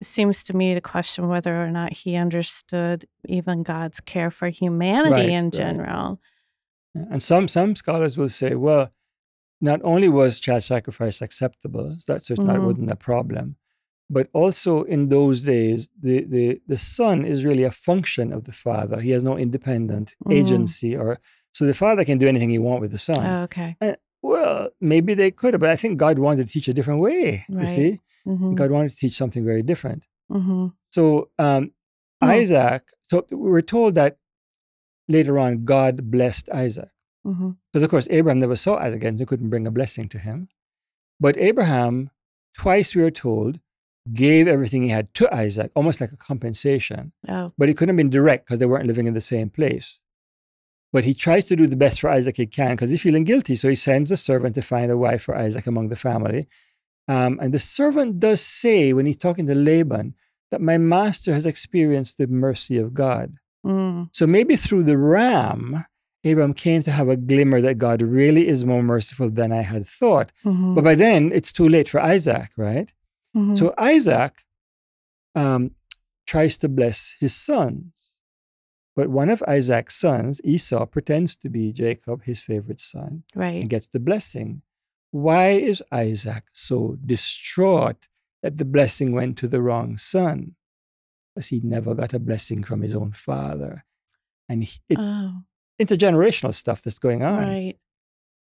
seems 0.00 0.44
to 0.44 0.56
me 0.56 0.74
to 0.74 0.80
question 0.80 1.26
whether 1.26 1.60
or 1.60 1.72
not 1.72 1.92
he 1.92 2.14
understood 2.14 3.08
even 3.26 3.64
God's 3.64 4.00
care 4.00 4.30
for 4.30 4.48
humanity 4.48 5.10
Right, 5.12 5.30
in 5.30 5.46
right. 5.46 5.52
general. 5.52 6.20
And 6.94 7.22
some 7.22 7.48
some 7.48 7.74
scholars 7.74 8.16
will 8.16 8.28
say, 8.28 8.54
well, 8.54 8.92
not 9.60 9.80
only 9.82 10.08
was 10.08 10.40
child 10.40 10.62
sacrifice 10.62 11.20
acceptable, 11.20 11.94
just 11.94 12.06
that 12.28 12.58
Mhm. 12.60 12.64
wasn't 12.64 12.90
a 12.90 12.96
problem, 12.96 13.56
but 14.10 14.28
also 14.32 14.82
in 14.84 15.08
those 15.08 15.42
days, 15.42 15.90
the, 16.00 16.24
the 16.24 16.60
the 16.68 16.78
son 16.78 17.24
is 17.24 17.44
really 17.44 17.64
a 17.64 17.70
function 17.70 18.32
of 18.32 18.44
the 18.44 18.52
father. 18.52 19.00
He 19.00 19.10
has 19.10 19.22
no 19.22 19.36
independent 19.38 20.14
Mhm. 20.24 20.32
agency, 20.32 20.96
or 20.96 21.18
so 21.52 21.66
the 21.66 21.74
father 21.74 22.04
can 22.04 22.18
do 22.18 22.28
anything 22.28 22.50
he 22.50 22.58
want 22.58 22.80
with 22.80 22.90
the 22.92 22.98
son. 22.98 23.24
Oh, 23.26 23.42
okay. 23.44 23.76
well, 24.22 24.70
maybe 24.80 25.12
they 25.14 25.30
could 25.30 25.58
but 25.60 25.68
I 25.70 25.76
think 25.76 25.98
God 25.98 26.18
wanted 26.18 26.46
to 26.46 26.52
teach 26.52 26.68
a 26.68 26.72
different 26.74 27.00
way. 27.00 27.44
You 27.48 27.58
Right. 27.58 27.68
see, 27.68 28.00
hmm 28.24 28.54
God 28.54 28.70
wanted 28.70 28.90
to 28.90 28.96
teach 28.96 29.12
something 29.14 29.44
very 29.44 29.62
different. 29.62 30.06
hmm 30.30 30.68
So 30.90 31.30
um. 31.38 31.72
Isaac, 32.22 32.82
so 33.10 33.26
we're 33.30 33.60
told 33.60 33.94
that 33.96 34.16
later 35.08 35.38
on 35.38 35.64
God 35.64 36.10
blessed 36.10 36.48
Isaac. 36.50 36.90
Because, 37.72 37.82
of 37.82 37.90
course, 37.90 38.06
Abraham 38.10 38.38
never 38.38 38.56
saw 38.56 38.76
Isaac 38.76 38.96
again, 38.96 39.18
so 39.18 39.24
couldn't 39.24 39.48
bring 39.50 39.66
a 39.66 39.70
blessing 39.70 40.08
to 40.10 40.18
him. 40.18 40.48
But 41.18 41.36
Abraham, 41.38 42.10
twice 42.56 42.94
we 42.94 43.02
are 43.02 43.10
told, 43.10 43.60
gave 44.12 44.46
everything 44.46 44.82
he 44.82 44.90
had 44.90 45.14
to 45.14 45.34
Isaac, 45.34 45.72
almost 45.74 46.00
like 46.00 46.12
a 46.12 46.16
compensation. 46.16 47.12
Oh, 47.26 47.52
But 47.56 47.68
he 47.68 47.74
couldn't 47.74 47.94
have 47.94 47.96
been 47.96 48.10
direct 48.10 48.44
because 48.46 48.58
they 48.58 48.66
weren't 48.66 48.86
living 48.86 49.06
in 49.06 49.14
the 49.14 49.20
same 49.22 49.48
place. 49.48 50.02
But 50.92 51.04
he 51.04 51.14
tries 51.14 51.46
to 51.46 51.56
do 51.56 51.66
the 51.66 51.76
best 51.76 52.00
for 52.00 52.10
Isaac 52.10 52.36
he 52.36 52.46
can 52.46 52.72
because 52.72 52.90
he's 52.90 53.00
feeling 53.02 53.24
guilty. 53.24 53.54
So 53.54 53.68
he 53.68 53.74
sends 53.74 54.10
a 54.12 54.16
servant 54.16 54.54
to 54.56 54.62
find 54.62 54.92
a 54.92 54.98
wife 54.98 55.22
for 55.22 55.36
Isaac 55.36 55.66
among 55.66 55.88
the 55.88 55.96
family. 55.96 56.46
Um, 57.08 57.38
and 57.42 57.52
the 57.52 57.58
servant 57.58 58.20
does 58.20 58.40
say, 58.40 58.92
when 58.92 59.06
he's 59.06 59.16
talking 59.16 59.46
to 59.46 59.54
Laban, 59.54 60.14
that 60.50 60.60
my 60.60 60.78
master 60.78 61.32
has 61.32 61.46
experienced 61.46 62.18
the 62.18 62.26
mercy 62.26 62.78
of 62.78 62.94
God. 62.94 63.38
Mm, 63.64 64.08
So 64.12 64.26
maybe 64.26 64.56
through 64.56 64.84
the 64.84 64.98
ram, 64.98 65.84
Abraham 66.24 66.54
came 66.54 66.82
to 66.84 66.90
have 66.90 67.08
a 67.08 67.16
glimmer 67.16 67.60
that 67.60 67.78
God 67.78 68.00
really 68.02 68.48
is 68.48 68.64
more 68.64 68.82
merciful 68.82 69.28
than 69.30 69.52
I 69.52 69.62
had 69.62 69.86
thought. 69.86 70.32
mhm, 70.44 70.74
But 70.74 70.84
by 70.84 70.94
then, 70.94 71.32
it's 71.32 71.52
too 71.52 71.68
late 71.68 71.88
for 71.88 72.00
Isaac, 72.00 72.50
right? 72.56 72.92
mhm. 73.36 73.56
So 73.56 73.74
Isaac 73.78 74.44
um, 75.34 75.72
tries 76.26 76.56
to 76.58 76.68
bless 76.68 77.14
his 77.20 77.34
sons. 77.34 77.90
But 78.96 79.08
one 79.08 79.28
of 79.28 79.42
Isaac's 79.48 79.96
sons, 79.96 80.40
Esau, 80.44 80.86
pretends 80.86 81.34
to 81.36 81.48
be 81.48 81.72
Jacob, 81.72 82.22
his 82.24 82.40
favorite 82.40 82.80
son, 82.80 83.24
right. 83.34 83.60
and 83.60 83.68
gets 83.68 83.88
the 83.88 83.98
blessing. 83.98 84.62
Why 85.10 85.48
is 85.50 85.82
Isaac 85.90 86.44
so 86.52 86.96
distraught 87.04 88.06
that 88.42 88.56
the 88.58 88.64
blessing 88.64 89.12
went 89.12 89.36
to 89.38 89.48
the 89.48 89.60
wrong 89.60 89.96
son? 89.96 90.54
Because 91.34 91.48
he 91.48 91.60
never 91.64 91.94
got 91.94 92.12
a 92.14 92.18
blessing 92.18 92.62
from 92.64 92.82
his 92.82 92.94
own 92.94 93.12
father. 93.12 93.84
And 94.48 94.62
he, 94.62 94.78
it, 94.88 94.98
Oh, 95.00 95.42
intergenerational 95.80 96.54
stuff 96.54 96.82
that's 96.82 96.98
going 96.98 97.22
on. 97.24 97.38
right. 97.38 97.74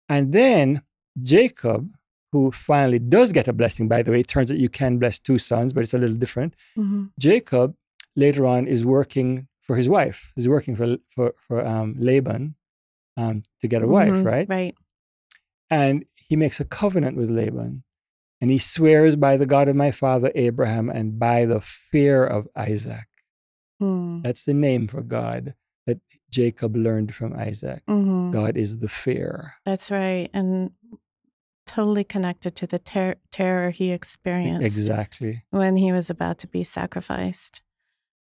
And 0.09 0.32
then 0.32 0.82
Jacob, 1.22 1.90
who 2.32 2.51
finally 2.51 2.99
does 2.99 3.32
get 3.32 3.49
a 3.49 3.53
blessing, 3.53 3.88
by 3.88 4.03
the 4.03 4.11
way, 4.11 4.20
it 4.20 4.28
turns 4.28 4.51
out 4.51 4.59
you 4.59 4.68
can 4.68 4.99
bless 4.99 5.18
two 5.18 5.38
sons, 5.38 5.72
but 5.72 5.80
it's 5.84 5.95
a 5.95 5.99
little 5.99 6.16
different. 6.16 6.55
hmm 6.74 7.07
Jacob 7.18 7.74
later 8.16 8.47
on 8.47 8.66
is 8.66 8.84
working 8.84 9.49
for 9.62 9.76
his 9.76 9.88
wife. 9.88 10.32
He's 10.36 10.49
working 10.49 10.76
for 10.76 10.97
for, 11.14 11.34
for 11.47 11.66
um, 11.66 11.95
Laban 11.99 12.57
um, 13.16 13.43
to 13.61 13.68
get 13.68 13.82
a 13.82 13.86
wife, 13.86 14.12
Mhm, 14.12 14.24
right? 14.24 14.47
Right. 14.49 14.74
And 15.70 16.05
he 16.16 16.36
makes 16.36 16.61
a 16.61 16.64
covenant 16.64 17.16
with 17.16 17.30
Laban, 17.30 17.84
and 18.43 18.51
he 18.51 18.59
swears 18.59 19.14
by 19.16 19.36
the 19.38 19.47
God 19.47 19.68
of 19.68 19.76
my 19.76 19.93
father 19.93 20.30
Abraham 20.34 20.90
and 20.90 21.16
by 21.18 21.47
the 21.47 21.61
fear 21.62 22.26
of 22.26 22.49
Isaac. 22.57 23.07
Hmm. 23.80 24.20
That's 24.22 24.45
the 24.45 24.53
name 24.55 24.88
for 24.88 25.01
God 25.01 25.55
that 25.86 26.01
Jacob 26.28 26.76
learned 26.76 27.14
from 27.14 27.32
Isaac. 27.34 27.82
hmm 27.86 28.30
God 28.32 28.57
is 28.57 28.80
the 28.80 28.88
fear. 28.88 29.55
That's 29.64 29.90
right. 29.90 30.28
And 30.34 30.70
totally 31.66 32.05
connected 32.05 32.57
to 32.57 32.66
the 32.66 32.78
ter- 32.78 33.16
terror 33.30 33.70
he 33.70 33.93
experienced 33.93 34.62
Exactly. 34.66 35.45
when 35.51 35.76
he 35.76 35.93
was 35.93 36.11
about 36.11 36.38
to 36.38 36.49
be 36.49 36.64
sacrificed. 36.64 37.62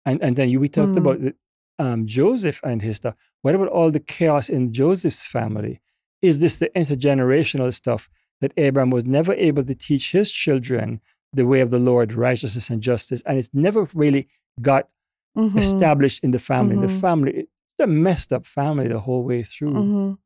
And 0.06 0.22
and 0.22 0.36
then 0.36 0.48
you, 0.48 0.60
we 0.60 0.68
talked 0.68 0.92
Mm. 0.94 0.98
about 1.04 1.20
the, 1.20 1.34
um, 1.78 2.06
Joseph 2.06 2.60
and 2.62 2.80
his 2.82 2.96
stuff. 2.96 3.14
What 3.42 3.54
about 3.56 3.68
all 3.68 3.90
the 3.90 4.00
chaos 4.00 4.48
in 4.48 4.72
Joseph's 4.72 5.26
family? 5.26 5.80
Is 6.22 6.40
this 6.40 6.58
the 6.58 6.70
intergenerational 6.76 7.72
stuff 7.74 8.08
that 8.40 8.52
Abraham 8.56 8.90
was 8.90 9.04
never 9.04 9.32
able 9.34 9.64
to 9.64 9.74
teach 9.74 10.12
his 10.12 10.30
children 10.30 11.00
the 11.32 11.46
way 11.46 11.60
of 11.60 11.70
the 11.70 11.78
Lord, 11.78 12.12
righteousness 12.12 12.70
and 12.70 12.82
justice, 12.82 13.22
and 13.26 13.38
it's 13.38 13.50
never 13.52 13.88
really 13.94 14.28
got 14.60 14.88
Mhm, 15.36 15.58
established 15.58 16.22
in 16.22 16.30
the 16.30 16.38
family. 16.38 16.76
The 16.76 16.86
Mhm. 16.86 17.00
family, 17.00 17.32
it's 17.32 17.50
a 17.80 17.86
messed 17.86 18.32
up 18.32 18.46
family 18.46 18.86
the 18.88 19.00
whole 19.00 19.24
way 19.24 19.42
through. 19.42 19.72
mhm. 19.74 20.18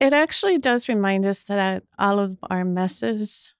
It 0.00 0.12
actually 0.12 0.58
does 0.58 0.88
remind 0.88 1.24
us 1.24 1.44
that 1.44 1.82
all 1.98 2.18
of 2.18 2.38
our 2.50 2.64
messes 2.64 3.52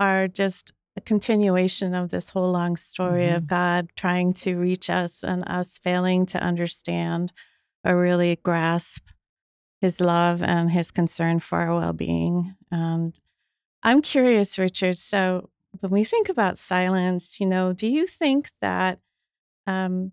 are 0.00 0.26
just 0.26 0.72
a 0.96 1.00
continuation 1.00 1.94
of 1.94 2.10
this 2.10 2.30
whole 2.30 2.50
long 2.50 2.76
story 2.76 3.30
of 3.30 3.46
God 3.46 3.88
trying 3.96 4.34
to 4.34 4.56
reach 4.56 4.90
us 4.90 5.22
and 5.22 5.44
us 5.46 5.78
failing 5.78 6.26
to 6.26 6.42
understand 6.42 7.32
or 7.84 7.98
really 7.98 8.36
grasp 8.36 9.08
his 9.82 10.00
love 10.00 10.42
and 10.44 10.70
his 10.70 10.92
concern 10.92 11.40
for 11.40 11.58
our 11.58 11.74
well 11.74 11.92
being. 11.92 12.54
And 12.70 13.18
I'm 13.82 14.00
curious, 14.00 14.56
Richard. 14.56 14.96
So, 14.96 15.50
when 15.80 15.90
we 15.90 16.04
think 16.04 16.28
about 16.28 16.56
silence, 16.56 17.40
you 17.40 17.46
know, 17.46 17.72
do 17.72 17.88
you 17.88 18.06
think 18.06 18.50
that, 18.60 19.00
um, 19.66 20.12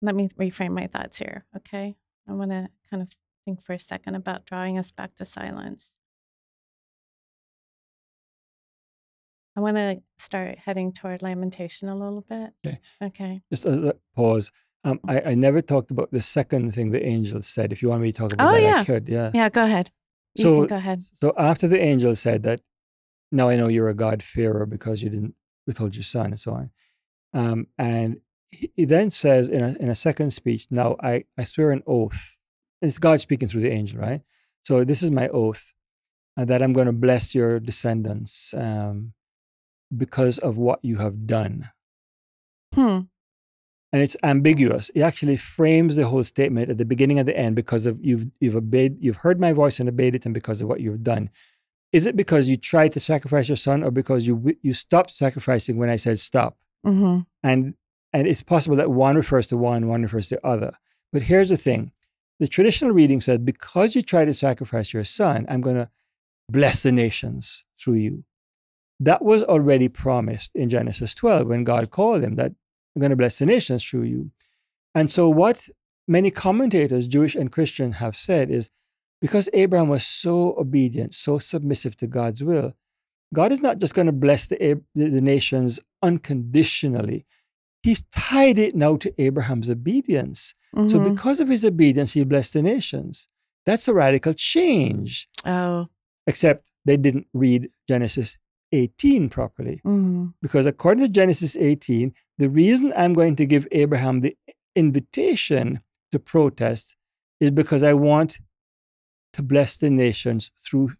let 0.00 0.16
me 0.16 0.28
reframe 0.30 0.72
my 0.72 0.88
thoughts 0.88 1.18
here, 1.18 1.44
okay? 1.56 1.96
I 2.28 2.32
want 2.32 2.50
to 2.50 2.68
kind 2.90 3.02
of 3.02 3.14
think 3.44 3.62
for 3.62 3.74
a 3.74 3.78
second 3.78 4.16
about 4.16 4.46
drawing 4.46 4.78
us 4.78 4.90
back 4.90 5.14
to 5.16 5.24
silence. 5.24 5.92
I 9.54 9.60
want 9.60 9.76
to 9.76 10.02
start 10.18 10.58
heading 10.58 10.92
toward 10.92 11.22
lamentation 11.22 11.88
a 11.88 11.94
little 11.94 12.22
bit. 12.22 12.54
Okay. 12.66 12.80
Okay. 13.02 13.42
Just 13.50 13.66
a, 13.66 13.90
a 13.90 13.94
pause. 14.16 14.50
Um, 14.84 14.98
I, 15.06 15.20
I 15.20 15.34
never 15.34 15.62
talked 15.62 15.90
about 15.92 16.10
the 16.10 16.20
second 16.20 16.74
thing 16.74 16.90
the 16.90 17.04
angel 17.04 17.40
said. 17.42 17.72
If 17.72 17.82
you 17.82 17.88
want 17.88 18.02
me 18.02 18.10
to 18.12 18.18
talk 18.18 18.32
about 18.32 18.50
Oh, 18.50 18.54
that, 18.54 18.62
yeah. 18.62 18.80
I 18.80 18.84
could. 18.84 19.08
Yeah. 19.08 19.30
Yeah, 19.32 19.48
go 19.48 19.64
ahead. 19.64 19.90
You 20.34 20.42
So- 20.42 20.54
can 20.60 20.66
go 20.66 20.76
ahead. 20.76 21.02
So 21.22 21.32
after 21.38 21.68
the 21.68 21.80
angel 21.80 22.16
said 22.16 22.42
that, 22.42 22.60
now 23.30 23.48
I 23.48 23.56
know 23.56 23.68
you're 23.68 23.88
a 23.88 23.94
God-fearer 23.94 24.66
because 24.66 25.02
you 25.02 25.08
didn't 25.08 25.34
withhold 25.66 25.94
your 25.94 26.02
son 26.02 26.26
and 26.26 26.38
so 26.40 26.52
on. 26.52 26.70
Um, 27.32 27.66
and 27.78 28.20
he, 28.50 28.70
he 28.74 28.84
then 28.84 29.08
says 29.10 29.48
in 29.48 29.62
a, 29.62 29.76
in 29.78 29.88
a 29.88 29.94
second 29.94 30.32
speech, 30.32 30.66
now 30.70 30.96
I, 31.00 31.24
I 31.38 31.44
swear 31.44 31.70
an 31.70 31.82
oath. 31.86 32.36
It's 32.82 32.98
God 32.98 33.20
speaking 33.20 33.48
through 33.48 33.60
the 33.62 33.70
angel, 33.70 34.00
right? 34.00 34.20
So 34.64 34.84
this 34.84 35.02
is 35.02 35.10
my 35.10 35.28
oath 35.28 35.72
uh, 36.36 36.44
that 36.44 36.60
I'm 36.62 36.72
going 36.72 36.88
to 36.88 36.92
bless 36.92 37.34
your 37.34 37.60
descendants 37.60 38.52
um, 38.54 39.12
because 39.96 40.38
of 40.38 40.58
what 40.58 40.80
you 40.84 40.96
have 40.96 41.26
done. 41.26 41.70
Hmm. 42.74 43.00
And 43.92 44.02
it's 44.02 44.16
ambiguous. 44.22 44.90
It 44.94 45.02
actually 45.02 45.36
frames 45.36 45.96
the 45.96 46.06
whole 46.06 46.24
statement 46.24 46.70
at 46.70 46.78
the 46.78 46.84
beginning 46.84 47.18
and 47.18 47.28
the 47.28 47.36
end 47.36 47.54
because 47.56 47.86
of 47.86 47.98
you've 48.02 48.26
you've 48.40 48.56
obeyed, 48.56 48.96
you've 49.00 49.16
heard 49.16 49.40
my 49.40 49.52
voice 49.52 49.78
and 49.80 49.88
obeyed 49.88 50.14
it, 50.14 50.24
and 50.24 50.34
because 50.34 50.62
of 50.62 50.68
what 50.68 50.80
you've 50.80 51.02
done. 51.02 51.30
Is 51.92 52.06
it 52.06 52.16
because 52.16 52.48
you 52.48 52.56
tried 52.56 52.92
to 52.92 53.00
sacrifice 53.00 53.48
your 53.48 53.56
son, 53.56 53.82
or 53.84 53.90
because 53.90 54.26
you 54.26 54.56
you 54.62 54.72
stopped 54.72 55.10
sacrificing 55.10 55.76
when 55.76 55.90
I 55.90 55.96
said 55.96 56.18
stop? 56.18 56.56
hmm 56.84 57.20
And 57.42 57.74
and 58.12 58.26
it's 58.26 58.42
possible 58.42 58.76
that 58.76 58.90
one 58.90 59.16
refers 59.16 59.46
to 59.48 59.56
one, 59.56 59.88
one 59.88 60.02
refers 60.02 60.28
to 60.28 60.46
other. 60.46 60.72
But 61.12 61.22
here's 61.22 61.50
the 61.50 61.56
thing: 61.56 61.92
the 62.40 62.48
traditional 62.48 62.92
reading 62.92 63.20
said, 63.20 63.44
because 63.44 63.94
you 63.94 64.02
tried 64.02 64.24
to 64.24 64.34
sacrifice 64.34 64.92
your 64.92 65.04
son, 65.04 65.46
I'm 65.48 65.60
going 65.60 65.76
to 65.76 65.90
bless 66.48 66.82
the 66.82 66.92
nations 66.92 67.64
through 67.78 67.94
you. 67.94 68.24
That 69.00 69.22
was 69.22 69.42
already 69.42 69.88
promised 69.88 70.50
in 70.54 70.68
Genesis 70.68 71.14
12 71.14 71.46
when 71.46 71.64
God 71.64 71.90
called 71.90 72.22
him 72.22 72.36
that 72.36 72.52
I'm 72.94 73.00
going 73.00 73.10
to 73.10 73.16
bless 73.16 73.38
the 73.38 73.46
nations 73.46 73.84
through 73.84 74.04
you. 74.04 74.30
And 74.94 75.10
so, 75.10 75.28
what 75.28 75.68
many 76.06 76.30
commentators, 76.30 77.06
Jewish 77.06 77.34
and 77.34 77.50
Christian, 77.50 77.92
have 77.92 78.16
said 78.16 78.50
is 78.50 78.70
because 79.20 79.48
Abraham 79.52 79.88
was 79.88 80.06
so 80.06 80.54
obedient, 80.58 81.14
so 81.14 81.38
submissive 81.38 81.96
to 81.98 82.06
God's 82.06 82.42
will, 82.42 82.74
God 83.32 83.52
is 83.52 83.62
not 83.62 83.78
just 83.78 83.94
going 83.94 84.06
to 84.06 84.12
bless 84.12 84.46
the, 84.46 84.80
the 84.94 85.20
nations 85.20 85.80
unconditionally. 86.02 87.24
He's 87.82 88.04
tied 88.14 88.58
it 88.58 88.74
now 88.74 88.96
to 88.96 89.12
Abraham's 89.20 89.70
obedience. 89.70 90.54
Mm-hmm. 90.76 90.88
So, 90.88 91.10
because 91.10 91.40
of 91.40 91.48
his 91.48 91.64
obedience, 91.64 92.12
he 92.12 92.24
blessed 92.24 92.54
the 92.54 92.62
nations. 92.62 93.28
That's 93.64 93.88
a 93.88 93.94
radical 93.94 94.34
change. 94.34 95.28
Oh. 95.44 95.88
Except 96.26 96.68
they 96.84 96.96
didn't 96.96 97.26
read 97.32 97.70
Genesis 97.88 98.36
18 98.72 99.28
properly. 99.28 99.80
Mm-hmm. 99.84 100.26
Because 100.40 100.66
according 100.66 101.04
to 101.04 101.12
Genesis 101.12 101.56
18, 101.56 102.12
the 102.38 102.48
reason 102.48 102.92
I'm 102.96 103.12
going 103.12 103.36
to 103.36 103.46
give 103.46 103.66
Abraham 103.72 104.20
the 104.20 104.36
invitation 104.74 105.80
to 106.10 106.18
protest 106.18 106.96
is 107.40 107.50
because 107.50 107.82
I 107.82 107.94
want 107.94 108.38
to 109.32 109.42
bless 109.42 109.78
the 109.78 109.90
nations 109.90 110.50
through 110.64 110.92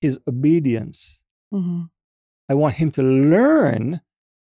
his 0.00 0.18
obedience. 0.28 1.22
Mm-hmm. 1.52 1.82
I 2.48 2.54
want 2.54 2.74
him 2.76 2.90
to 2.92 3.02
learn 3.02 4.00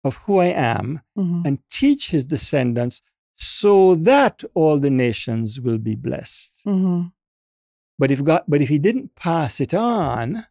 of 0.04 0.16
who 0.18 0.38
I 0.38 0.46
am 0.46 1.00
mm-hmm. 1.18 1.42
and 1.44 1.58
teach 1.70 2.10
his 2.10 2.26
descendants 2.26 3.02
so 3.36 3.94
that 3.96 4.42
all 4.54 4.78
the 4.78 4.90
nations 4.90 5.60
will 5.60 5.78
be 5.78 5.94
blessed. 5.94 6.62
Mm-hmm. 6.66 7.08
But 7.98 8.10
if 8.10 8.22
God, 8.22 8.42
but 8.46 8.62
if 8.62 8.68
he 8.68 8.78
didn't 8.78 9.14
pass 9.14 9.60
it 9.60 9.74
on, 9.74 10.46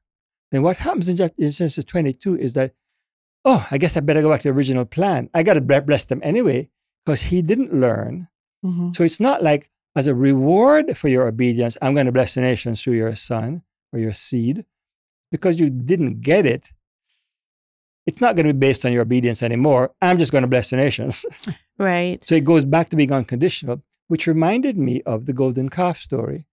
then 0.52 0.62
what 0.62 0.78
happens 0.78 1.10
in 1.10 1.16
Genesis 1.18 1.84
22 1.84 2.38
is 2.38 2.54
that, 2.54 2.74
oh, 3.44 3.68
I 3.72 3.78
guess 3.78 3.98
I 3.98 4.00
better 4.00 4.22
go 4.22 4.30
back 4.30 4.42
to 4.42 4.50
the 4.50 4.54
original 4.54 4.86
plan. 4.86 5.30
I 5.34 5.44
got 5.44 5.54
to 5.54 5.62
bless 5.62 6.06
them 6.06 6.22
anyway 6.24 6.70
because 7.06 7.24
he 7.24 7.42
didn't 7.42 7.74
learn. 7.74 8.28
Mm-hmm. 8.64 8.92
So 8.94 9.04
it's 9.04 9.20
not 9.20 9.44
like 9.44 9.70
as 9.96 10.08
a 10.08 10.16
reward 10.16 10.98
for 10.98 11.08
your 11.08 11.28
obedience, 11.28 11.78
I'm 11.82 11.94
going 11.94 12.06
to 12.06 12.12
bless 12.12 12.36
the 12.36 12.42
nations 12.42 12.82
through 12.82 12.96
your 12.96 13.16
son 13.16 13.64
or 13.92 14.00
your 14.00 14.14
seed 14.14 14.66
because 15.32 15.60
you 15.60 15.70
didn't 15.70 16.22
get 16.22 16.46
it. 16.46 16.72
It's 18.06 18.22
not 18.22 18.36
going 18.36 18.46
to 18.46 18.54
be 18.54 18.60
based 18.60 18.86
on 18.86 18.94
your 18.94 19.02
obedience 19.02 19.42
anymore. 19.42 19.92
I'm 20.02 20.20
just 20.20 20.32
going 20.32 20.44
to 20.44 20.48
bless 20.48 20.70
the 20.70 20.78
nations. 20.78 21.26
Right. 21.78 22.24
So 22.24 22.36
it 22.36 22.46
goes 22.46 22.64
back 22.64 22.88
to 22.90 22.96
being 22.96 23.12
unconditional, 23.12 23.84
which 24.08 24.28
reminded 24.28 24.78
me 24.78 25.02
of 25.02 25.26
the 25.26 25.34
golden 25.34 25.68
calf 25.68 25.98
story 25.98 26.46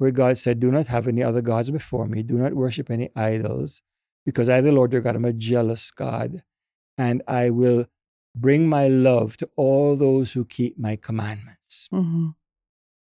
where 0.00 0.10
God 0.10 0.38
said, 0.38 0.60
Do 0.60 0.72
not 0.72 0.86
have 0.86 1.06
any 1.06 1.22
other 1.22 1.42
gods 1.42 1.70
before 1.70 2.06
me, 2.06 2.22
do 2.22 2.38
not 2.38 2.54
worship 2.54 2.90
any 2.90 3.10
idols, 3.14 3.82
because 4.24 4.48
I, 4.48 4.62
the 4.62 4.72
Lord 4.72 4.94
your 4.94 5.02
God, 5.02 5.14
am 5.14 5.26
a 5.26 5.32
jealous 5.34 5.90
God, 5.90 6.42
and 6.96 7.22
I 7.28 7.50
will 7.50 7.84
bring 8.34 8.66
my 8.66 8.88
love 8.88 9.36
to 9.36 9.50
all 9.56 9.96
those 9.96 10.32
who 10.32 10.46
keep 10.46 10.78
my 10.78 10.96
commandments. 10.96 11.90
Mm-hmm. 11.92 12.28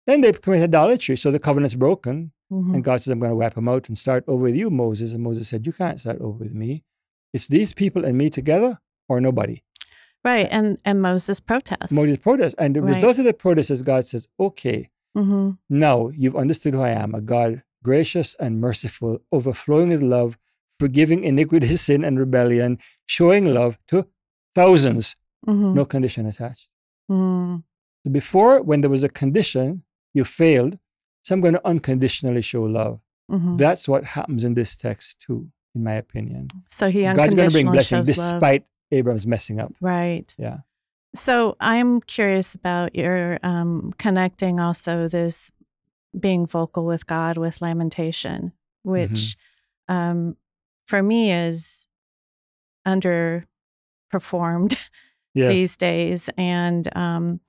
Then 0.06 0.22
they 0.22 0.32
commit 0.32 0.62
idolatry, 0.62 1.18
so 1.18 1.30
the 1.30 1.38
covenant's 1.38 1.74
broken. 1.74 2.32
Mm-hmm. 2.50 2.76
And 2.76 2.84
God 2.84 3.02
says, 3.02 3.12
I'm 3.12 3.20
going 3.20 3.32
to 3.32 3.36
wipe 3.36 3.54
them 3.54 3.68
out 3.68 3.88
and 3.88 3.98
start 3.98 4.24
over 4.26 4.44
with 4.44 4.54
you, 4.54 4.70
Moses. 4.70 5.12
And 5.12 5.22
Moses 5.22 5.46
said, 5.46 5.66
You 5.66 5.72
can't 5.72 6.00
start 6.00 6.22
over 6.22 6.38
with 6.38 6.54
me. 6.54 6.84
It's 7.34 7.48
these 7.48 7.74
people 7.74 8.06
and 8.06 8.16
me 8.16 8.30
together 8.30 8.78
or 9.10 9.20
nobody. 9.20 9.62
Right. 10.24 10.48
And 10.50 10.78
and 10.86 11.02
Moses 11.02 11.38
protests. 11.38 11.92
Moses 11.92 12.16
protests. 12.16 12.54
And 12.58 12.74
the 12.74 12.80
right. 12.80 12.94
result 12.94 13.18
of 13.18 13.26
the 13.26 13.34
protest 13.34 13.70
is 13.70 13.82
God 13.82 14.06
says, 14.06 14.26
Okay, 14.40 14.88
Mm-hmm. 15.18 15.50
Now 15.68 16.10
you've 16.14 16.36
understood 16.36 16.74
who 16.74 16.82
I 16.82 16.90
am 16.90 17.14
a 17.14 17.20
God 17.20 17.62
gracious 17.82 18.34
and 18.38 18.60
merciful, 18.60 19.20
overflowing 19.32 19.88
with 19.90 20.02
love, 20.02 20.38
forgiving 20.78 21.24
iniquity, 21.24 21.76
sin, 21.88 22.04
and 22.04 22.18
rebellion, 22.18 22.78
showing 23.06 23.46
love 23.46 23.78
to 23.88 24.06
1000s 24.56 25.14
mm-hmm. 25.46 25.74
no 25.74 25.84
condition 25.84 26.26
attached. 26.26 26.68
Mm. 27.10 27.62
Before, 28.10 28.62
when 28.62 28.80
there 28.80 28.90
was 28.90 29.04
a 29.04 29.08
condition, 29.08 29.82
you 30.14 30.24
failed. 30.24 30.78
So 31.22 31.34
I'm 31.34 31.40
going 31.40 31.54
to 31.54 31.66
unconditionally 31.66 32.42
show 32.42 32.62
love. 32.62 33.00
Mm-hmm. 33.30 33.56
That's 33.56 33.88
what 33.88 34.04
happens 34.04 34.44
in 34.44 34.54
this 34.54 34.76
text 34.76 35.20
too, 35.20 35.50
in 35.74 35.84
my 35.84 35.94
opinion. 35.94 36.48
So 36.68 36.90
he 36.90 37.02
God's 37.02 37.34
going 37.34 37.48
to 37.48 37.52
bring 37.52 37.70
blessing 37.70 38.04
despite 38.04 38.62
love. 38.62 38.68
Abraham's 38.90 39.26
messing 39.26 39.60
up. 39.60 39.74
Right. 39.80 40.34
Yeah. 40.38 40.58
So 41.14 41.56
I'm 41.58 42.00
curious 42.00 42.54
about 42.54 42.94
your 42.94 43.38
um, 43.42 43.92
connecting 43.98 44.60
also 44.60 45.08
this 45.08 45.50
being 46.18 46.46
vocal 46.46 46.84
with 46.84 47.06
God 47.06 47.38
with 47.38 47.62
lamentation, 47.62 48.52
which 48.82 49.36
mm-hmm. 49.88 49.94
um, 49.94 50.36
for 50.86 51.02
me 51.02 51.32
is 51.32 51.86
underperformed 52.86 53.46
yes. 55.34 55.52
these 55.52 55.76
days. 55.76 56.30
And 56.36 56.88
um, 56.96 57.40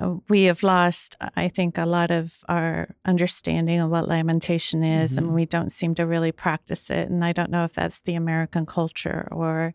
uh, 0.00 0.16
we 0.28 0.44
have 0.44 0.62
lost, 0.62 1.16
I 1.36 1.48
think, 1.48 1.76
a 1.76 1.86
lot 1.86 2.10
of 2.10 2.38
our 2.48 2.94
understanding 3.04 3.80
of 3.80 3.90
what 3.90 4.08
lamentation 4.08 4.84
is, 4.84 5.12
mm-hmm. 5.12 5.24
and 5.24 5.34
we 5.34 5.44
don't 5.44 5.72
seem 5.72 5.94
to 5.96 6.06
really 6.06 6.32
practice 6.32 6.90
it. 6.90 7.08
And 7.08 7.24
I 7.24 7.32
don't 7.32 7.50
know 7.50 7.64
if 7.64 7.74
that's 7.74 8.00
the 8.00 8.14
American 8.14 8.64
culture 8.64 9.28
or 9.32 9.74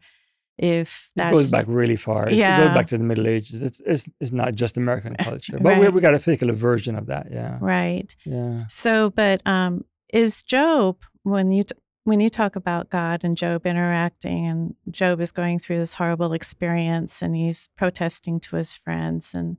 if 0.58 1.12
that 1.16 1.32
goes 1.32 1.52
back 1.52 1.66
really 1.68 1.96
far. 1.96 2.30
Yeah. 2.30 2.56
It 2.62 2.66
goes 2.68 2.76
back 2.76 2.88
to 2.88 2.98
the 2.98 3.04
Middle 3.04 3.28
Ages. 3.28 3.64
It's 3.64 3.82
it's, 3.86 4.10
it's 4.20 4.32
not 4.32 4.56
just 4.56 4.78
American 4.78 5.16
culture, 5.16 5.58
but 5.60 5.74
right. 5.74 5.82
we 5.82 5.90
we 5.90 6.02
got 6.02 6.14
a 6.14 6.20
particular 6.20 6.54
version 6.54 6.96
of 6.96 7.08
that. 7.08 7.28
Yeah. 7.32 7.58
Right. 7.60 8.16
Yeah. 8.26 8.66
So, 8.68 9.10
but 9.10 9.42
um, 9.46 9.86
is 10.14 10.44
Job 10.44 10.98
when 11.24 11.52
you 11.52 11.64
t- 11.64 11.76
when 12.04 12.20
you 12.20 12.30
talk 12.30 12.56
about 12.56 12.90
God 12.90 13.24
and 13.24 13.38
Job 13.38 13.66
interacting, 13.66 14.46
and 14.46 14.76
Job 14.92 15.22
is 15.22 15.32
going 15.32 15.60
through 15.60 15.80
this 15.80 15.96
horrible 15.96 16.34
experience, 16.34 17.22
and 17.22 17.36
he's 17.36 17.70
protesting 17.78 18.40
to 18.42 18.58
his 18.58 18.76
friends 18.76 19.34
and 19.34 19.58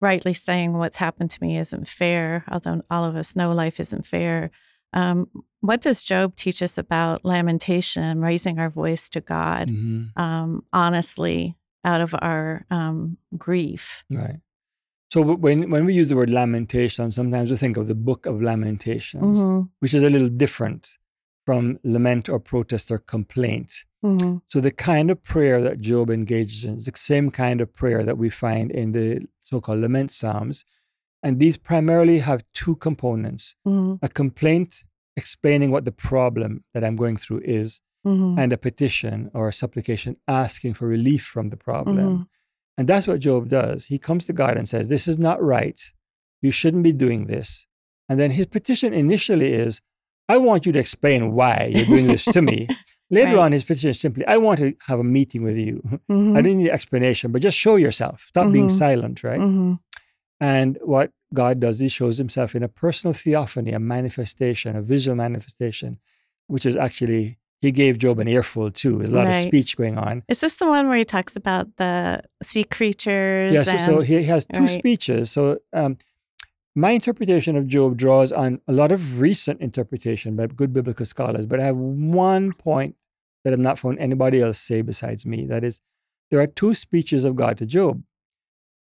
rightly 0.00 0.32
saying 0.32 0.72
what's 0.74 0.96
happened 0.96 1.30
to 1.30 1.42
me 1.42 1.58
isn't 1.58 1.88
fair, 1.88 2.44
although 2.48 2.80
all 2.90 3.04
of 3.04 3.16
us 3.16 3.36
know 3.36 3.52
life 3.52 3.80
isn't 3.80 4.06
fair. 4.06 4.50
Um, 4.92 5.28
what 5.60 5.80
does 5.80 6.04
Job 6.04 6.36
teach 6.36 6.62
us 6.62 6.78
about 6.78 7.24
lamentation 7.24 8.02
and 8.02 8.22
raising 8.22 8.58
our 8.58 8.70
voice 8.70 9.08
to 9.10 9.20
God 9.20 9.68
mm-hmm. 9.68 10.20
um, 10.20 10.64
honestly 10.72 11.56
out 11.84 12.00
of 12.00 12.14
our 12.20 12.64
um, 12.70 13.18
grief? 13.36 14.04
Right. 14.10 14.40
So 15.10 15.22
when 15.22 15.70
when 15.70 15.86
we 15.86 15.94
use 15.94 16.10
the 16.10 16.16
word 16.16 16.30
lamentation, 16.30 17.10
sometimes 17.10 17.50
we 17.50 17.56
think 17.56 17.76
of 17.76 17.88
the 17.88 17.94
Book 17.94 18.26
of 18.26 18.42
Lamentations, 18.42 19.38
mm-hmm. 19.38 19.66
which 19.80 19.94
is 19.94 20.02
a 20.02 20.10
little 20.10 20.28
different 20.28 20.98
from 21.46 21.78
lament 21.82 22.28
or 22.28 22.38
protest 22.38 22.90
or 22.90 22.98
complaint. 22.98 23.84
Mm-hmm. 24.04 24.36
So 24.46 24.60
the 24.60 24.70
kind 24.70 25.10
of 25.10 25.24
prayer 25.24 25.62
that 25.62 25.80
Job 25.80 26.10
engages 26.10 26.64
in 26.64 26.76
is 26.76 26.84
the 26.84 26.92
same 26.94 27.30
kind 27.30 27.62
of 27.62 27.74
prayer 27.74 28.04
that 28.04 28.18
we 28.18 28.28
find 28.28 28.70
in 28.70 28.92
the 28.92 29.26
so-called 29.40 29.80
lament 29.80 30.10
psalms, 30.10 30.66
and 31.22 31.40
these 31.40 31.56
primarily 31.56 32.18
have 32.18 32.44
two 32.52 32.76
components 32.76 33.56
mm-hmm. 33.66 34.04
a 34.04 34.08
complaint 34.08 34.84
explaining 35.18 35.70
what 35.70 35.84
the 35.84 35.92
problem 35.92 36.64
that 36.72 36.82
I'm 36.84 36.96
going 36.96 37.18
through 37.18 37.42
is, 37.44 37.80
mm-hmm. 38.06 38.38
and 38.38 38.52
a 38.52 38.58
petition 38.58 39.30
or 39.34 39.48
a 39.48 39.52
supplication 39.52 40.16
asking 40.26 40.74
for 40.74 40.86
relief 40.86 41.24
from 41.24 41.50
the 41.50 41.56
problem. 41.56 41.96
Mm-hmm. 41.98 42.22
And 42.78 42.88
that's 42.88 43.06
what 43.08 43.20
Job 43.20 43.48
does. 43.48 43.86
He 43.86 43.98
comes 43.98 44.24
to 44.26 44.32
God 44.32 44.56
and 44.56 44.68
says, 44.68 44.88
This 44.88 45.08
is 45.08 45.18
not 45.18 45.42
right. 45.42 45.80
You 46.40 46.52
shouldn't 46.52 46.84
be 46.84 46.92
doing 46.92 47.26
this. 47.26 47.66
And 48.08 48.18
then 48.18 48.30
his 48.30 48.46
petition 48.46 48.94
initially 48.94 49.52
is, 49.52 49.82
I 50.28 50.36
want 50.36 50.64
you 50.64 50.72
to 50.72 50.78
explain 50.78 51.32
why 51.32 51.68
you're 51.70 51.86
doing 51.86 52.06
this 52.06 52.24
to 52.26 52.40
me. 52.40 52.68
Later 53.10 53.36
right. 53.36 53.44
on, 53.44 53.52
his 53.52 53.64
petition 53.64 53.90
is 53.90 54.00
simply, 54.00 54.26
I 54.26 54.36
want 54.36 54.58
to 54.58 54.74
have 54.86 55.00
a 55.00 55.04
meeting 55.04 55.42
with 55.42 55.56
you. 55.56 55.82
Mm-hmm. 56.10 56.36
I 56.36 56.42
don't 56.42 56.58
need 56.58 56.68
an 56.68 56.74
explanation, 56.74 57.32
but 57.32 57.42
just 57.42 57.58
show 57.58 57.76
yourself. 57.76 58.26
Stop 58.28 58.52
being 58.52 58.66
mm-hmm. 58.66 58.76
silent, 58.76 59.24
right? 59.24 59.40
Mm-hmm. 59.40 59.74
And 60.40 60.78
what 60.82 61.10
God 61.34 61.60
does, 61.60 61.78
He 61.78 61.88
shows 61.88 62.18
Himself 62.18 62.54
in 62.54 62.62
a 62.62 62.68
personal 62.68 63.14
theophany, 63.14 63.72
a 63.72 63.78
manifestation, 63.78 64.76
a 64.76 64.82
visual 64.82 65.16
manifestation, 65.16 65.98
which 66.46 66.64
is 66.64 66.76
actually 66.76 67.38
He 67.60 67.72
gave 67.72 67.98
Job 67.98 68.18
an 68.18 68.28
earful 68.28 68.70
too. 68.70 68.98
There's 68.98 69.10
a 69.10 69.14
lot 69.14 69.26
right. 69.26 69.36
of 69.36 69.42
speech 69.42 69.76
going 69.76 69.98
on. 69.98 70.22
Is 70.28 70.40
this 70.40 70.54
the 70.54 70.66
one 70.66 70.88
where 70.88 70.98
He 70.98 71.04
talks 71.04 71.36
about 71.36 71.76
the 71.76 72.22
sea 72.42 72.64
creatures? 72.64 73.54
Yes. 73.54 73.66
Yeah, 73.66 73.86
so, 73.86 73.98
so, 73.98 74.04
he 74.04 74.22
has 74.24 74.46
two 74.46 74.60
right. 74.60 74.70
speeches. 74.70 75.30
So 75.30 75.58
um, 75.72 75.98
my 76.74 76.92
interpretation 76.92 77.56
of 77.56 77.66
Job 77.66 77.96
draws 77.96 78.30
on 78.30 78.60
a 78.68 78.72
lot 78.72 78.92
of 78.92 79.20
recent 79.20 79.60
interpretation 79.60 80.36
by 80.36 80.46
good 80.46 80.72
biblical 80.72 81.04
scholars, 81.04 81.44
but 81.44 81.58
I 81.58 81.64
have 81.64 81.76
one 81.76 82.52
point 82.52 82.94
that 83.42 83.52
I've 83.52 83.58
not 83.58 83.78
found 83.78 83.98
anybody 83.98 84.40
else 84.40 84.58
say 84.58 84.82
besides 84.82 85.26
me. 85.26 85.44
That 85.44 85.64
is, 85.64 85.80
there 86.30 86.40
are 86.40 86.46
two 86.46 86.74
speeches 86.74 87.24
of 87.24 87.34
God 87.34 87.58
to 87.58 87.66
Job. 87.66 88.02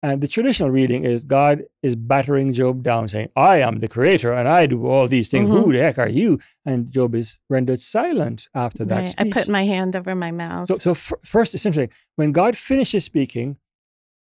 And 0.03 0.21
the 0.21 0.27
traditional 0.27 0.69
reading 0.69 1.05
is 1.05 1.23
God 1.23 1.63
is 1.81 1.95
battering 1.95 2.53
Job 2.53 2.83
down, 2.83 3.07
saying, 3.07 3.29
I 3.35 3.57
am 3.57 3.79
the 3.79 3.87
creator 3.87 4.31
and 4.31 4.47
I 4.47 4.67
do 4.67 4.85
all 4.85 5.07
these 5.07 5.27
things. 5.27 5.49
Mm-hmm. 5.49 5.63
Who 5.63 5.73
the 5.73 5.79
heck 5.79 5.97
are 5.97 6.07
you? 6.07 6.39
And 6.65 6.91
Job 6.91 7.15
is 7.15 7.37
rendered 7.49 7.81
silent 7.81 8.47
after 8.53 8.85
that 8.85 9.05
right. 9.05 9.15
I 9.17 9.29
put 9.31 9.47
my 9.47 9.65
hand 9.65 9.95
over 9.95 10.13
my 10.13 10.31
mouth. 10.31 10.67
So, 10.67 10.77
so 10.77 10.91
f- 10.91 11.13
first, 11.23 11.55
essentially, 11.55 11.89
when 12.15 12.31
God 12.31 12.55
finishes 12.55 13.05
speaking, 13.05 13.57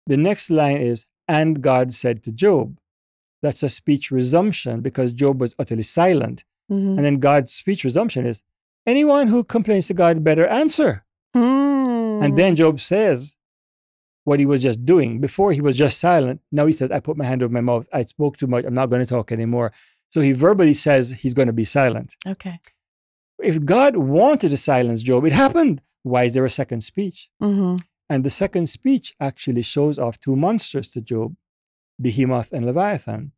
the 0.06 0.18
next 0.18 0.50
line 0.50 0.82
is, 0.82 1.06
and 1.30 1.62
God 1.62 1.94
said 1.94 2.24
to 2.24 2.32
Job. 2.32 2.78
That's 3.42 3.64
a 3.64 3.70
speech 3.70 4.12
resumption 4.12 4.82
because 4.82 5.12
Job 5.14 5.40
was 5.40 5.56
utterly 5.58 5.84
silent. 5.84 6.44
Mm-hmm. 6.72 6.98
And 6.98 7.00
then 7.00 7.20
God's 7.20 7.54
speech 7.54 7.84
resumption 7.84 8.26
is, 8.26 8.44
anyone 8.86 9.28
who 9.28 9.46
complains 9.46 9.88
to 9.88 9.94
God 9.94 10.24
better 10.26 10.46
answer. 10.48 11.06
Mm. 11.36 12.24
And 12.24 12.38
then 12.38 12.58
Job 12.58 12.82
says, 12.82 13.38
what 14.24 14.40
he 14.40 14.46
was 14.46 14.62
just 14.62 14.86
doing. 14.86 15.20
Before 15.20 15.52
he 15.52 15.62
was 15.62 15.76
just 15.76 16.00
silent. 16.00 16.42
Now 16.52 16.66
he 16.66 16.74
says, 16.74 16.92
I 16.92 17.00
put 17.00 17.18
my 17.18 17.26
hand 17.26 17.44
over 17.44 17.54
my 17.54 17.62
mouth. 17.62 17.88
I 17.94 18.04
spoke 18.04 18.38
too 18.38 18.48
much. 18.48 18.66
I'm 18.66 18.74
not 18.74 18.90
going 18.90 19.02
to 19.02 19.06
talk 19.06 19.32
anymore. 19.32 19.72
So 20.12 20.22
he 20.22 20.32
verbally 20.32 20.74
says 20.74 21.12
he's 21.12 21.34
going 21.34 21.48
to 21.48 21.54
be 21.54 21.64
silent. 21.64 22.16
Okay. 22.28 22.60
If 23.40 23.66
God 23.66 23.98
wanted 23.98 24.50
to 24.50 24.58
silence 24.58 25.02
Job, 25.02 25.26
it 25.26 25.34
happened. 25.34 25.82
Why 26.04 26.24
is 26.24 26.34
there 26.34 26.46
a 26.46 26.50
second 26.50 26.82
speech? 26.82 27.30
Mm-hmm. 27.42 27.76
And 28.10 28.24
the 28.24 28.30
second 28.30 28.68
speech 28.68 29.14
actually 29.20 29.64
shows 29.64 29.98
off 29.98 30.20
two 30.20 30.36
monsters 30.36 30.92
to 30.92 31.02
Job 31.02 31.36
Behemoth 32.00 32.52
and 32.52 32.66
Leviathan. 32.66 33.32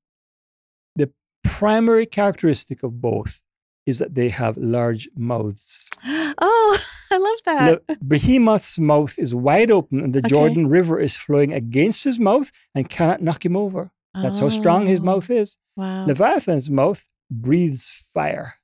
The 0.96 1.12
primary 1.44 2.06
characteristic 2.06 2.84
of 2.84 3.02
both 3.02 3.42
is 3.86 4.00
that 4.00 4.16
they 4.16 4.30
have 4.30 4.58
large 4.58 5.10
mouths. 5.16 5.90
Oh, 6.38 6.78
I 7.12 7.18
love 7.18 7.40
that. 7.88 8.08
Behemoth's 8.08 8.78
mouth 8.80 9.18
is 9.20 9.34
wide 9.36 9.72
open, 9.72 10.00
and 10.02 10.14
the 10.14 10.20
Okay. 10.20 10.30
Jordan 10.30 10.68
River 10.68 11.00
is 11.00 11.16
flowing 11.16 11.54
against 11.54 12.04
his 12.04 12.20
mouth 12.20 12.52
and 12.74 12.90
cannot 12.90 13.22
knock 13.22 13.46
him 13.46 13.56
over. 13.56 13.92
That's 14.14 14.40
how 14.40 14.48
strong 14.50 14.86
his 14.88 15.00
Oh, 15.02 15.04
mouth 15.04 15.30
is. 15.30 15.58
Wow. 15.76 16.06
Leviathan's 16.06 16.70
mouth 16.70 17.10
breathes 17.30 17.90
fire 18.14 18.56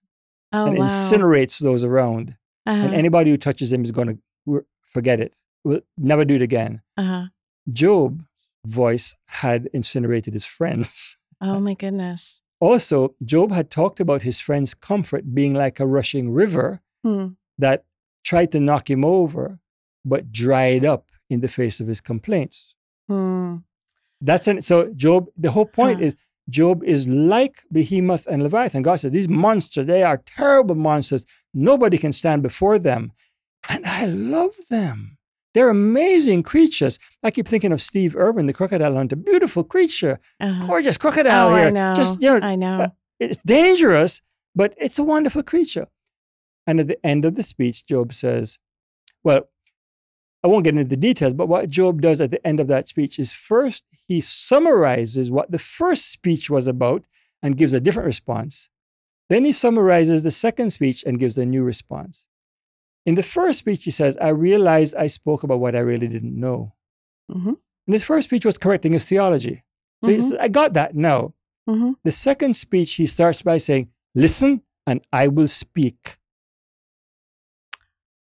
oh, 0.53 0.67
and 0.67 0.77
wow. 0.77 0.85
incinerates 0.87 1.59
those 1.59 1.83
around. 1.83 2.35
And 2.65 2.85
Uh-huh. 2.85 2.95
anybody 2.95 3.31
who 3.31 3.37
touches 3.37 3.73
him 3.73 3.83
is 3.83 3.91
going 3.91 4.07
to 4.47 4.63
forget 4.93 5.19
it. 5.19 5.33
Will 5.65 5.81
never 5.97 6.23
do 6.25 6.35
it 6.35 6.41
again. 6.41 6.81
uh-huh. 6.97 7.25
Job's 7.71 8.23
voice 8.65 9.15
had 9.25 9.67
incinerated 9.73 10.33
his 10.33 10.45
friends. 10.45 11.17
Oh 11.43 11.59
my 11.59 11.73
goodness. 11.73 12.39
Also, 12.59 13.15
Job 13.25 13.51
had 13.51 13.71
talked 13.71 13.99
about 13.99 14.21
his 14.21 14.39
friend's 14.39 14.75
comfort 14.75 15.33
being 15.33 15.55
like 15.55 15.79
a 15.79 15.87
rushing 15.87 16.29
river 16.31 16.81
Hmm. 17.03 17.29
that 17.57 17.83
tried 18.23 18.51
to 18.53 18.59
knock 18.59 18.89
him 18.89 19.03
over, 19.05 19.59
but 20.05 20.31
dried 20.31 20.85
up 20.85 21.05
in 21.29 21.41
the 21.41 21.47
face 21.47 21.79
of 21.79 21.87
his 21.87 22.01
complaints. 22.01 22.75
Hmm. 23.07 23.57
That's 24.21 24.47
an, 24.47 24.61
so 24.61 24.91
Job. 24.95 25.27
The 25.37 25.51
whole 25.51 25.65
point 25.65 25.99
Huh. 25.99 26.05
is 26.07 26.15
Job 26.49 26.83
is 26.83 27.07
like 27.07 27.63
Behemoth 27.71 28.27
and 28.27 28.43
Leviathan. 28.43 28.81
God 28.83 28.97
says 28.99 29.11
these 29.11 29.27
monsters, 29.29 29.85
they 29.85 30.03
are 30.03 30.17
terrible 30.25 30.75
monsters. 30.75 31.25
Nobody 31.53 31.97
can 31.97 32.11
stand 32.13 32.43
before 32.43 32.77
them, 32.79 33.11
and 33.69 33.85
I 33.85 34.05
love 34.05 34.55
them. 34.69 35.17
They're 35.53 35.69
amazing 35.69 36.43
creatures. 36.43 36.97
I 37.23 37.31
keep 37.31 37.47
thinking 37.47 37.73
of 37.73 37.81
Steve 37.81 38.15
Irwin, 38.15 38.45
the 38.45 38.53
crocodile 38.53 38.95
hunter. 38.95 39.17
Beautiful 39.17 39.63
creature, 39.63 40.19
Uh-huh. 40.39 40.65
gorgeous 40.67 40.97
crocodile 40.97 41.49
oh, 41.49 41.55
here. 41.55 41.67
I 41.67 41.69
know. 41.71 41.93
Just 41.95 42.21
you 42.21 42.39
know, 42.39 42.45
I 42.47 42.55
know. 42.55 42.81
uh, 42.81 42.87
it's 43.19 43.37
dangerous, 43.45 44.21
but 44.55 44.73
it's 44.77 44.97
a 44.99 45.03
wonderful 45.03 45.43
creature. 45.43 45.87
And 46.71 46.79
at 46.79 46.87
the 46.87 47.05
end 47.05 47.25
of 47.25 47.35
the 47.35 47.43
speech, 47.43 47.85
Job 47.85 48.13
says, 48.13 48.57
Well, 49.25 49.49
I 50.41 50.47
won't 50.47 50.63
get 50.63 50.73
into 50.77 50.87
the 50.87 50.95
details, 50.95 51.33
but 51.33 51.49
what 51.49 51.69
Job 51.69 52.01
does 52.01 52.21
at 52.21 52.31
the 52.31 52.47
end 52.47 52.61
of 52.61 52.69
that 52.69 52.87
speech 52.87 53.19
is 53.19 53.33
first 53.33 53.83
he 54.07 54.21
summarizes 54.21 55.29
what 55.29 55.51
the 55.51 55.59
first 55.59 56.09
speech 56.09 56.49
was 56.49 56.67
about 56.67 57.03
and 57.43 57.57
gives 57.57 57.73
a 57.73 57.81
different 57.81 58.07
response. 58.07 58.69
Then 59.29 59.43
he 59.43 59.51
summarizes 59.51 60.23
the 60.23 60.31
second 60.31 60.69
speech 60.69 61.03
and 61.05 61.19
gives 61.19 61.37
a 61.37 61.45
new 61.45 61.61
response. 61.61 62.25
In 63.05 63.15
the 63.15 63.23
first 63.37 63.59
speech, 63.59 63.83
he 63.83 63.91
says, 63.91 64.15
I 64.21 64.29
realized 64.29 64.95
I 64.95 65.07
spoke 65.07 65.43
about 65.43 65.59
what 65.59 65.75
I 65.75 65.79
really 65.79 66.07
didn't 66.07 66.39
know. 66.39 66.73
Mhm. 67.29 67.57
And 67.87 67.93
his 67.93 68.03
first 68.03 68.29
speech 68.29 68.45
was 68.45 68.57
correcting 68.57 68.93
his 68.93 69.03
theology. 69.03 69.63
So 70.05 70.09
he 70.09 70.15
Mhm. 70.17 70.21
says, 70.21 70.33
I 70.39 70.47
got 70.47 70.71
that 70.75 70.95
now. 70.95 71.33
Mhm. 71.69 71.95
The 72.05 72.11
second 72.11 72.55
speech, 72.55 72.93
he 72.93 73.07
starts 73.07 73.41
by 73.41 73.57
saying, 73.57 73.89
Listen, 74.15 74.61
and 74.87 75.01
I 75.11 75.27
will 75.27 75.47
speak. 75.49 76.17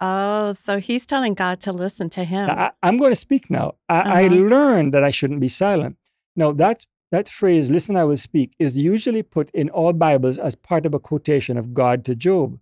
Oh, 0.01 0.53
so 0.53 0.79
he's 0.79 1.05
telling 1.05 1.33
God 1.33 1.59
to 1.61 1.71
listen 1.71 2.09
to 2.11 2.23
him. 2.23 2.49
I, 2.49 2.71
am 2.83 2.97
going 2.97 3.11
to 3.11 3.15
speak 3.15 3.49
now. 3.49 3.75
I, 3.87 4.23
I 4.23 4.25
Uh-huh. 4.25 4.35
learned 4.35 4.93
that 4.93 5.03
I 5.03 5.11
shouldn't 5.11 5.39
be 5.39 5.47
silent. 5.47 5.97
Now, 6.35 6.51
that, 6.53 6.85
that 7.11 7.29
phrase, 7.29 7.69
listen, 7.69 7.95
I 7.95 8.03
will 8.03 8.17
speak, 8.17 8.55
is 8.59 8.77
usually 8.77 9.23
put 9.23 9.49
in 9.51 9.69
all 9.69 9.93
Bibles 9.93 10.37
as 10.37 10.55
part 10.55 10.85
of 10.85 10.93
a 10.93 10.99
quotation 10.99 11.57
of 11.57 11.73
God 11.73 12.03
to 12.05 12.15
Job. 12.15 12.59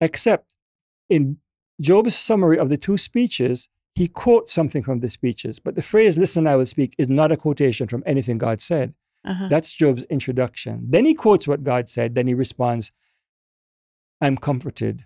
Except 0.00 0.54
in 1.08 1.38
Job's 1.80 2.16
summary 2.16 2.58
of 2.58 2.68
the 2.70 2.76
two 2.76 2.96
speeches, 2.96 3.68
he 3.94 4.08
quotes 4.08 4.52
something 4.52 4.82
from 4.82 5.00
the 5.00 5.10
speeches. 5.10 5.58
But 5.60 5.76
the 5.76 5.82
phrase, 5.82 6.18
listen, 6.18 6.46
I 6.46 6.56
will 6.56 6.66
speak, 6.66 6.94
is 6.98 7.08
not 7.08 7.32
a 7.32 7.36
quotation 7.36 7.86
from 7.88 8.02
anything 8.04 8.38
God 8.38 8.60
said. 8.60 8.94
Uh-huh. 9.24 9.48
That's 9.48 9.72
Job's 9.72 10.04
introduction. 10.04 10.86
Then 10.88 11.04
he 11.04 11.14
quotes 11.14 11.46
what 11.46 11.62
God 11.62 11.88
said. 11.88 12.14
Then 12.14 12.26
he 12.26 12.34
responds, 12.34 12.90
I'm 14.20 14.36
comforted 14.36 15.04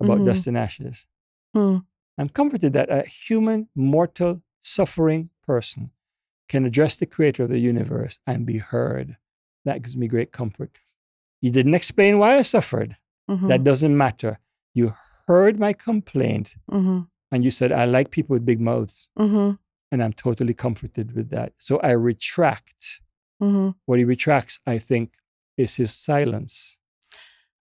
about 0.00 0.18
Mhm. 0.18 0.26
dust 0.26 0.46
and 0.46 0.56
ashes. 0.58 1.06
Hmm. 1.54 1.78
I'm 2.18 2.28
comforted 2.28 2.72
that 2.74 2.90
a 2.90 3.02
human, 3.02 3.68
mortal, 3.74 4.42
suffering 4.62 5.30
person 5.42 5.90
can 6.48 6.64
address 6.64 6.96
the 6.96 7.06
creator 7.06 7.44
of 7.44 7.50
the 7.50 7.58
universe 7.58 8.18
and 8.26 8.44
be 8.46 8.58
heard. 8.58 9.16
That 9.64 9.82
gives 9.82 9.96
me 9.96 10.06
great 10.08 10.32
comfort. 10.32 10.78
You 11.40 11.50
didn't 11.50 11.74
explain 11.74 12.18
why 12.18 12.36
I 12.36 12.42
suffered. 12.42 12.96
Mhm. 13.28 13.48
That 13.48 13.64
doesn't 13.64 13.96
matter. 13.96 14.38
You 14.74 14.94
heard 15.26 15.58
my 15.58 15.72
complaint 15.72 16.56
Mhm. 16.70 17.08
and 17.30 17.44
you 17.44 17.50
said, 17.50 17.72
I 17.72 17.84
like 17.84 18.10
people 18.10 18.34
with 18.34 18.44
big 18.44 18.60
mouths. 18.60 19.08
Mhm. 19.18 19.58
And 19.92 20.02
I'm 20.02 20.12
totally 20.12 20.54
comforted 20.54 21.12
with 21.12 21.30
that. 21.30 21.52
So 21.58 21.78
I 21.80 21.92
retract. 21.92 23.02
Mhm. 23.40 23.76
What 23.86 23.98
he 23.98 24.04
retracts, 24.04 24.58
I 24.66 24.78
think, 24.78 25.16
is 25.56 25.76
his 25.76 25.92
silence. 25.94 26.79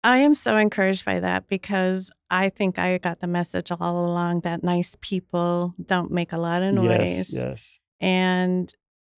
I 0.04 0.20
am 0.20 0.34
so 0.36 0.58
encouraged 0.58 1.06
by 1.06 1.20
that 1.22 1.48
because 1.48 2.12
I 2.30 2.50
think 2.50 2.78
I 2.78 2.98
got 2.98 3.20
the 3.22 3.28
message 3.28 3.72
all 3.72 4.06
along 4.06 4.42
that 4.42 4.64
nice 4.64 4.96
people 5.02 5.76
don't 5.84 6.12
make 6.12 6.34
a 6.34 6.38
lot 6.38 6.62
of 6.64 6.74
noise. 6.74 7.32
Yes, 7.32 7.34
yes. 7.34 7.80
And 8.02 8.74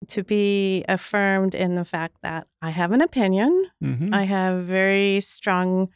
to 0.10 0.24
be 0.24 0.86
affirmed 0.88 1.56
in 1.56 1.76
the 1.76 1.86
fact 1.86 2.18
that 2.22 2.48
I 2.62 2.70
have 2.70 2.92
an 2.92 3.02
opinion, 3.02 3.72
Mhm. 3.82 4.14
I 4.14 4.24
have 4.24 4.64
very 4.66 5.20
strong 5.22 5.90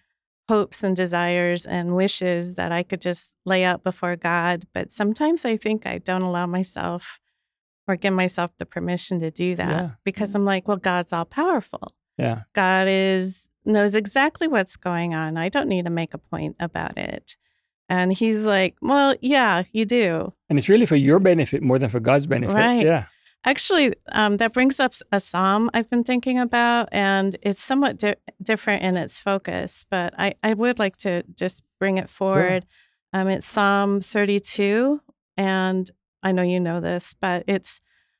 hopes 0.48 0.84
and 0.84 0.96
desires 0.96 1.68
and 1.68 1.96
wishes 1.96 2.56
that 2.56 2.72
I 2.72 2.82
could 2.82 3.02
just 3.02 3.32
lay 3.46 3.64
out 3.64 3.84
before 3.84 4.16
God. 4.16 4.66
But 4.74 4.92
sometimes 4.92 5.46
I 5.46 5.58
think 5.58 5.86
I 5.86 6.00
don't 6.00 6.24
allow 6.24 6.48
myself 6.48 7.20
or 7.88 7.96
give 7.96 8.14
myself 8.14 8.52
the 8.58 8.66
permission 8.66 9.20
to 9.20 9.30
do 9.30 9.56
that 9.56 9.70
Yeah, 9.70 9.90
because 10.04 10.34
I'm 10.34 10.46
like, 10.46 10.68
well, 10.68 10.78
God's 10.78 11.14
all 11.14 11.26
powerful. 11.26 11.94
yeah. 12.18 12.44
God 12.54 12.88
is 12.90 13.52
knows 13.70 13.96
exactly 13.96 14.48
what's 14.48 14.76
going 14.76 15.14
on. 15.14 15.38
I 15.38 15.50
don't 15.50 15.70
need 15.70 15.86
to 15.86 15.92
make 15.92 16.14
a 16.14 16.18
point 16.18 16.56
about 16.60 16.98
it. 16.98 17.38
And 17.88 18.14
he's 18.14 18.44
like, 18.44 18.76
well, 18.82 19.16
yeah, 19.22 19.64
you 19.72 19.86
do. 19.86 20.34
And 20.50 20.60
it's 20.60 20.70
really 20.70 20.86
for 20.86 20.96
your 20.96 21.20
benefit 21.20 21.64
more 21.64 21.80
than 21.80 21.90
for 21.90 22.00
God's 22.00 22.28
benefit. 22.28 22.54
Right. 22.54 22.86
Yeah. 22.86 23.06
Actually, 23.46 23.94
um, 24.12 24.38
that 24.38 24.54
brings 24.54 24.80
up 24.80 24.94
a 25.12 25.20
psalm 25.20 25.70
I've 25.74 25.90
been 25.90 26.04
thinking 26.04 26.38
about, 26.38 26.90
and 26.92 27.38
it's 27.42 27.64
somewhat 27.64 27.98
di- 27.98 28.16
different 28.44 28.84
in 28.84 28.98
its 28.98 29.18
focus, 29.18 29.86
but 29.90 30.14
I, 30.18 30.34
I 30.44 30.54
would 30.54 30.78
like 30.78 30.98
to 30.98 31.24
just 31.36 31.64
bring 31.80 31.98
it 31.98 32.10
forward. 32.10 32.66
Um, 33.14 33.30
it's 33.30 33.48
Psalm 33.48 34.02
32, 34.02 35.02
and 35.38 35.90
I 36.22 36.34
know 36.34 36.42
you 36.42 36.60
know 36.60 36.82
this, 36.82 37.16
but 37.20 37.46
it's 37.48 37.80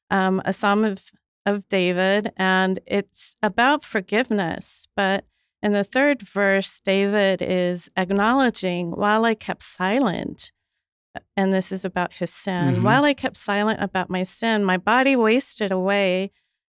um, 0.10 0.42
a 0.46 0.54
psalm 0.54 0.86
of, 0.86 1.04
of 1.46 1.68
David, 1.68 2.32
and 2.38 2.80
it's 2.88 3.36
about 3.44 3.84
forgiveness. 3.84 4.88
But 4.96 5.26
in 5.62 5.74
the 5.74 5.84
third 5.84 6.22
verse, 6.22 6.80
David 6.82 7.42
is 7.42 7.90
acknowledging, 7.98 8.92
while 8.92 9.26
I 9.26 9.36
kept 9.36 9.64
silent, 9.64 10.52
and 11.36 11.52
this 11.52 11.72
is 11.72 11.84
about 11.84 12.14
his 12.14 12.34
sin. 12.34 12.78
Mhm. 12.78 12.84
While 12.84 13.04
I 13.04 13.14
kept 13.14 13.38
silent 13.38 13.82
about 13.82 14.10
my 14.10 14.24
sin, 14.24 14.64
my 14.64 14.78
body 14.78 15.16
wasted 15.16 15.72
away 15.72 16.32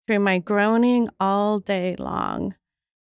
through 0.07 0.20
my 0.20 0.39
groaning 0.39 1.09
all 1.18 1.61
day 1.61 1.97
long. 1.99 2.55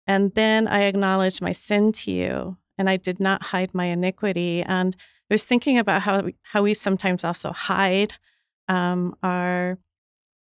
And 0.07 0.35
then 0.35 0.67
I 0.67 0.83
acknowledged 0.83 1.41
my 1.43 1.53
sin 1.53 1.93
to 1.93 2.11
you, 2.11 2.57
and 2.79 2.89
I 2.89 2.97
did 2.97 3.21
not 3.21 3.43
hide 3.45 3.75
my 3.75 3.87
iniquity. 3.87 4.63
And 4.63 4.97
I 5.31 5.35
was 5.35 5.45
thinking 5.45 5.79
about 5.79 6.03
how 6.03 6.23
we, 6.23 6.35
how 6.43 6.63
we 6.63 6.75
sometimes 6.75 7.25
also 7.25 7.53
hide 7.53 8.15
um, 8.69 9.15
our 9.23 9.79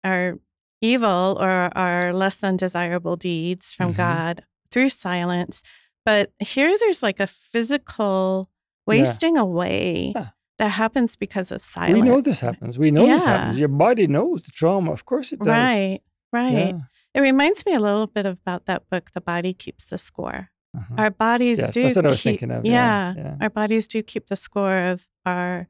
our 0.04 0.38
evil 0.80 1.38
or 1.40 1.50
our 1.76 2.12
less 2.12 2.36
than 2.36 2.56
desirable 2.56 3.16
deeds 3.16 3.72
from 3.72 3.92
Mhm. 3.92 3.96
God 3.96 4.44
through 4.74 4.90
silence. 4.90 5.62
But 6.04 6.32
here, 6.38 6.70
there's 6.80 7.02
like 7.02 7.20
a 7.20 7.26
physical 7.26 8.50
Yeah. 8.50 8.84
wasting 8.92 9.36
away 9.38 10.12
Yeah. 10.14 10.28
that 10.58 10.68
happens 10.68 11.16
because 11.16 11.50
of 11.50 11.62
silence. 11.62 11.94
We 11.94 12.02
know 12.02 12.20
this 12.20 12.40
happens. 12.40 12.78
We 12.78 12.90
know 12.90 13.06
this 13.06 13.24
happens. 13.24 13.58
Your 13.58 13.68
body 13.68 14.06
knows 14.06 14.44
the 14.44 14.50
trauma. 14.52 14.92
Of 14.92 15.04
course 15.06 15.32
it 15.32 15.38
does. 15.38 15.46
Right, 15.46 16.00
right. 16.32 16.52
Yeah. 16.74 16.80
It 17.14 17.20
reminds 17.20 17.64
me 17.64 17.72
a 17.74 17.80
little 17.80 18.06
bit 18.08 18.26
about 18.26 18.66
that 18.66 18.82
book, 18.90 19.12
The 19.12 19.20
Body 19.20 19.54
Keeps 19.54 19.84
the 19.86 19.96
Score. 19.98 20.50
Uh-huh. 20.76 20.94
Our 20.98 21.10
bodies 21.10 21.58
Yes, 21.60 21.70
do 21.70 21.82
that's 21.84 21.94
what 21.96 22.06
I 22.06 22.10
was 22.10 22.20
keep, 22.22 22.30
thinking 22.40 22.50
of. 22.50 22.66
Yeah, 22.66 23.14
Yeah, 23.16 23.22
yeah. 23.22 23.36
our 23.40 23.50
bodies 23.50 23.86
do 23.86 24.02
keep 24.02 24.26
the 24.26 24.36
score 24.36 24.76
of 24.92 25.06
our 25.24 25.68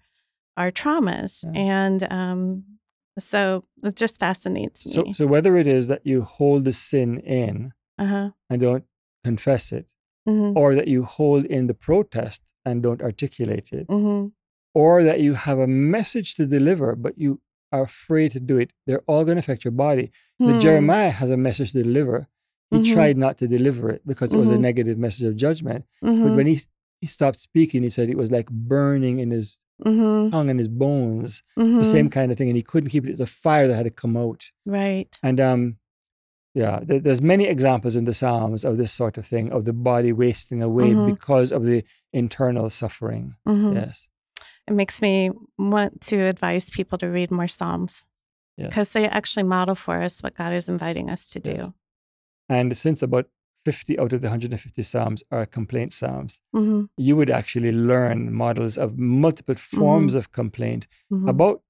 our 0.57 0.71
traumas, 0.71 1.45
Yeah. 1.45 1.61
and 1.83 2.13
um, 2.13 2.65
so 3.19 3.65
it 3.83 3.97
just 3.97 4.19
fascinates 4.21 4.87
me. 4.87 4.93
So, 4.93 5.13
so 5.13 5.27
whether 5.27 5.57
it 5.57 5.67
is 5.67 5.89
that 5.89 6.07
you 6.07 6.23
hold 6.23 6.65
the 6.65 6.73
sin 6.73 7.19
in 7.21 7.73
uh-huh. 7.99 8.31
and 8.49 8.61
don't 8.61 8.85
confess 9.29 9.73
it, 9.79 9.87
hmm 10.27 10.53
or 10.61 10.75
that 10.79 10.89
you 10.95 11.01
hold 11.05 11.43
in 11.57 11.67
the 11.71 11.75
protest 11.89 12.43
and 12.67 12.83
don't 12.83 13.03
articulate 13.03 13.69
it, 13.73 13.87
hmm 13.89 14.27
or 14.83 15.05
that 15.09 15.21
you 15.21 15.33
have 15.47 15.59
a 15.61 15.69
message 15.97 16.29
to 16.39 16.45
deliver 16.57 16.89
but 17.05 17.15
you 17.25 17.41
are 17.75 17.83
afraid 17.83 18.31
to 18.33 18.41
do 18.51 18.57
it, 18.63 18.71
they're 18.87 19.05
all 19.11 19.25
going 19.25 19.37
to 19.37 19.45
affect 19.47 19.65
your 19.65 19.77
body. 19.87 20.07
The 20.49 20.53
Hmm. 20.55 20.59
Jeremiah 20.65 21.11
has 21.21 21.31
a 21.31 21.37
message 21.37 21.71
to 21.73 21.83
deliver. 21.83 22.19
He 22.73 22.79
Mhm. 22.79 22.93
tried 22.95 23.17
not 23.25 23.35
to 23.39 23.47
deliver 23.57 23.85
it 23.95 24.03
because 24.11 24.33
it 24.35 24.39
was 24.45 24.51
a 24.53 24.57
Mhm. 24.59 24.61
negative 24.69 24.97
message 25.07 25.27
of 25.31 25.35
judgment. 25.47 25.85
But 26.03 26.11
Mhm. 26.11 26.37
when 26.39 26.47
he 26.53 26.57
he 27.01 27.09
stopped 27.19 27.39
speaking, 27.39 27.83
he 27.83 27.91
said 27.91 28.09
it 28.09 28.17
was 28.25 28.31
like 28.39 28.49
burning 28.51 29.19
in 29.25 29.31
his 29.31 29.59
Mhm. 29.85 30.31
tongue 30.33 30.49
and 30.53 30.59
his 30.59 30.69
bones, 30.85 31.43
Mhm. 31.59 31.79
the 31.83 31.85
same 31.97 32.09
kind 32.17 32.29
of 32.33 32.39
thing, 32.39 32.49
and 32.49 32.57
he 32.57 32.63
couldn't 32.71 32.89
keep 32.95 33.05
it. 33.07 33.11
It's 33.11 33.21
a 33.31 33.35
fire 33.45 33.67
that 33.69 33.75
had 33.81 33.85
to 33.85 33.91
come 34.03 34.17
out. 34.17 34.43
Right. 34.65 35.11
And 35.23 35.39
um, 35.49 35.61
yeah, 36.55 36.81
there's 36.83 37.21
many 37.21 37.47
examples 37.47 37.97
in 37.97 38.05
the 38.05 38.15
Psalms 38.15 38.65
of 38.65 38.77
this 38.77 38.93
sort 38.93 39.19
of 39.19 39.27
thing, 39.27 39.51
of 39.53 39.65
the 39.65 39.73
body 39.73 40.13
wasting 40.13 40.63
away 40.63 40.95
Mhm. 40.95 41.07
because 41.07 41.51
of 41.53 41.65
the 41.65 41.85
internal 42.13 42.71
suffering. 42.71 43.35
Mhm. 43.47 43.75
Yes. 43.75 44.09
It 44.69 44.75
makes 44.75 45.03
me 45.03 45.31
want 45.59 46.01
to 46.03 46.17
advise 46.17 46.71
people 46.71 46.97
to 46.99 47.09
read 47.09 47.31
more 47.31 47.49
Psalms 47.49 48.07
Yes. 48.57 48.69
because 48.69 48.91
they 48.93 49.07
actually 49.09 49.43
model 49.43 49.75
for 49.75 50.01
us 50.01 50.23
what 50.23 50.35
God 50.37 50.53
is 50.53 50.69
inviting 50.69 51.11
us 51.11 51.29
to 51.31 51.41
Yes. 51.45 51.57
do. 51.57 51.75
And 52.49 52.77
since 52.77 53.03
about 53.03 53.27
50 53.65 53.99
out 53.99 54.13
of 54.13 54.21
the 54.21 54.29
150 54.29 54.83
Psalms 54.83 55.25
are 55.31 55.47
complaint 55.47 55.93
Psalms, 55.93 56.41
hmm 56.53 56.85
you 56.97 57.17
would 57.17 57.31
actually 57.31 57.73
learn 57.73 58.33
models 58.33 58.79
of 58.79 58.97
multiple 58.99 59.55
forms 59.57 60.15
of 60.15 60.31
complaint 60.31 60.87
hmm 61.11 61.29
about, 61.29 61.63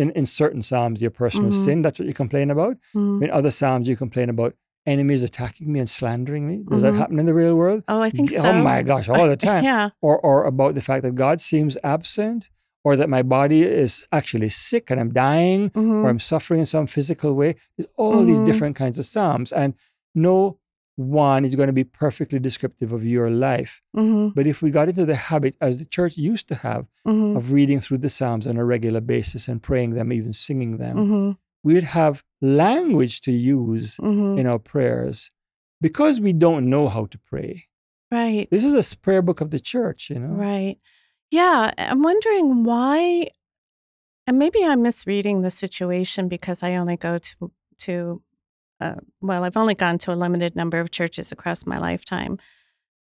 in, 0.00 0.10
in 0.18 0.24
certain 0.26 0.62
Psalms, 0.62 1.00
your 1.04 1.10
personal 1.24 1.50
Mhm. 1.50 1.64
sin. 1.64 1.82
That's 1.82 1.98
what 1.98 2.06
you 2.10 2.14
complain 2.24 2.48
about. 2.56 2.74
hmm 2.94 3.22
In 3.24 3.30
other 3.38 3.50
Psalms, 3.58 3.86
you 3.90 3.96
complain 4.04 4.28
about 4.30 4.52
enemies 4.94 5.22
attacking 5.22 5.70
me 5.72 5.78
and 5.82 5.88
slandering 5.98 6.44
me. 6.50 6.56
Does 6.70 6.82
that 6.82 6.94
Mhm. 6.94 6.98
happen 7.02 7.18
in 7.22 7.26
the 7.26 7.34
real 7.42 7.54
world? 7.62 7.80
Oh, 7.92 8.00
I 8.00 8.10
think 8.10 8.30
Yeah, 8.30 8.42
so. 8.42 8.50
Oh 8.52 8.62
my 8.72 8.80
gosh, 8.90 9.06
all 9.08 9.26
the 9.34 9.36
time. 9.50 9.64
yeah. 9.64 9.90
or 10.06 10.14
or 10.28 10.36
about 10.52 10.72
the 10.78 10.80
fact 10.88 11.02
that 11.04 11.14
God 11.26 11.36
seems 11.50 11.76
absent, 11.94 12.40
or 12.84 12.92
that 12.96 13.08
my 13.16 13.22
body 13.22 13.62
is 13.84 14.06
actually 14.18 14.48
sick 14.68 14.84
and 14.90 14.98
I'm 15.00 15.12
dying, 15.12 15.62
or 15.74 16.08
I'm 16.12 16.20
suffering 16.32 16.60
in 16.60 16.66
some 16.66 16.86
physical 16.86 17.30
way. 17.40 17.50
There's 17.76 17.90
all 18.02 18.24
these 18.24 18.40
Mhm. 18.40 18.46
different 18.50 18.76
kinds 18.82 18.98
of 19.00 19.04
psalms, 19.12 19.50
and 19.52 19.70
no 20.14 20.36
one 20.98 21.44
is 21.44 21.54
going 21.54 21.68
to 21.68 21.72
be 21.72 21.84
perfectly 21.84 22.40
descriptive 22.40 22.92
of 22.92 23.04
your 23.04 23.30
life. 23.30 23.80
hmm 23.94 24.28
But 24.34 24.46
if 24.46 24.62
we 24.62 24.70
got 24.70 24.88
into 24.88 25.06
the 25.06 25.14
habit, 25.14 25.56
as 25.60 25.78
the 25.78 25.86
church 25.86 26.16
used 26.16 26.48
to 26.48 26.56
have, 26.56 26.86
hmm 27.04 27.36
of 27.36 27.52
reading 27.52 27.80
through 27.80 27.98
the 27.98 28.08
psalms 28.10 28.46
on 28.46 28.56
a 28.56 28.64
regular 28.64 29.00
basis 29.00 29.48
and 29.48 29.62
praying 29.62 29.94
them, 29.94 30.12
even 30.12 30.32
singing 30.32 30.78
them, 30.78 30.96
hmm 30.96 31.30
we 31.64 31.74
would 31.74 31.84
have 31.84 32.22
language 32.40 33.20
to 33.22 33.32
use 33.32 33.96
hmm 33.96 34.36
in 34.38 34.46
our 34.46 34.58
prayers 34.58 35.30
because 35.80 36.20
we 36.20 36.32
don't 36.32 36.68
know 36.68 36.88
how 36.88 37.06
to 37.06 37.18
pray. 37.18 37.66
Right. 38.10 38.48
This 38.50 38.64
is 38.64 38.74
a 38.92 38.96
prayer 38.96 39.22
book 39.22 39.40
of 39.40 39.50
the 39.50 39.60
church, 39.60 40.10
you 40.10 40.18
know. 40.18 40.34
Right. 40.34 40.78
Yeah. 41.30 41.72
I'm 41.76 42.02
wondering 42.02 42.64
why, 42.64 43.28
and 44.26 44.38
maybe 44.38 44.64
I'm 44.64 44.82
misreading 44.82 45.42
the 45.42 45.50
situation 45.50 46.28
because 46.28 46.62
I 46.62 46.76
only 46.76 46.96
go 46.96 47.18
to, 47.18 47.52
to 47.86 48.22
uh, 48.80 48.96
well, 49.20 49.44
I've 49.44 49.56
only 49.56 49.74
gone 49.74 49.98
to 49.98 50.12
a 50.12 50.16
limited 50.16 50.54
number 50.56 50.78
of 50.78 50.90
churches 50.90 51.32
across 51.32 51.66
my 51.66 51.78
lifetime. 51.78 52.38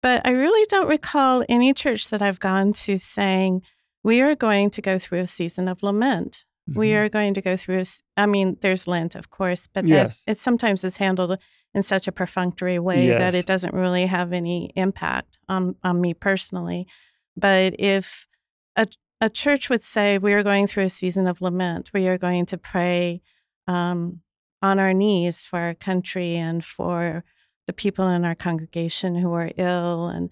But 0.01 0.21
I 0.25 0.31
really 0.31 0.65
don't 0.69 0.87
recall 0.87 1.43
any 1.49 1.73
church 1.73 2.09
that 2.09 2.21
I've 2.21 2.39
gone 2.39 2.73
to 2.73 2.99
saying, 2.99 3.61
we 4.03 4.21
are 4.21 4.35
going 4.35 4.69
to 4.71 4.81
go 4.81 4.99
through 4.99 5.19
a 5.19 5.27
season 5.27 5.67
of 5.67 5.81
lament. 5.83 6.45
We 6.67 6.89
Mhm. 6.89 6.95
are 6.97 7.09
going 7.09 7.33
to 7.35 7.41
go 7.41 7.55
through, 7.57 7.83
I 8.17 8.25
mean, 8.25 8.57
there's 8.61 8.87
Lent, 8.87 9.15
of 9.15 9.29
course, 9.29 9.67
but 9.67 9.85
that 9.85 9.91
Yes. 10.07 10.23
it 10.27 10.37
sometimes 10.37 10.83
is 10.83 10.97
handled 10.97 11.37
in 11.73 11.83
such 11.83 12.07
a 12.07 12.11
perfunctory 12.11 12.79
way 12.79 13.07
that 13.19 13.35
it 13.35 13.45
doesn't 13.45 13.73
really 13.73 14.05
have 14.05 14.31
any 14.33 14.71
impact 14.75 15.37
on, 15.49 15.75
on 15.83 16.01
me 16.01 16.13
personally. 16.13 16.87
But 17.35 17.79
if 17.79 18.27
a, 18.75 18.87
a 19.21 19.29
church 19.29 19.69
would 19.69 19.83
say, 19.83 20.17
we 20.17 20.33
are 20.33 20.43
going 20.43 20.67
through 20.67 20.83
a 20.85 20.89
season 20.89 21.27
of 21.27 21.41
lament, 21.41 21.91
we 21.93 22.07
are 22.07 22.17
going 22.17 22.45
to 22.47 22.57
pray 22.57 23.21
um, 23.67 24.21
on 24.65 24.79
our 24.79 24.93
knees 24.93 25.43
for 25.45 25.59
our 25.59 25.75
country 25.75 26.35
and 26.35 26.63
for 26.65 27.23
the 27.67 27.73
people 27.73 28.07
in 28.07 28.25
our 28.25 28.35
congregation 28.35 29.15
who 29.15 29.31
are 29.33 29.51
ill. 29.57 30.07
And 30.07 30.31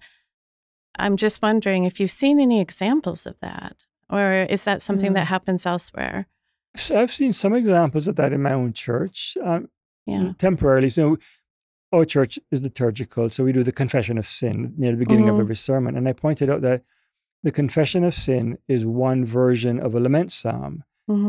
I'm 0.98 1.16
just 1.16 1.40
wondering 1.42 1.84
if 1.84 1.98
you've 2.00 2.10
seen 2.22 2.38
any 2.40 2.60
examples 2.60 3.26
of 3.26 3.36
that, 3.40 3.84
or 4.10 4.46
is 4.54 4.64
that 4.64 4.82
something 4.82 5.12
Yeah. 5.12 5.20
that 5.20 5.28
happens 5.28 5.66
elsewhere? 5.66 6.26
So 6.76 7.00
I've 7.00 7.12
seen 7.12 7.32
some 7.32 7.54
examples 7.54 8.08
of 8.08 8.16
that 8.16 8.32
in 8.32 8.42
my 8.42 8.52
own 8.52 8.72
church, 8.72 9.36
um, 9.42 9.68
Yeah. 10.06 10.32
temporarily. 10.38 10.90
So, 10.90 11.16
our 11.92 12.04
church 12.04 12.40
is 12.50 12.60
liturgical, 12.60 13.30
so 13.30 13.44
we 13.44 13.52
do 13.52 13.62
the 13.62 13.70
confession 13.82 14.18
of 14.18 14.26
sin 14.26 14.74
near 14.76 14.90
the 14.90 14.98
beginning 15.04 15.26
Mhm. 15.26 15.34
of 15.34 15.38
every 15.38 15.54
sermon. 15.54 15.96
And 15.96 16.08
I 16.08 16.12
pointed 16.12 16.50
out 16.50 16.62
that 16.62 16.82
the 17.44 17.52
confession 17.52 18.02
of 18.02 18.14
sin 18.14 18.58
is 18.66 18.84
one 18.84 19.24
version 19.24 19.78
of 19.78 19.94
a 19.94 20.00
lament 20.00 20.32
psalm. 20.32 20.82
hmm 21.06 21.28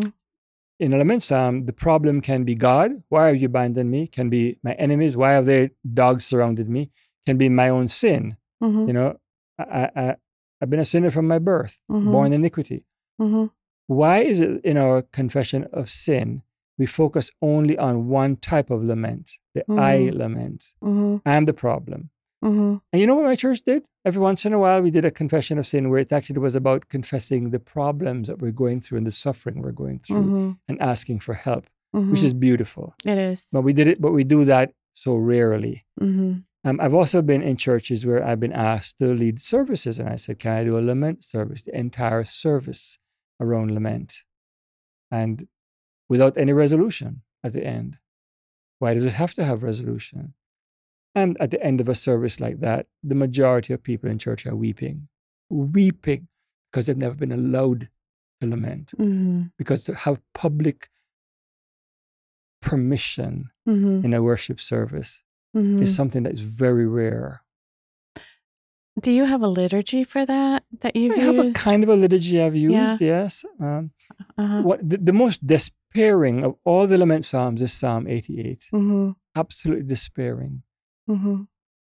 In 0.80 0.92
a 0.94 0.98
lament 0.98 1.24
the 1.24 1.74
problem 1.76 2.20
can 2.22 2.44
be 2.44 2.56
God, 2.56 3.02
why 3.10 3.28
have 3.28 3.38
you 3.38 3.46
abandoned 3.48 3.90
me? 3.90 4.08
Can 4.08 4.30
be 4.30 4.58
my 4.62 4.74
enemies, 4.74 5.16
why 5.16 5.32
have 5.34 5.46
their 5.46 5.72
dogs 5.94 6.26
surrounded 6.26 6.70
me? 6.70 6.92
Can 7.26 7.38
be 7.38 7.50
my 7.50 7.70
own 7.70 7.88
sin. 7.88 8.38
hmm 8.62 8.88
You 8.88 8.94
know, 8.94 9.18
I, 9.58 9.90
I, 9.96 10.16
I've 10.62 10.70
been 10.70 10.80
a 10.82 10.86
sinner 10.86 11.12
from 11.12 11.28
my 11.28 11.40
birth, 11.40 11.80
Mhm. 11.90 12.12
born 12.12 12.28
in 12.28 12.34
iniquity. 12.42 12.84
hmm 13.18 13.46
Why 13.88 14.18
is 14.20 14.40
it 14.40 14.66
in 14.66 14.78
our 14.78 15.02
confession 15.02 15.64
of 15.72 15.90
sin, 15.90 16.42
we 16.78 16.86
focus 16.88 17.32
only 17.42 17.78
on 17.78 18.10
one 18.10 18.36
type 18.36 18.70
of 18.70 18.84
lament, 18.84 19.38
the 19.54 19.64
I 19.72 19.96
Mhm. 20.12 20.18
lament? 20.18 20.74
hmm 20.82 21.18
I'm 21.26 21.46
the 21.46 21.54
problem. 21.54 22.10
Hmm 22.46 22.76
And 22.92 23.00
you 23.02 23.08
know 23.08 23.16
what 23.16 23.26
my 23.32 23.36
church 23.36 23.62
did? 23.72 23.82
Every 24.10 24.22
once 24.30 24.46
in 24.48 24.54
a 24.54 24.60
while, 24.60 24.82
we 24.82 24.92
did 24.98 25.06
a 25.06 25.12
confession 25.22 25.58
of 25.58 25.66
sin 25.66 25.90
where 25.90 26.00
it 26.06 26.12
actually 26.18 26.40
was 26.48 26.56
about 26.56 26.90
confessing 26.96 27.50
the 27.50 27.60
problems 27.60 28.28
that 28.28 28.40
we're 28.42 28.60
going 28.64 28.80
through 28.82 29.00
and 29.00 29.08
the 29.08 29.12
suffering 29.26 29.62
we're 29.62 29.80
going 29.84 30.00
through 30.06 30.28
hmm 30.30 30.52
and 30.70 30.82
asking 30.94 31.20
for 31.26 31.34
help, 31.48 31.64
hmm 31.94 32.12
which 32.12 32.24
is 32.24 32.34
beautiful. 32.48 32.86
it 33.14 33.18
is. 33.30 33.40
But 33.54 33.64
we 33.68 33.74
did 33.80 33.88
it, 33.88 33.98
but 34.06 34.14
we 34.18 34.24
do 34.24 34.46
that 34.54 34.68
so 35.06 35.12
rarely. 35.34 35.76
hmm 36.00 36.34
Um, 36.68 36.78
I've 36.84 36.98
also 37.02 37.20
been 37.32 37.44
in 37.50 37.56
churches 37.68 38.00
where 38.08 38.22
I've 38.28 38.40
been 38.46 38.58
asked 38.74 38.94
to 39.00 39.08
lead 39.24 39.38
services, 39.54 40.00
and 40.00 40.08
I 40.16 40.18
said, 40.24 40.36
Can 40.44 40.54
I 40.60 40.64
do 40.70 40.78
a 40.80 40.88
lament 40.92 41.18
service, 41.34 41.62
the 41.68 41.74
entire 41.86 42.24
service 42.46 42.84
around 43.44 43.68
lament? 43.78 44.10
And 45.12 45.48
without 46.10 46.38
any 46.44 46.54
resolution 46.54 47.12
at 47.44 47.54
the 47.54 47.64
end. 47.78 47.92
Why 48.82 48.94
does 48.96 49.06
it 49.10 49.14
have 49.22 49.34
to 49.36 49.44
have 49.50 49.64
resolution? 49.72 50.34
And 51.16 51.38
at 51.40 51.50
the 51.52 51.64
end 51.64 51.80
of 51.82 51.88
a 51.90 51.96
service 51.96 52.40
like 52.42 52.60
that, 52.60 52.88
the 53.02 53.16
majority 53.16 53.74
of 53.74 53.82
people 53.82 54.10
in 54.10 54.18
church 54.20 54.46
are 54.46 54.56
weeping, 54.56 55.08
weeping 55.50 56.28
because 56.72 56.86
they've 56.88 56.98
never 56.98 57.16
been 57.16 57.32
allowed 57.32 57.88
to 58.42 58.48
lament, 58.48 58.92
hmm 58.98 59.44
because 59.58 59.86
to 59.86 59.96
have 59.96 60.20
public 60.34 60.90
permission 62.62 63.50
hmm 63.66 64.02
in 64.04 64.14
a 64.14 64.22
worship 64.22 64.60
service 64.60 65.24
hmm 65.54 65.82
is 65.82 65.96
something 65.96 66.24
that 66.24 66.34
is 66.34 66.42
very 66.42 66.86
rare. 66.88 67.42
Do 69.02 69.12
you 69.12 69.26
have 69.26 69.42
a 69.42 69.48
liturgy 69.48 70.04
for 70.04 70.26
that 70.26 70.64
that 70.82 70.96
you've 70.96 71.18
I 71.18 71.22
have 71.22 71.40
a 71.40 71.54
kind 71.54 71.84
of 71.84 71.90
a 71.90 71.96
liturgy 71.96 72.42
I've 72.42 72.56
used, 72.56 73.00
Yeah. 73.02 73.24
yes. 73.24 73.46
Um, 73.60 73.92
uh-huh. 74.38 74.62
what 74.64 74.80
the, 74.90 74.98
the 74.98 75.14
most 75.14 75.46
despairing 75.46 76.44
of 76.44 76.56
all 76.66 76.88
the 76.88 76.98
lament 76.98 77.24
psalms 77.26 77.62
is 77.62 77.72
Psalm 77.72 78.08
88. 78.08 78.68
hmm 78.72 79.12
Absolutely 79.36 79.84
despairing. 79.86 80.64
Hmm 81.08 81.44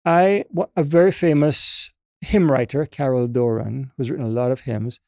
I 0.06 0.46
a 0.76 0.84
very 0.84 1.12
famous 1.12 1.92
hymn 2.22 2.52
writer, 2.52 2.86
Carol 2.86 3.28
Doran, 3.28 3.92
who's 3.96 4.10
written 4.10 4.26
a 4.26 4.30
lot 4.30 4.52
of 4.52 4.62
hymns, 4.62 5.00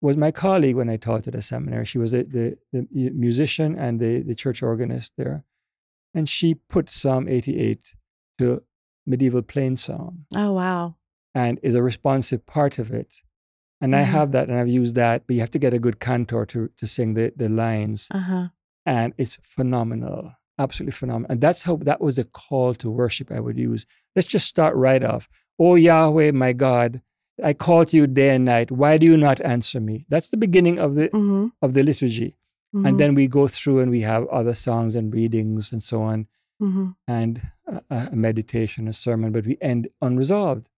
was 0.00 0.16
my 0.16 0.30
colleague 0.32 0.76
when 0.76 0.90
I 0.90 0.96
taught 0.96 1.28
at 1.28 1.34
a 1.36 1.42
seminary. 1.42 1.84
She 1.84 1.98
was 1.98 2.12
the, 2.12 2.24
the, 2.24 2.56
the 2.72 3.10
musician 3.10 3.78
and 3.78 4.00
the, 4.00 4.22
the 4.22 4.34
church 4.34 4.62
organist 4.62 5.12
there. 5.16 5.44
And 6.14 6.28
she 6.28 6.54
put 6.54 6.90
Psalm 6.90 7.28
88 7.28 7.94
to 8.38 8.62
medieval 9.06 9.42
plainsong 9.42 10.24
Oh, 10.34 10.52
wow. 10.52 10.96
and 11.34 11.60
is 11.62 11.74
a 11.76 11.82
responsive 11.82 12.44
part 12.46 12.78
of 12.80 12.90
it. 12.90 13.16
And 13.80 13.94
I 13.94 14.02
Mhm. 14.02 14.06
have 14.16 14.32
that 14.32 14.48
and 14.48 14.58
I've 14.58 14.68
used 14.68 14.96
that, 14.96 15.26
but 15.26 15.34
you 15.34 15.40
have 15.40 15.50
to 15.52 15.58
get 15.60 15.74
a 15.74 15.78
good 15.78 16.00
cantor 16.00 16.44
to, 16.46 16.70
to 16.76 16.86
sing 16.86 17.14
the, 17.14 17.32
the 17.36 17.48
lines. 17.48 18.08
Uh 18.12 18.18
huh. 18.18 18.48
And 18.84 19.12
it's 19.16 19.38
phenomenal, 19.42 20.32
absolutely 20.60 20.92
phenomenal. 20.92 21.30
And 21.30 21.40
that's 21.40 21.62
how 21.62 21.76
that 21.88 22.00
was 22.00 22.18
a 22.18 22.24
call 22.24 22.74
to 22.76 22.90
worship 22.90 23.32
I 23.32 23.40
would 23.40 23.58
use. 23.58 23.86
Let's 24.14 24.28
just 24.28 24.46
start 24.46 24.74
right 24.76 25.04
off. 25.12 25.28
Oh 25.58 25.74
Yahweh, 25.74 26.30
my 26.32 26.52
God, 26.52 27.00
I 27.42 27.52
call 27.54 27.84
to 27.86 27.96
you 27.96 28.06
day 28.06 28.30
and 28.36 28.44
night. 28.44 28.70
Why 28.70 28.98
do 28.98 29.06
you 29.06 29.16
not 29.16 29.40
answer 29.40 29.80
me? 29.80 30.06
That's 30.08 30.30
the 30.30 30.36
beginning 30.36 30.78
of 30.78 30.94
the 30.94 31.08
hmm 31.12 31.48
of 31.62 31.72
the 31.74 31.82
liturgy. 31.82 32.36
And 32.86 33.00
then 33.00 33.14
we 33.16 33.26
go 33.26 33.48
through 33.48 33.80
and 33.80 33.90
we 33.90 34.02
have 34.02 34.28
other 34.28 34.54
songs 34.54 34.94
and 34.94 35.12
readings 35.12 35.72
and 35.72 35.82
so 35.82 36.02
on, 36.02 36.28
hmm 36.60 36.90
and 37.08 37.32
a, 37.66 37.82
a 38.12 38.16
meditation, 38.16 38.86
a 38.88 38.92
sermon, 38.92 39.32
but 39.32 39.44
we 39.46 39.56
end 39.60 39.88
unresolved. 40.00 40.68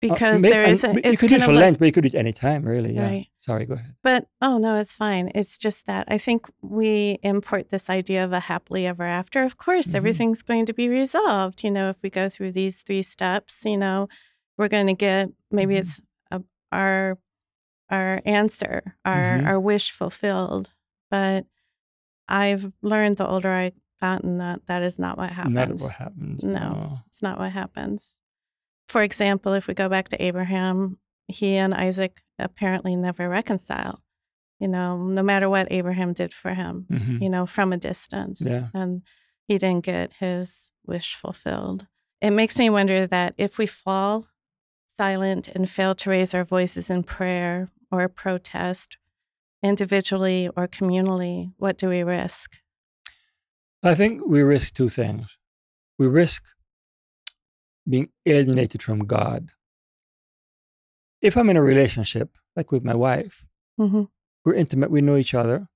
Uh, 0.00 0.14
because 0.14 0.42
may- 0.42 0.50
there 0.50 0.62
and 0.62 0.72
is 0.72 0.84
a, 0.84 0.92
you 0.92 1.00
it's 1.04 1.20
could 1.20 1.28
do 1.28 1.34
it 1.36 1.42
for 1.42 1.52
like, 1.52 1.60
Lent, 1.60 1.78
but 1.80 1.86
you 1.86 1.92
could 1.92 2.02
do 2.02 2.06
it 2.08 2.14
any 2.14 2.32
time, 2.32 2.62
really. 2.62 2.94
Yeah. 2.94 3.02
Right. 3.06 3.26
Sorry, 3.38 3.66
go 3.66 3.74
ahead. 3.74 3.96
But 4.02 4.28
oh 4.40 4.58
no, 4.58 4.76
it's 4.76 4.94
fine. 4.94 5.32
It's 5.34 5.58
just 5.58 5.86
that 5.86 6.06
I 6.08 6.18
think 6.18 6.46
we 6.62 7.18
import 7.22 7.70
this 7.70 7.90
idea 7.90 8.24
of 8.24 8.32
a 8.32 8.38
happily 8.40 8.86
ever 8.86 9.02
after. 9.02 9.42
Of 9.42 9.56
course, 9.56 9.88
Mhm. 9.88 9.94
everything's 9.96 10.42
going 10.42 10.66
to 10.66 10.72
be 10.72 10.88
resolved. 10.88 11.64
You 11.64 11.72
know, 11.72 11.88
if 11.90 12.00
we 12.02 12.10
go 12.10 12.28
through 12.28 12.52
these 12.52 12.76
three 12.76 13.02
steps, 13.02 13.56
you 13.64 13.76
know, 13.76 14.08
we're 14.56 14.68
going 14.68 14.86
to 14.86 14.94
get 14.94 15.30
maybe 15.50 15.74
Mhm. 15.74 15.78
it's 15.80 16.00
a, 16.30 16.42
our 16.70 17.18
our 17.90 18.20
answer, 18.24 18.94
our 19.04 19.38
Mhm. 19.38 19.46
our 19.48 19.58
wish 19.58 19.90
fulfilled. 19.90 20.72
But 21.10 21.46
I've 22.28 22.70
learned 22.82 23.16
the 23.16 23.26
older 23.26 23.48
I 23.48 23.72
gotten 24.00 24.38
that 24.38 24.66
that 24.66 24.82
is 24.82 24.98
not 24.98 25.16
what 25.18 25.30
happens. 25.30 25.54
Not 25.56 25.70
what 25.80 25.92
happens. 25.94 26.44
No. 26.44 26.98
It's 27.08 27.22
not 27.22 27.38
what 27.38 27.50
happens. 27.52 28.20
For 28.88 29.02
example, 29.02 29.52
if 29.52 29.66
we 29.68 29.74
go 29.74 29.88
back 29.88 30.08
to 30.08 30.22
Abraham, 30.22 30.98
he 31.26 31.56
and 31.56 31.74
Isaac 31.74 32.22
apparently 32.38 32.96
never 32.96 33.28
reconciled, 33.28 34.00
You 34.60 34.66
know, 34.68 34.96
no 34.96 35.22
matter 35.22 35.48
what 35.48 35.68
Abraham 35.70 36.12
did 36.14 36.34
for 36.34 36.52
him, 36.54 36.86
Mhm. 36.90 37.22
you 37.22 37.30
know, 37.30 37.46
from 37.46 37.72
a 37.72 37.76
distance. 37.76 38.40
Yeah. 38.44 38.68
And 38.74 39.02
he 39.46 39.56
didn't 39.58 39.84
get 39.84 40.14
his 40.14 40.72
wish 40.84 41.14
fulfilled. 41.14 41.86
It 42.20 42.32
makes 42.32 42.58
me 42.58 42.68
wonder 42.70 43.06
that 43.06 43.34
if 43.38 43.56
we 43.58 43.66
fall 43.66 44.26
silent 44.96 45.46
and 45.48 45.70
fail 45.70 45.94
to 45.94 46.10
raise 46.10 46.34
our 46.34 46.44
voices 46.44 46.90
in 46.90 47.04
prayer 47.04 47.68
or 47.92 48.08
protest, 48.08 48.96
individually 49.62 50.48
or 50.56 50.66
communally, 50.66 51.52
what 51.58 51.78
do 51.78 51.88
we 51.88 52.02
risk? 52.02 52.58
I 53.82 53.94
think 53.94 54.22
we 54.26 54.42
risk 54.42 54.74
two 54.74 54.88
things. 54.88 55.36
We 55.98 56.06
risk 56.08 56.42
being 57.88 58.08
alienated 58.26 58.82
from 58.82 59.00
God. 59.06 59.50
If 61.20 61.36
I'm 61.36 61.50
in 61.50 61.56
a 61.56 61.62
relationship, 61.62 62.36
like 62.56 62.70
with 62.72 62.84
my 62.84 62.94
wife, 62.94 63.44
hmm 63.76 64.04
we're 64.44 64.54
intimate, 64.54 64.90
we 64.90 65.02
know 65.02 65.16
each 65.16 65.34
other. 65.34 65.68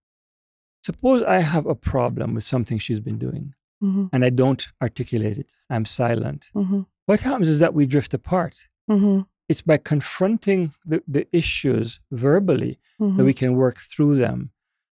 Suppose 0.84 1.22
I 1.22 1.40
have 1.40 1.66
a 1.66 1.74
problem 1.74 2.32
with 2.34 2.44
something 2.44 2.78
she's 2.78 3.00
been 3.00 3.18
doing 3.18 3.54
hmm 3.80 4.06
and 4.12 4.24
I 4.24 4.30
don't 4.30 4.66
articulate 4.80 5.38
it, 5.38 5.54
I'm 5.70 5.84
silent. 5.84 6.50
hmm 6.54 6.82
What 7.06 7.20
happens 7.20 7.48
is 7.48 7.58
that 7.60 7.74
we 7.74 7.86
drift 7.86 8.14
apart. 8.14 8.54
hmm 8.88 9.20
It's 9.48 9.62
by 9.62 9.78
confronting 9.78 10.72
the, 10.90 11.02
the 11.16 11.26
issues 11.32 12.00
verbally 12.10 12.78
that 13.16 13.24
we 13.24 13.34
can 13.34 13.56
work 13.56 13.78
through 13.78 14.14
them. 14.16 14.38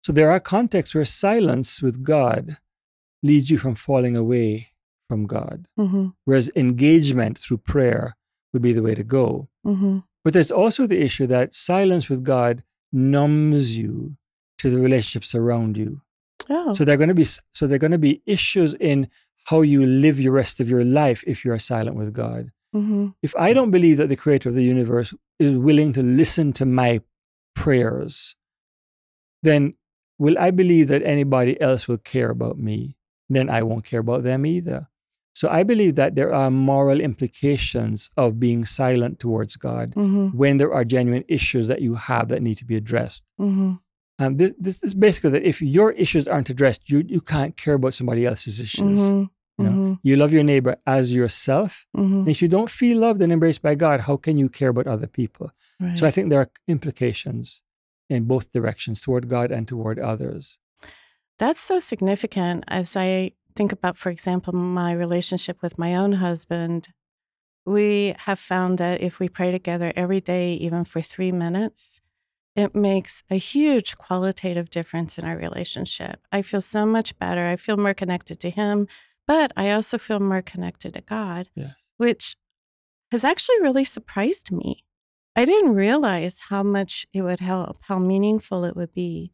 So 0.03 0.13
there 0.13 0.31
are 0.31 0.39
contexts 0.39 0.95
where 0.95 1.05
silence 1.05 1.81
with 1.81 2.01
God 2.15 2.57
leads 3.21 3.49
you 3.51 3.57
from 3.57 3.75
falling 3.75 4.15
away 4.15 4.69
from 5.07 5.25
God, 5.25 5.67
hmm 5.77 6.07
whereas 6.25 6.49
engagement 6.55 7.37
through 7.39 7.57
prayer 7.59 8.15
would 8.53 8.61
be 8.61 8.73
the 8.73 8.83
way 8.83 8.95
to 8.95 9.03
go. 9.03 9.47
hmm 9.63 9.99
But 10.23 10.33
there's 10.33 10.51
also 10.51 10.87
the 10.87 11.01
issue 11.01 11.27
that 11.27 11.55
silence 11.55 12.09
with 12.09 12.23
God 12.23 12.63
numbs 12.91 13.77
you 13.77 14.17
to 14.59 14.69
the 14.69 14.79
relationships 14.79 15.33
around 15.35 15.77
you. 15.77 16.01
Oh. 16.49 16.73
So 16.73 16.83
there 16.83 16.95
are 16.95 16.97
going 16.97 17.09
to 17.09 17.15
be 17.15 17.25
so 17.25 17.67
there 17.67 17.75
are 17.75 17.85
going 17.87 17.91
to 17.91 17.97
be 17.97 18.21
issues 18.25 18.73
in 18.79 19.07
how 19.45 19.61
you 19.61 19.85
live 19.85 20.19
your 20.19 20.33
rest 20.33 20.59
of 20.59 20.69
your 20.69 20.83
life 20.83 21.23
if 21.25 21.45
you 21.45 21.51
are 21.51 21.59
silent 21.59 21.95
with 21.95 22.13
God. 22.13 22.51
hmm 22.73 23.07
If 23.21 23.33
I 23.35 23.53
don't 23.53 23.71
believe 23.71 23.97
that 23.97 24.09
the 24.09 24.15
creator 24.23 24.49
of 24.49 24.55
the 24.55 24.63
universe 24.63 25.13
is 25.39 25.57
willing 25.57 25.93
to 25.93 26.03
listen 26.03 26.53
to 26.53 26.65
my 26.65 27.01
prayers, 27.55 28.35
then 29.43 29.73
will 30.19 30.37
I 30.37 30.51
believe 30.51 30.87
that 30.89 31.03
anybody 31.03 31.59
else 31.61 31.87
will 31.87 31.97
care 31.97 32.29
about 32.29 32.57
me? 32.57 32.97
Then 33.29 33.49
I 33.49 33.61
won't 33.63 33.85
care 33.85 33.99
about 33.99 34.23
them 34.23 34.45
either. 34.45 34.87
So 35.39 35.45
I 35.59 35.61
believe 35.71 35.93
that 36.01 36.15
there 36.15 36.33
are 36.33 36.49
moral 36.49 36.99
implications 37.09 38.09
of 38.23 38.39
being 38.45 38.61
silent 38.65 39.19
towards 39.25 39.53
God 39.69 39.87
hmm 39.93 40.27
when 40.41 40.57
there 40.57 40.73
are 40.77 40.85
genuine 40.95 41.25
issues 41.37 41.65
that 41.71 41.81
you 41.85 41.93
have 42.09 42.25
that 42.31 42.41
need 42.47 42.57
to 42.61 42.65
be 42.71 42.75
addressed. 42.83 43.21
hmm 43.37 43.73
Um, 44.21 44.31
this, 44.39 44.53
this 44.67 44.77
is 44.87 44.93
basically 45.05 45.31
that 45.35 45.49
if 45.53 45.57
your 45.77 45.89
issues 46.03 46.25
aren't 46.33 46.49
addressed, 46.53 46.81
you, 46.91 46.99
you 47.15 47.21
can't 47.33 47.53
care 47.63 47.75
about 47.79 47.93
somebody 47.99 48.23
else's 48.29 48.57
issues. 48.67 49.01
hmm 49.11 49.25
You 49.59 49.63
know, 49.65 49.75
You 50.07 50.13
love 50.21 50.31
your 50.37 50.47
neighbor 50.53 50.73
as 50.97 51.05
yourself. 51.19 51.71
hmm 52.01 52.21
And 52.23 52.29
if 52.35 52.39
you 52.43 52.49
don't 52.55 52.71
feel 52.81 52.97
loved 53.05 53.19
and 53.23 53.31
embraced 53.37 53.61
by 53.69 53.75
God, 53.85 53.97
how 54.07 54.15
can 54.25 54.35
you 54.41 54.49
care 54.59 54.71
about 54.73 54.87
other 54.95 55.09
people? 55.19 55.47
Right. 55.83 55.97
So 55.99 56.03
I 56.09 56.11
think 56.13 56.25
there 56.29 56.43
are 56.45 56.51
implications 56.75 57.45
in 58.15 58.21
both 58.33 58.45
directions 58.57 58.97
toward 59.05 59.23
God 59.35 59.47
and 59.55 59.63
toward 59.67 59.97
others. 60.11 60.43
That's 61.41 61.63
so 61.71 61.77
significant 61.93 62.57
as 62.79 62.87
I 63.09 63.11
think 63.57 63.71
about, 63.71 63.97
for 63.97 64.09
example, 64.09 64.53
my 64.53 64.93
relationship 64.93 65.61
with 65.61 65.79
my 65.79 65.95
own 65.95 66.13
husband. 66.13 66.89
We 67.65 68.13
have 68.19 68.39
found 68.39 68.77
that 68.77 69.01
if 69.01 69.19
we 69.19 69.27
pray 69.27 69.51
together 69.51 69.91
every 69.95 70.21
day, 70.21 70.53
even 70.53 70.83
for 70.85 71.01
three 71.01 71.31
minutes, 71.31 71.99
it 72.55 72.75
makes 72.75 73.23
a 73.29 73.35
huge 73.35 73.97
qualitative 73.97 74.69
difference 74.69 75.17
in 75.17 75.25
our 75.25 75.37
relationship. 75.37 76.21
I 76.31 76.43
feel 76.43 76.61
so 76.61 76.85
much 76.85 77.17
better. 77.19 77.45
I 77.47 77.55
feel 77.55 77.77
more 77.77 77.93
connected 77.93 78.39
to 78.41 78.49
him, 78.49 78.87
but 79.25 79.51
I 79.57 79.71
also 79.71 79.97
feel 79.97 80.19
more 80.19 80.41
connected 80.41 80.93
to 80.93 81.01
God, 81.01 81.49
Yes. 81.55 81.75
which 81.97 82.35
has 83.11 83.23
actually 83.23 83.59
really 83.61 83.83
surprised 83.83 84.51
me. 84.51 84.83
I 85.35 85.45
didn't 85.45 85.75
realize 85.75 86.39
how 86.49 86.63
much 86.63 87.05
it 87.13 87.21
would 87.21 87.39
help, 87.39 87.77
how 87.81 87.99
meaningful 87.99 88.65
it 88.65 88.75
would 88.75 88.91
be 88.91 89.31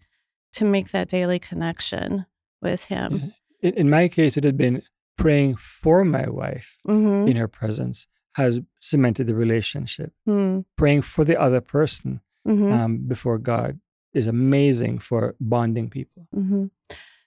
to 0.53 0.65
make 0.65 0.91
that 0.91 1.07
daily 1.09 1.39
connection 1.39 2.26
with 2.61 2.86
him. 2.86 3.34
In, 3.64 3.74
in 3.82 3.89
my 3.89 4.07
case, 4.07 4.38
it 4.38 4.43
had 4.43 4.57
been 4.57 4.84
praying 5.18 5.55
for 5.55 6.03
my 6.05 6.28
wife 6.30 6.70
Mm-hmm. 6.88 7.28
in 7.30 7.36
her 7.38 7.47
presence 7.47 8.07
has 8.36 8.59
cemented 8.80 9.26
the 9.28 9.36
relationship. 9.36 10.11
Mm-hmm. 10.28 10.61
Praying 10.76 11.03
for 11.03 11.24
the 11.26 11.39
other 11.39 11.61
person 11.61 12.22
Mm-hmm. 12.47 12.74
um, 12.74 12.97
before 13.07 13.38
God 13.38 13.80
is 14.14 14.28
amazing 14.28 14.99
for 14.99 15.34
bonding 15.39 15.89
people. 15.89 16.28
hmm 16.34 16.66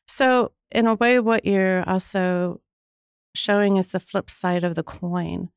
So, 0.07 0.53
in 0.71 0.87
a 0.87 0.95
way, 0.95 1.21
what 1.21 1.47
you're 1.47 1.83
also 1.89 2.61
showing 3.35 3.79
is 3.79 3.93
the 3.93 4.01
flip 4.01 4.29
side 4.29 4.63
of 4.65 4.75
the 4.75 4.83
coin 4.83 5.49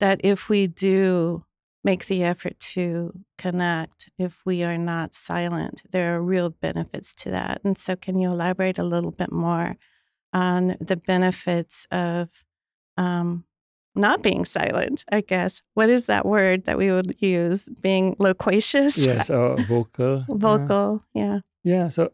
that 0.00 0.20
if 0.22 0.50
we 0.50 0.66
do 0.66 1.44
make 1.82 2.06
the 2.06 2.22
effort 2.24 2.58
to 2.74 3.12
connect, 3.38 4.10
if 4.18 4.42
we 4.44 4.62
are 4.64 4.76
not 4.78 5.14
silent, 5.14 5.82
there 5.92 6.14
are 6.14 6.20
real 6.34 6.50
benefits 6.50 7.14
to 7.14 7.30
that. 7.30 7.62
And 7.64 7.78
so, 7.78 7.96
can 7.96 8.20
you 8.20 8.28
elaborate 8.28 8.78
a 8.78 8.84
little 8.94 9.12
bit 9.12 9.32
more 9.32 9.76
on 10.36 10.76
the 10.80 10.96
benefits 10.96 11.86
of 11.90 12.44
um, 12.98 13.44
not 13.94 14.22
being 14.22 14.44
silent? 14.44 15.04
I 15.10 15.22
guess. 15.22 15.62
What 15.74 15.88
is 15.88 16.06
that 16.06 16.26
word 16.26 16.66
that 16.66 16.76
we 16.76 16.90
would 16.90 17.16
use? 17.20 17.68
Being 17.80 18.14
loquacious? 18.18 18.98
Yes, 18.98 19.30
or 19.30 19.56
vocal. 19.56 20.24
yeah. 20.28 20.34
Vocal. 20.36 21.02
Yeah. 21.14 21.38
Yeah. 21.64 21.88
So, 21.88 22.12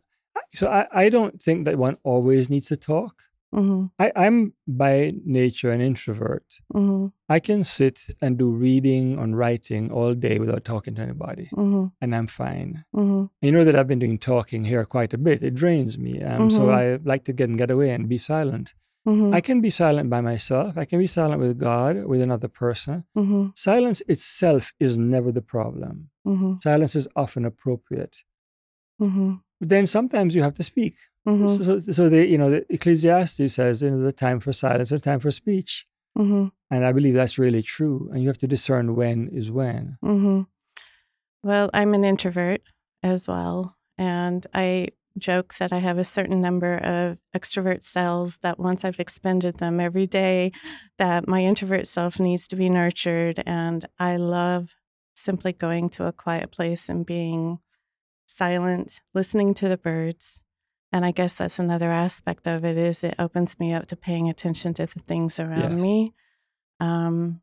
so 0.55 0.69
I, 0.69 0.87
I 0.93 1.09
don't 1.09 1.43
think 1.43 1.65
that 1.67 1.79
one 1.79 1.97
always 2.05 2.49
needs 2.49 2.69
to 2.69 2.77
talk. 2.77 3.25
Hmm 3.53 3.87
I, 3.99 4.11
I'm 4.25 4.55
by 4.67 5.13
nature 5.25 5.71
an 5.71 5.81
introvert. 5.81 6.47
hmm 6.73 7.07
I 7.29 7.39
can 7.41 7.65
sit 7.65 7.97
and 8.21 8.37
do 8.39 8.51
reading 8.51 9.19
and 9.19 9.39
writing 9.39 9.91
all 9.91 10.13
day 10.15 10.39
without 10.39 10.65
talking 10.65 10.95
to 10.97 11.03
anybody, 11.03 11.47
hmm 11.55 11.87
and 12.01 12.15
I'm 12.17 12.27
fine. 12.27 12.85
hmm 12.93 13.25
you 13.45 13.53
know 13.53 13.65
that 13.65 13.77
I've 13.77 13.89
been 13.93 13.99
doing 14.05 14.19
talking 14.19 14.65
here 14.65 14.85
quite 14.85 15.13
a 15.15 15.19
bit. 15.19 15.43
It 15.43 15.55
drains 15.63 15.95
me. 15.99 16.13
Um, 16.23 16.51
So 16.51 16.63
Mhm. 16.67 16.75
I 16.81 16.85
like 17.13 17.25
to 17.25 17.33
get 17.39 17.49
and 17.51 17.59
get 17.63 17.71
away 17.71 17.91
and 17.95 18.09
be 18.09 18.19
silent. 18.19 18.75
hmm 19.05 19.35
I 19.35 19.41
can 19.49 19.61
be 19.61 19.71
silent 19.71 20.09
by 20.11 20.21
myself. 20.21 20.71
I 20.83 20.85
can 20.91 20.99
be 21.05 21.09
silent 21.19 21.41
with 21.45 21.59
God, 21.59 21.95
with 22.11 22.21
another 22.29 22.49
person. 22.65 22.97
Silence 23.55 24.01
itself 24.15 24.65
is 24.87 24.93
never 25.15 25.31
the 25.33 25.43
problem. 25.55 25.95
Silence 26.69 26.95
is 27.01 27.09
often 27.23 27.45
appropriate. 27.45 28.15
But 29.61 29.69
then 29.75 29.87
sometimes 29.87 30.35
you 30.35 30.43
have 30.43 30.55
to 30.61 30.63
speak. 30.73 30.95
Hmm 31.27 31.47
So, 31.47 31.79
so, 31.79 32.09
the, 32.09 32.27
you 32.27 32.39
know, 32.39 32.51
the 32.51 32.67
Ecclesiastes 32.69 33.55
says 33.55 33.83
you 33.83 33.91
know, 33.91 33.99
there's 33.99 34.13
a 34.13 34.13
time 34.13 34.41
for 34.41 34.53
silence, 34.53 34.91
there's 34.91 35.03
a 35.03 35.05
time 35.05 35.21
for 35.21 35.31
speech. 35.31 35.87
hmm 36.17 36.47
And 36.71 36.85
I 36.85 36.93
believe 36.93 37.15
that's 37.15 37.39
really 37.39 37.63
true. 37.63 38.09
And 38.13 38.23
you 38.23 38.29
have 38.29 38.39
to 38.39 38.49
discern 38.49 38.95
when 38.97 39.29
is 39.29 39.51
when. 39.51 39.99
hmm 40.03 40.43
Well, 41.43 41.71
I'm 41.75 41.95
an 41.95 42.05
introvert 42.05 42.63
as 43.03 43.27
well. 43.29 43.77
And 43.99 44.47
I 44.55 44.89
joke 45.19 45.55
that 45.59 45.73
I 45.73 45.79
have 45.79 45.99
a 45.99 46.05
certain 46.05 46.41
number 46.41 46.77
of 46.79 47.21
extrovert 47.37 47.83
cells 47.83 48.39
that 48.39 48.59
once 48.59 48.85
I've 48.85 48.99
expended 49.01 49.59
them 49.59 49.79
every 49.81 50.07
day, 50.07 50.53
that 50.99 51.29
my 51.29 51.43
introvert 51.43 51.87
self 51.87 52.19
needs 52.19 52.49
to 52.49 52.57
be 52.57 52.69
nurtured. 52.71 53.43
And 53.47 53.85
I 53.99 54.17
love 54.17 54.75
simply 55.15 55.53
going 55.53 55.91
to 55.91 56.07
a 56.07 56.13
quiet 56.13 56.51
place 56.51 56.89
and 56.89 57.05
being 57.07 57.59
silent, 58.27 59.01
listening 59.15 59.55
to 59.55 59.69
the 59.69 59.79
birds. 59.79 60.42
And 60.93 61.05
I 61.07 61.11
guess 61.11 61.35
that's 61.35 61.59
another 61.59 61.91
aspect 61.91 62.47
of 62.47 62.65
it 62.65 62.77
is 62.77 63.03
it 63.03 63.15
opens 63.19 63.59
me 63.59 63.73
up 63.73 63.87
to 63.87 63.97
paying 63.97 64.29
attention 64.29 64.75
to 64.75 64.87
the 64.87 65.01
things 65.01 65.41
around 65.41 65.73
Yes. 65.73 65.81
me. 65.81 66.13
Um, 66.81 67.41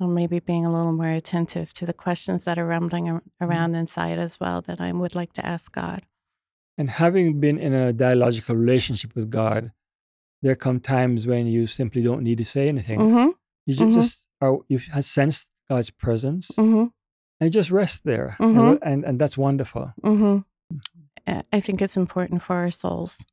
or 0.00 0.08
maybe 0.08 0.40
being 0.40 0.66
a 0.66 0.72
little 0.72 0.92
more 0.92 1.06
attentive 1.08 1.72
to 1.74 1.86
the 1.86 1.92
questions 1.94 2.44
that 2.44 2.58
are 2.58 2.66
rumbling 2.66 3.08
ar- 3.08 3.22
around 3.40 3.74
inside 3.74 4.18
as 4.18 4.38
well 4.40 4.60
that 4.62 4.80
I 4.80 4.92
would 4.92 5.14
like 5.14 5.32
to 5.34 5.46
ask 5.46 5.72
God. 5.72 6.02
And 6.76 6.90
having 6.90 7.40
been 7.40 7.58
in 7.58 7.72
a 7.72 7.92
dialogical 7.94 8.56
relationship 8.56 9.14
with 9.14 9.30
God, 9.30 9.72
there 10.42 10.54
come 10.56 10.80
times 10.80 11.26
when 11.26 11.46
you 11.46 11.66
simply 11.66 12.02
don't 12.02 12.22
need 12.22 12.36
to 12.38 12.44
say 12.44 12.68
anything. 12.68 12.98
Mm-hmm. 13.00 13.30
You 13.66 13.74
ju- 13.74 13.84
Mhm. 13.86 13.94
just 13.94 14.28
are, 14.42 14.58
you 14.68 14.78
have 14.92 15.04
sensed 15.04 15.48
God's 15.68 15.90
presence 15.90 16.48
Mm-hmm. 16.48 16.84
and 17.40 17.42
you 17.42 17.50
just 17.50 17.70
rest 17.70 18.04
there. 18.04 18.36
And, 18.38 18.78
and, 18.82 19.04
and 19.04 19.18
that's 19.18 19.38
wonderful. 19.38 19.94
I- 21.26 21.60
think 21.60 21.80
it's 21.82 21.96
important 21.96 22.42
for 22.42 22.56
our 22.56 22.70
souls 22.70 23.24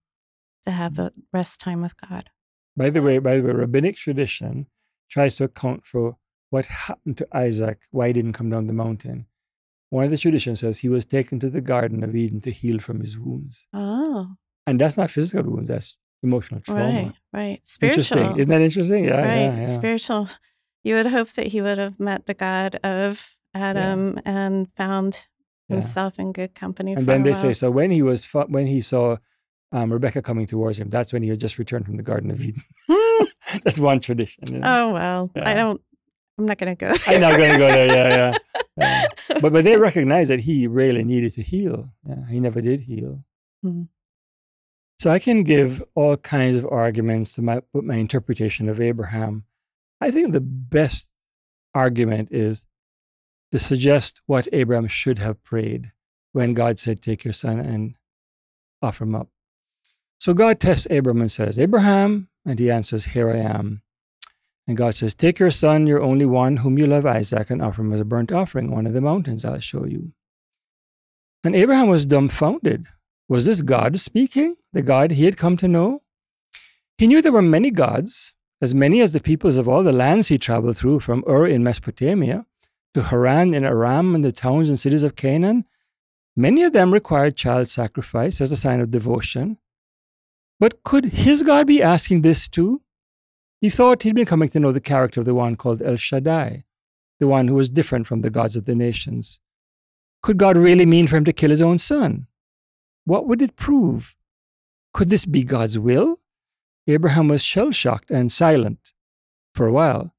to 0.64 0.72
have 0.72 0.96
the 0.96 1.12
rest 1.32 1.60
time 1.60 1.82
with 1.82 1.96
God. 2.00 2.30
By 2.76 2.90
the 2.90 3.02
way, 3.02 3.20
by 3.20 3.38
the 3.38 3.44
way, 3.44 3.52
rabbinic 3.54 3.96
tradition 3.98 4.68
tries 5.10 5.36
to 5.36 5.44
account 5.44 5.86
for 5.86 6.18
what 6.50 6.66
happened 6.68 7.18
to 7.18 7.28
Isaac, 7.32 7.80
why 7.92 8.08
he 8.08 8.14
didn't 8.14 8.34
come 8.34 8.50
down 8.50 8.68
the 8.68 8.74
mountain. 8.74 9.28
one 9.90 10.06
of 10.06 10.10
the 10.12 10.18
traditions 10.18 10.62
says 10.62 10.80
he 10.80 10.90
was 10.90 11.06
taken 11.06 11.40
to 11.40 11.52
the 11.52 11.62
Garden 11.62 12.04
of 12.04 12.16
Eden 12.16 12.42
to 12.42 12.50
heal 12.50 12.80
from 12.80 13.00
his 13.00 13.16
wounds. 13.20 13.68
Oh, 13.74 14.36
And 14.66 14.82
that's 14.82 14.98
not 14.98 15.12
physical 15.12 15.52
wounds, 15.52 15.68
that's 15.70 15.98
emotional 16.24 16.62
trauma. 16.62 16.84
right, 16.84 17.14
right. 17.32 17.62
Spiritual. 17.64 18.00
Interesting. 18.18 18.40
Isn't 18.40 18.50
that 18.50 18.62
interesting? 18.64 19.04
Yeah, 19.06 19.18
right. 19.22 19.36
yeah, 19.36 19.58
yeah. 19.58 19.74
Spiritual. 19.76 20.30
You 20.84 20.96
would 20.96 21.06
hope 21.18 21.30
that 21.34 21.48
he 21.48 21.62
would 21.62 21.78
have 21.78 22.00
met 22.00 22.26
the 22.26 22.34
God 22.34 22.78
of 22.84 23.36
Adam 23.54 24.20
and 24.26 24.68
found 24.76 25.14
Yeah. 25.14 25.22
Himself 25.74 26.20
in 26.20 26.32
good 26.32 26.56
company. 26.56 26.94
And 26.94 27.02
for 27.02 27.06
then 27.06 27.22
a 27.22 27.24
they 27.26 27.32
while. 27.32 27.42
say, 27.42 27.54
so 27.54 27.72
when 27.72 27.92
he 27.92 28.02
was 28.02 28.26
fu- 28.26 28.42
when 28.48 28.68
he 28.68 28.82
saw 28.82 29.18
um, 29.72 29.92
Rebecca 29.92 30.22
coming 30.22 30.46
towards 30.48 30.78
him, 30.80 30.90
that's 30.90 31.12
when 31.14 31.24
he 31.24 31.30
had 31.30 31.40
just 31.40 31.58
returned 31.58 31.86
from 31.86 31.98
the 31.98 32.04
Garden 32.04 32.32
of 32.32 32.42
Eden. 32.42 32.62
that's 33.64 33.80
one 33.80 34.00
tradition. 34.00 34.44
you 34.52 34.60
know. 34.60 34.68
Oh 34.90 34.94
well, 34.94 35.32
I 35.36 35.54
don't. 35.54 35.82
I'm 36.38 36.46
not 36.46 36.58
going 36.58 36.76
to 36.76 36.86
go. 36.86 36.92
I'm 37.08 37.22
not 37.22 37.38
going 37.38 37.52
to 37.52 37.58
go 37.58 37.68
there. 37.68 37.88
Yeah, 37.88 38.10
yeah. 38.16 38.38
yeah. 38.78 39.06
But 39.42 39.54
but 39.54 39.64
they 39.64 39.78
recognize 39.78 40.30
that 40.30 40.40
he 40.40 40.66
really 40.68 41.04
needed 41.04 41.34
to 41.34 41.42
heal. 41.44 41.92
Yeah, 42.08 42.26
he 42.28 42.40
never 42.40 42.62
did 42.62 42.80
heal. 42.82 43.24
Mhm. 43.66 43.88
So 45.00 45.12
I 45.12 45.20
can 45.20 45.44
give 45.44 45.84
all 45.96 46.16
kinds 46.18 46.58
of 46.58 46.66
arguments 46.66 47.34
to 47.34 47.42
my 47.42 47.62
my 47.74 47.96
interpretation 47.96 48.70
of 48.70 48.80
Abraham. 48.82 49.44
I 50.02 50.12
think 50.12 50.32
the 50.34 50.42
best 50.42 51.12
argument 51.76 52.30
is 52.32 52.66
to 53.54 53.60
suggest 53.60 54.20
what 54.26 54.48
Abraham 54.52 54.88
should 54.88 55.20
have 55.20 55.44
prayed 55.44 55.92
when 56.32 56.56
God 56.56 56.80
said, 56.80 57.04
"Take 57.04 57.24
your 57.24 57.36
son 57.36 57.60
and 57.60 57.94
offer 58.82 59.04
him 59.04 59.14
up." 59.14 59.30
So 60.20 60.34
God 60.34 60.60
tests 60.60 60.88
Abraham 60.90 61.22
and 61.22 61.32
says, 61.32 61.60
"Abraham," 61.60 62.30
and 62.44 62.58
he 62.58 62.72
answers, 62.72 63.06
"Here 63.06 63.30
I 63.30 63.38
am." 63.38 63.84
And 64.66 64.76
God 64.76 64.96
says, 64.96 65.14
Take 65.14 65.38
your 65.38 65.52
son, 65.52 65.86
your 65.86 66.02
only 66.02 66.26
one, 66.26 66.58
whom 66.58 66.80
you 66.80 66.88
love, 66.88 67.06
Isaac, 67.06 67.52
and 67.52 67.62
offer 67.62 67.84
him 67.84 67.94
as 67.94 68.00
a 68.00 68.06
burnt 68.06 68.32
offering 68.32 68.70
on 68.70 68.74
one 68.74 68.88
of 68.88 68.94
the 68.94 69.02
mountains 69.02 69.46
I'll 69.46 69.60
show 69.60 69.86
you. 69.86 70.14
And 71.44 71.56
Abraham 71.56 71.90
was 71.90 72.08
dumbfounded. 72.08 72.88
Was 73.28 73.46
this 73.46 73.62
God 73.62 74.00
speaking? 74.00 74.56
The 74.72 74.82
God 74.82 75.12
he 75.12 75.26
had 75.26 75.38
come 75.38 75.58
to 75.58 75.68
know? 75.68 76.02
He 76.98 77.06
knew 77.06 77.22
there 77.22 77.32
were 77.32 77.42
many 77.44 77.70
gods, 77.70 78.34
as 78.62 78.74
many 78.74 79.00
as 79.00 79.12
the 79.12 79.20
peoples 79.20 79.60
of 79.60 79.68
all 79.68 79.84
the 79.84 79.92
lands 79.92 80.30
he 80.30 80.40
traveled 80.40 80.78
through, 80.78 81.02
from 81.02 81.24
Ur 81.28 81.46
in 81.46 81.64
Mesopotamia 81.64 82.48
to 82.94 83.04
Haran 83.04 83.54
and 83.54 83.66
Aram 83.66 84.16
and 84.16 84.24
the 84.24 84.32
towns 84.32 84.70
and 84.70 84.80
cities 84.80 85.04
of 85.04 85.16
Canaan. 85.16 85.66
Many 86.36 86.64
of 86.64 86.74
them 86.74 86.94
required 86.94 87.38
child 87.38 87.68
sacrifice 87.70 88.42
as 88.42 88.52
a 88.52 88.58
sign 88.58 88.80
of 88.80 88.92
devotion. 88.92 89.58
But 90.60 90.84
could 90.84 91.06
his 91.06 91.44
God 91.44 91.68
be 91.68 91.82
asking 91.82 92.22
this 92.22 92.48
too? 92.48 92.82
He 93.60 93.70
thought 93.70 94.04
he'd 94.04 94.16
been 94.16 94.26
coming 94.26 94.50
to 94.50 94.60
know 94.60 94.72
the 94.72 94.82
character 94.82 95.20
of 95.20 95.26
the 95.26 95.36
one 95.36 95.56
called 95.56 95.82
El 95.82 95.96
Shaddai, 95.96 96.64
the 97.20 97.28
one 97.28 97.48
who 97.48 97.56
was 97.56 97.70
different 97.70 98.08
from 98.08 98.22
the 98.22 98.30
gods 98.30 98.56
of 98.56 98.66
the 98.66 98.76
nations. 98.76 99.40
Could 100.22 100.38
God 100.38 100.58
really 100.58 100.86
mean 100.86 101.08
for 101.08 101.18
him 101.18 101.26
to 101.26 101.34
kill 101.34 101.50
his 101.50 101.62
own 101.62 101.78
son? 101.78 102.28
What 103.06 103.28
would 103.28 103.42
it 103.42 103.56
prove? 103.56 104.16
Could 104.94 105.10
this 105.10 105.26
be 105.26 105.44
God's 105.44 105.78
will? 105.78 106.20
Abraham 106.88 107.28
was 107.28 107.44
shell 107.44 107.72
shocked 107.72 108.12
and 108.12 108.32
silent 108.32 108.94
for 109.54 109.68
a 109.68 109.72
while. 109.72 110.13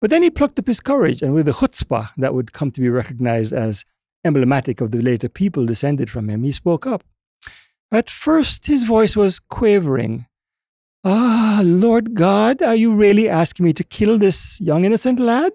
But 0.00 0.10
then 0.10 0.22
he 0.22 0.30
plucked 0.30 0.58
up 0.58 0.66
his 0.66 0.80
courage, 0.80 1.22
and 1.22 1.34
with 1.34 1.46
the 1.46 1.52
chutzpah 1.52 2.10
that 2.16 2.34
would 2.34 2.52
come 2.52 2.70
to 2.72 2.80
be 2.80 2.88
recognized 2.88 3.52
as 3.52 3.84
emblematic 4.24 4.80
of 4.80 4.90
the 4.92 5.02
later 5.02 5.28
people 5.28 5.66
descended 5.66 6.10
from 6.10 6.28
him, 6.28 6.42
he 6.42 6.52
spoke 6.52 6.86
up. 6.86 7.04
At 7.92 8.08
first, 8.08 8.66
his 8.66 8.84
voice 8.84 9.16
was 9.16 9.38
quavering. 9.40 10.26
Ah, 11.04 11.60
Lord 11.64 12.14
God, 12.14 12.62
are 12.62 12.74
you 12.74 12.94
really 12.94 13.28
asking 13.28 13.64
me 13.64 13.72
to 13.74 13.84
kill 13.84 14.18
this 14.18 14.60
young 14.60 14.84
innocent 14.84 15.18
lad? 15.18 15.52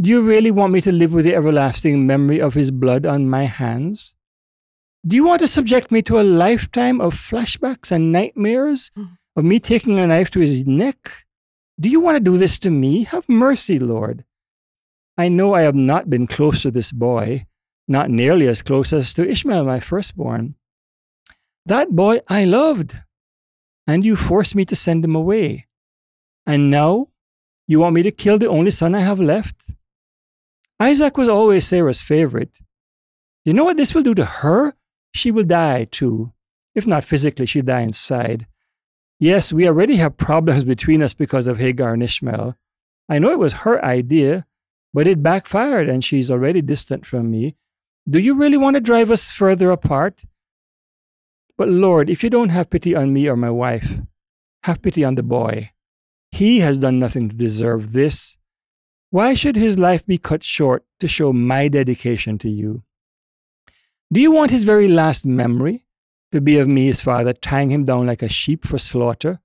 Do 0.00 0.10
you 0.10 0.22
really 0.22 0.50
want 0.50 0.72
me 0.72 0.80
to 0.82 0.92
live 0.92 1.12
with 1.12 1.24
the 1.24 1.34
everlasting 1.34 2.06
memory 2.06 2.40
of 2.40 2.54
his 2.54 2.70
blood 2.70 3.06
on 3.06 3.28
my 3.28 3.44
hands? 3.44 4.14
Do 5.06 5.14
you 5.16 5.24
want 5.24 5.40
to 5.40 5.48
subject 5.48 5.90
me 5.90 6.02
to 6.02 6.20
a 6.20 6.22
lifetime 6.22 7.00
of 7.00 7.14
flashbacks 7.14 7.90
and 7.92 8.10
nightmares 8.12 8.90
Mm. 8.96 9.18
of 9.36 9.44
me 9.44 9.60
taking 9.60 9.98
a 9.98 10.06
knife 10.06 10.30
to 10.30 10.40
his 10.40 10.66
neck? 10.66 11.25
Do 11.78 11.88
you 11.88 12.00
want 12.00 12.16
to 12.16 12.20
do 12.20 12.38
this 12.38 12.58
to 12.60 12.70
me? 12.70 13.04
Have 13.04 13.28
mercy, 13.28 13.78
Lord. 13.78 14.24
I 15.18 15.28
know 15.28 15.54
I 15.54 15.62
have 15.62 15.74
not 15.74 16.08
been 16.08 16.26
close 16.26 16.62
to 16.62 16.70
this 16.70 16.92
boy, 16.92 17.46
not 17.86 18.10
nearly 18.10 18.48
as 18.48 18.62
close 18.62 18.92
as 18.92 19.12
to 19.14 19.28
Ishmael, 19.28 19.64
my 19.64 19.80
firstborn. 19.80 20.54
That 21.66 21.90
boy 21.90 22.20
I 22.28 22.44
loved, 22.44 23.00
and 23.86 24.04
you 24.04 24.16
forced 24.16 24.54
me 24.54 24.64
to 24.66 24.76
send 24.76 25.04
him 25.04 25.14
away. 25.14 25.66
And 26.46 26.70
now 26.70 27.08
you 27.66 27.80
want 27.80 27.94
me 27.94 28.02
to 28.04 28.10
kill 28.10 28.38
the 28.38 28.48
only 28.48 28.70
son 28.70 28.94
I 28.94 29.00
have 29.00 29.20
left? 29.20 29.74
Isaac 30.78 31.16
was 31.16 31.28
always 31.28 31.66
Sarah's 31.66 32.00
favorite. 32.00 32.58
You 33.44 33.52
know 33.52 33.64
what 33.64 33.76
this 33.76 33.94
will 33.94 34.02
do 34.02 34.14
to 34.14 34.24
her? 34.24 34.74
She 35.14 35.30
will 35.30 35.44
die 35.44 35.84
too. 35.84 36.32
If 36.74 36.86
not 36.86 37.04
physically, 37.04 37.46
she'll 37.46 37.64
die 37.64 37.80
inside. 37.80 38.46
Yes, 39.18 39.52
we 39.52 39.66
already 39.66 39.96
have 39.96 40.16
problems 40.16 40.64
between 40.64 41.02
us 41.02 41.14
because 41.14 41.46
of 41.46 41.58
Hagar 41.58 41.94
and 41.94 42.02
Ishmael. 42.02 42.56
I 43.08 43.18
know 43.18 43.30
it 43.30 43.38
was 43.38 43.64
her 43.64 43.82
idea, 43.84 44.46
but 44.92 45.06
it 45.06 45.22
backfired 45.22 45.88
and 45.88 46.04
she's 46.04 46.30
already 46.30 46.60
distant 46.60 47.06
from 47.06 47.30
me. 47.30 47.56
Do 48.08 48.18
you 48.18 48.34
really 48.34 48.56
want 48.56 48.76
to 48.76 48.80
drive 48.80 49.10
us 49.10 49.30
further 49.30 49.70
apart? 49.70 50.24
But 51.56 51.68
Lord, 51.68 52.10
if 52.10 52.22
you 52.22 52.28
don't 52.28 52.50
have 52.50 52.68
pity 52.68 52.94
on 52.94 53.12
me 53.12 53.28
or 53.28 53.36
my 53.36 53.50
wife, 53.50 53.98
have 54.64 54.82
pity 54.82 55.02
on 55.02 55.14
the 55.14 55.22
boy. 55.22 55.70
He 56.30 56.60
has 56.60 56.78
done 56.78 56.98
nothing 56.98 57.30
to 57.30 57.36
deserve 57.36 57.92
this. 57.92 58.36
Why 59.10 59.32
should 59.32 59.56
his 59.56 59.78
life 59.78 60.04
be 60.04 60.18
cut 60.18 60.44
short 60.44 60.84
to 61.00 61.08
show 61.08 61.32
my 61.32 61.68
dedication 61.68 62.36
to 62.38 62.50
you? 62.50 62.82
Do 64.12 64.20
you 64.20 64.30
want 64.30 64.50
his 64.50 64.64
very 64.64 64.88
last 64.88 65.24
memory 65.24 65.85
to 66.36 66.40
be 66.40 66.58
of 66.58 66.68
me, 66.68 66.86
his 66.86 67.00
father, 67.00 67.32
tying 67.32 67.70
him 67.70 67.84
down 67.84 68.06
like 68.06 68.22
a 68.22 68.28
sheep 68.28 68.66
for 68.66 68.78
slaughter 68.78 69.40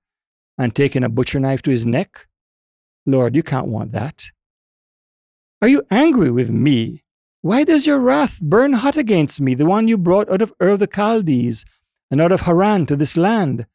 and 0.56 0.74
taking 0.74 1.02
a 1.02 1.08
butcher 1.08 1.40
knife 1.40 1.62
to 1.62 1.70
his 1.70 1.84
neck? 1.84 2.28
Lord, 3.06 3.34
you 3.34 3.42
can't 3.42 3.66
want 3.66 3.92
that. 3.92 4.30
Are 5.60 5.68
you 5.68 5.82
angry 5.90 6.30
with 6.30 6.50
me? 6.50 7.02
Why 7.40 7.64
does 7.64 7.86
your 7.86 7.98
wrath 7.98 8.40
burn 8.40 8.74
hot 8.74 8.96
against 8.96 9.40
me, 9.40 9.54
the 9.54 9.66
one 9.66 9.88
you 9.88 9.98
brought 9.98 10.30
out 10.30 10.42
of 10.42 10.52
Ur 10.60 10.68
of 10.68 10.78
the 10.78 10.86
Chaldees 10.86 11.64
and 12.10 12.20
out 12.20 12.30
of 12.30 12.42
Haran 12.42 12.86
to 12.86 12.94
this 12.94 13.16
land? 13.16 13.66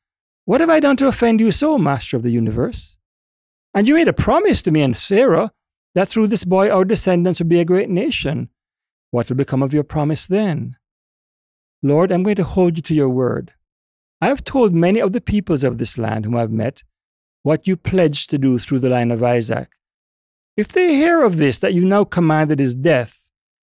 What 0.45 0.61
have 0.61 0.69
I 0.69 0.79
done 0.79 0.95
to 0.97 1.07
offend 1.07 1.41
you 1.41 1.51
so, 1.51 1.77
Master 1.77 2.15
of 2.15 2.23
the 2.23 2.31
universe? 2.31 2.97
And 3.73 3.87
you 3.87 3.95
made 3.95 4.07
a 4.07 4.13
promise 4.13 4.61
to 4.61 4.71
me 4.71 4.81
and 4.81 4.95
Sarah 4.95 5.51
that 5.95 6.07
through 6.07 6.27
this 6.27 6.45
boy 6.45 6.69
our 6.69 6.85
descendants 6.85 7.39
would 7.39 7.49
be 7.49 7.59
a 7.59 7.65
great 7.65 7.89
nation. 7.89 8.49
What 9.11 9.27
will 9.27 9.35
become 9.35 9.63
of 9.63 9.73
your 9.73 9.83
promise 9.83 10.27
then? 10.27 10.77
Lord, 11.87 12.11
I'm 12.11 12.23
going 12.23 12.35
to 12.35 12.43
hold 12.43 12.77
you 12.77 12.81
to 12.83 12.93
your 12.93 13.09
word. 13.09 13.53
I 14.19 14.27
have 14.27 14.43
told 14.43 14.73
many 14.73 14.99
of 14.99 15.13
the 15.13 15.21
peoples 15.21 15.63
of 15.63 15.77
this 15.77 15.97
land 15.97 16.25
whom 16.25 16.35
I've 16.35 16.51
met 16.51 16.83
what 17.43 17.65
you 17.65 17.77
pledged 17.77 18.29
to 18.29 18.37
do 18.37 18.59
through 18.59 18.79
the 18.79 18.89
line 18.89 19.09
of 19.09 19.23
Isaac. 19.23 19.69
If 20.57 20.67
they 20.69 20.95
hear 20.95 21.23
of 21.23 21.37
this, 21.37 21.59
that 21.61 21.73
you 21.73 21.85
now 21.85 22.03
commanded 22.03 22.59
his 22.59 22.75
death, 22.75 23.29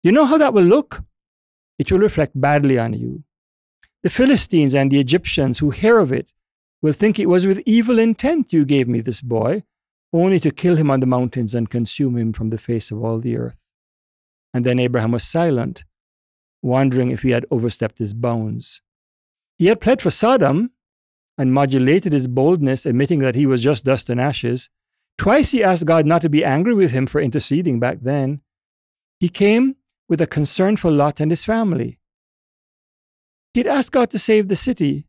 you 0.02 0.10
know 0.10 0.24
how 0.24 0.38
that 0.38 0.54
will 0.54 0.64
look? 0.64 1.02
It 1.78 1.92
will 1.92 2.00
reflect 2.00 2.40
badly 2.40 2.78
on 2.78 2.94
you. 2.94 3.22
The 4.02 4.10
Philistines 4.10 4.74
and 4.74 4.90
the 4.90 4.98
Egyptians 4.98 5.58
who 5.58 5.70
hear 5.70 5.98
of 5.98 6.10
it 6.10 6.32
will 6.82 6.94
think 6.94 7.18
it 7.18 7.28
was 7.28 7.46
with 7.46 7.62
evil 7.64 7.98
intent 7.98 8.52
you 8.52 8.64
gave 8.64 8.88
me 8.88 9.02
this 9.02 9.20
boy, 9.20 9.62
only 10.12 10.40
to 10.40 10.50
kill 10.50 10.76
him 10.76 10.90
on 10.90 11.00
the 11.00 11.06
mountains 11.06 11.54
and 11.54 11.70
consume 11.70 12.16
him 12.16 12.32
from 12.32 12.50
the 12.50 12.58
face 12.58 12.90
of 12.90 13.04
all 13.04 13.18
the 13.20 13.36
earth. 13.36 13.66
And 14.52 14.66
then 14.66 14.80
Abraham 14.80 15.12
was 15.12 15.22
silent, 15.22 15.84
wondering 16.62 17.10
if 17.10 17.22
he 17.22 17.30
had 17.30 17.46
overstepped 17.50 17.98
his 17.98 18.14
bounds. 18.14 18.82
He 19.58 19.66
had 19.66 19.80
pled 19.80 20.00
for 20.00 20.10
Sodom 20.10 20.70
and 21.36 21.52
modulated 21.52 22.12
his 22.12 22.28
boldness, 22.28 22.86
admitting 22.86 23.20
that 23.20 23.34
he 23.34 23.46
was 23.46 23.62
just 23.62 23.84
dust 23.84 24.10
and 24.10 24.20
ashes. 24.20 24.68
Twice 25.18 25.52
he 25.52 25.62
asked 25.62 25.86
God 25.86 26.06
not 26.06 26.22
to 26.22 26.28
be 26.28 26.44
angry 26.44 26.74
with 26.74 26.92
him 26.92 27.06
for 27.06 27.20
interceding 27.20 27.80
back 27.80 27.98
then. 28.02 28.40
He 29.18 29.28
came 29.28 29.76
with 30.08 30.20
a 30.20 30.26
concern 30.26 30.76
for 30.76 30.90
Lot 30.90 31.20
and 31.20 31.30
his 31.30 31.44
family. 31.44 31.98
He'd 33.54 33.66
asked 33.66 33.92
God 33.92 34.10
to 34.10 34.18
save 34.18 34.48
the 34.48 34.56
city. 34.56 35.06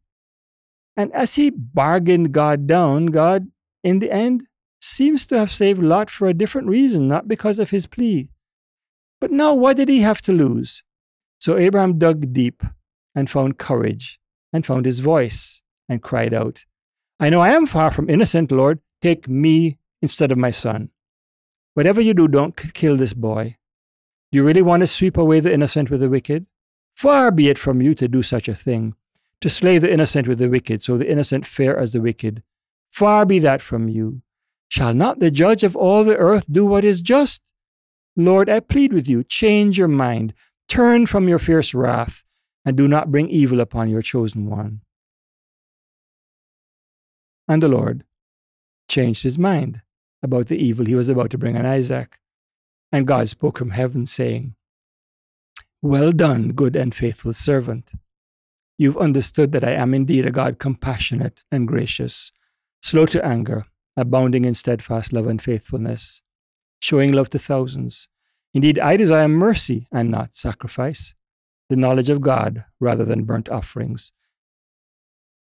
And 0.98 1.14
as 1.14 1.36
he 1.36 1.50
bargained 1.50 2.34
God 2.34 2.68
down, 2.68 3.08
God, 3.08 3.48
in 3.84 4.00
the 4.00 4.12
end, 4.12 4.48
seems 4.82 5.26
to 5.28 5.38
have 5.38 5.52
saved 5.52 5.82
Lot 5.82 6.10
for 6.10 6.28
a 6.28 6.34
different 6.34 6.68
reason, 6.68 7.08
not 7.08 7.28
because 7.28 7.60
of 7.60 7.70
his 7.70 7.88
plea. 7.88 8.30
But 9.20 9.32
now, 9.32 9.54
what 9.54 9.78
did 9.78 9.90
he 9.90 10.02
have 10.02 10.22
to 10.24 10.34
lose? 10.34 10.84
So 11.42 11.58
Abraham 11.58 11.98
dug 11.98 12.34
deep 12.34 12.62
and 13.16 13.28
found 13.28 13.58
courage 13.58 14.20
and 14.54 14.64
found 14.64 14.86
his 14.86 15.00
voice 15.00 15.64
and 15.90 16.00
cried 16.00 16.36
out, 16.36 16.66
I 17.20 17.32
know 17.32 17.42
I 17.42 17.50
am 17.50 17.66
far 17.66 17.90
from 17.90 18.12
innocent, 18.12 18.52
Lord. 18.52 18.80
Take 19.02 19.28
me 19.28 19.80
instead 20.04 20.32
of 20.32 20.38
my 20.38 20.52
son. 20.52 20.90
Whatever 21.74 22.00
you 22.00 22.14
do, 22.14 22.28
don't 22.28 22.56
kill 22.56 22.96
this 22.96 23.14
boy. 23.14 23.58
Do 24.32 24.38
you 24.38 24.44
really 24.44 24.62
want 24.62 24.82
to 24.82 24.88
sweep 24.88 25.18
away 25.18 25.40
the 25.40 25.52
innocent 25.52 25.90
with 25.90 26.02
the 26.02 26.10
wicked? 26.10 26.46
Far 26.96 27.32
be 27.32 27.50
it 27.50 27.58
from 27.58 27.82
you 27.82 27.96
to 27.96 28.08
do 28.08 28.22
such 28.22 28.48
a 28.48 28.54
thing, 28.54 28.94
to 29.40 29.50
slay 29.50 29.80
the 29.80 29.92
innocent 29.92 30.28
with 30.28 30.38
the 30.38 30.48
wicked, 30.48 30.84
so 30.84 30.96
the 30.96 31.10
innocent 31.10 31.48
fare 31.48 31.76
as 31.76 31.92
the 31.92 32.02
wicked. 32.02 32.44
Far 32.92 33.26
be 33.26 33.40
that 33.40 33.64
from 33.64 33.90
you. 33.90 34.22
Shall 34.68 34.94
not 34.94 35.20
the 35.20 35.32
judge 35.32 35.64
of 35.64 35.76
all 35.76 36.04
the 36.04 36.18
earth 36.18 36.46
do 36.52 36.68
what 36.68 36.84
is 36.84 37.02
just? 37.02 37.42
Lord, 38.16 38.48
I 38.48 38.60
plead 38.60 38.94
with 38.94 39.08
you, 39.08 39.24
change 39.24 39.80
your 39.80 39.88
mind, 39.88 40.36
turn 40.72 41.06
from 41.06 41.28
your 41.28 41.38
fierce 41.38 41.74
wrath, 41.74 42.24
and 42.64 42.78
do 42.78 42.88
not 42.88 43.12
bring 43.12 43.30
evil 43.30 43.60
upon 43.60 43.90
your 43.90 44.02
chosen 44.02 44.46
one. 44.46 44.80
And 47.46 47.62
the 47.62 47.68
Lord 47.68 48.06
changed 48.88 49.24
his 49.24 49.38
mind 49.38 49.82
about 50.24 50.48
the 50.48 50.58
evil 50.58 50.86
he 50.86 50.96
was 50.96 51.10
about 51.10 51.30
to 51.32 51.38
bring 51.38 51.58
on 51.58 51.66
Isaac. 51.66 52.20
And 52.90 53.06
God 53.06 53.28
spoke 53.28 53.58
from 53.58 53.72
heaven, 53.72 54.06
saying, 54.06 54.56
Well 55.82 56.14
done, 56.14 56.54
good 56.54 56.78
and 56.78 56.96
faithful 56.96 57.34
servant. 57.34 57.92
You've 58.78 58.98
understood 58.98 59.52
that 59.52 59.66
I 59.66 59.72
am 59.72 59.94
indeed 59.94 60.26
a 60.26 60.32
God 60.32 60.58
compassionate 60.58 61.44
and 61.52 61.68
gracious, 61.68 62.32
slow 62.82 63.06
to 63.08 63.26
anger, 63.26 63.66
abounding 63.98 64.46
in 64.46 64.54
steadfast 64.54 65.12
love 65.12 65.28
and 65.28 65.42
faithfulness, 65.42 66.22
showing 66.80 67.12
love 67.12 67.30
to 67.32 67.40
thousands. 67.40 68.08
Indeed, 68.54 68.80
I 68.80 68.98
desire 68.98 69.28
mercy 69.28 69.88
and 69.92 70.12
not 70.12 70.36
sacrifice, 70.36 71.16
the 71.70 71.76
knowledge 71.76 72.10
of 72.10 72.22
God 72.22 72.66
rather 72.80 73.06
than 73.06 73.24
burnt 73.24 73.50
offerings. 73.50 74.12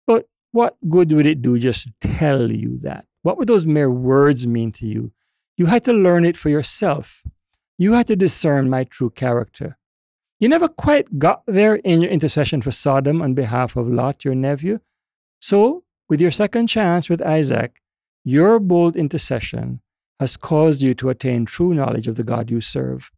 But 0.06 0.28
what 0.50 0.76
good 0.88 1.12
would 1.12 1.26
it 1.26 1.42
do 1.42 1.58
just 1.58 1.84
to 1.84 2.08
tell 2.08 2.50
you 2.50 2.78
that? 2.82 3.06
What 3.22 3.38
would 3.38 3.48
those 3.48 3.66
mere 3.66 3.90
words 3.90 4.46
mean 4.46 4.72
to 4.72 4.86
you? 4.86 5.12
You 5.56 5.66
had 5.66 5.84
to 5.84 5.92
learn 5.92 6.24
it 6.24 6.36
for 6.36 6.48
yourself. 6.48 7.22
You 7.78 7.92
had 7.92 8.06
to 8.08 8.16
discern 8.16 8.70
my 8.70 8.84
true 8.84 9.10
character. 9.10 9.78
You 10.38 10.48
never 10.48 10.68
quite 10.68 11.18
got 11.18 11.42
there 11.46 11.76
in 11.76 12.02
your 12.02 12.10
intercession 12.10 12.60
for 12.60 12.70
Sodom 12.70 13.22
on 13.22 13.34
behalf 13.34 13.76
of 13.76 13.88
Lot, 13.88 14.24
your 14.24 14.34
nephew. 14.34 14.80
So, 15.40 15.84
with 16.08 16.20
your 16.20 16.30
second 16.30 16.66
chance 16.66 17.08
with 17.08 17.22
Isaac, 17.22 17.82
your 18.22 18.58
bold 18.58 18.96
intercession 18.96 19.80
has 20.20 20.36
caused 20.36 20.82
you 20.82 20.94
to 20.94 21.10
attain 21.10 21.44
true 21.44 21.74
knowledge 21.74 22.08
of 22.08 22.16
the 22.16 22.24
God 22.24 22.50
you 22.50 22.60
serve. 22.60 23.10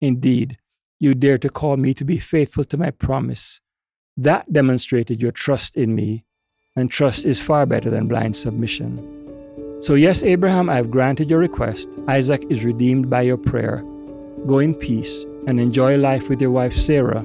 Indeed, 0.00 0.58
you 1.00 1.14
dare 1.14 1.38
to 1.38 1.48
call 1.48 1.76
me 1.76 1.94
to 1.94 2.04
be 2.04 2.18
faithful 2.18 2.64
to 2.64 2.76
my 2.76 2.90
promise. 2.90 3.60
That 4.16 4.52
demonstrated 4.52 5.22
your 5.22 5.32
trust 5.32 5.76
in 5.76 5.94
me, 5.94 6.24
and 6.76 6.90
trust 6.90 7.24
is 7.24 7.40
far 7.40 7.66
better 7.66 7.88
than 7.90 8.08
blind 8.08 8.36
submission. 8.36 9.14
So, 9.80 9.94
yes, 9.94 10.24
Abraham, 10.24 10.68
I 10.68 10.74
have 10.74 10.90
granted 10.90 11.30
your 11.30 11.38
request. 11.38 11.88
Isaac 12.08 12.44
is 12.50 12.64
redeemed 12.64 13.08
by 13.08 13.22
your 13.22 13.36
prayer. 13.36 13.84
Go 14.46 14.58
in 14.58 14.74
peace 14.74 15.24
and 15.46 15.60
enjoy 15.60 15.96
life 15.96 16.28
with 16.28 16.40
your 16.40 16.50
wife 16.50 16.72
Sarah 16.72 17.20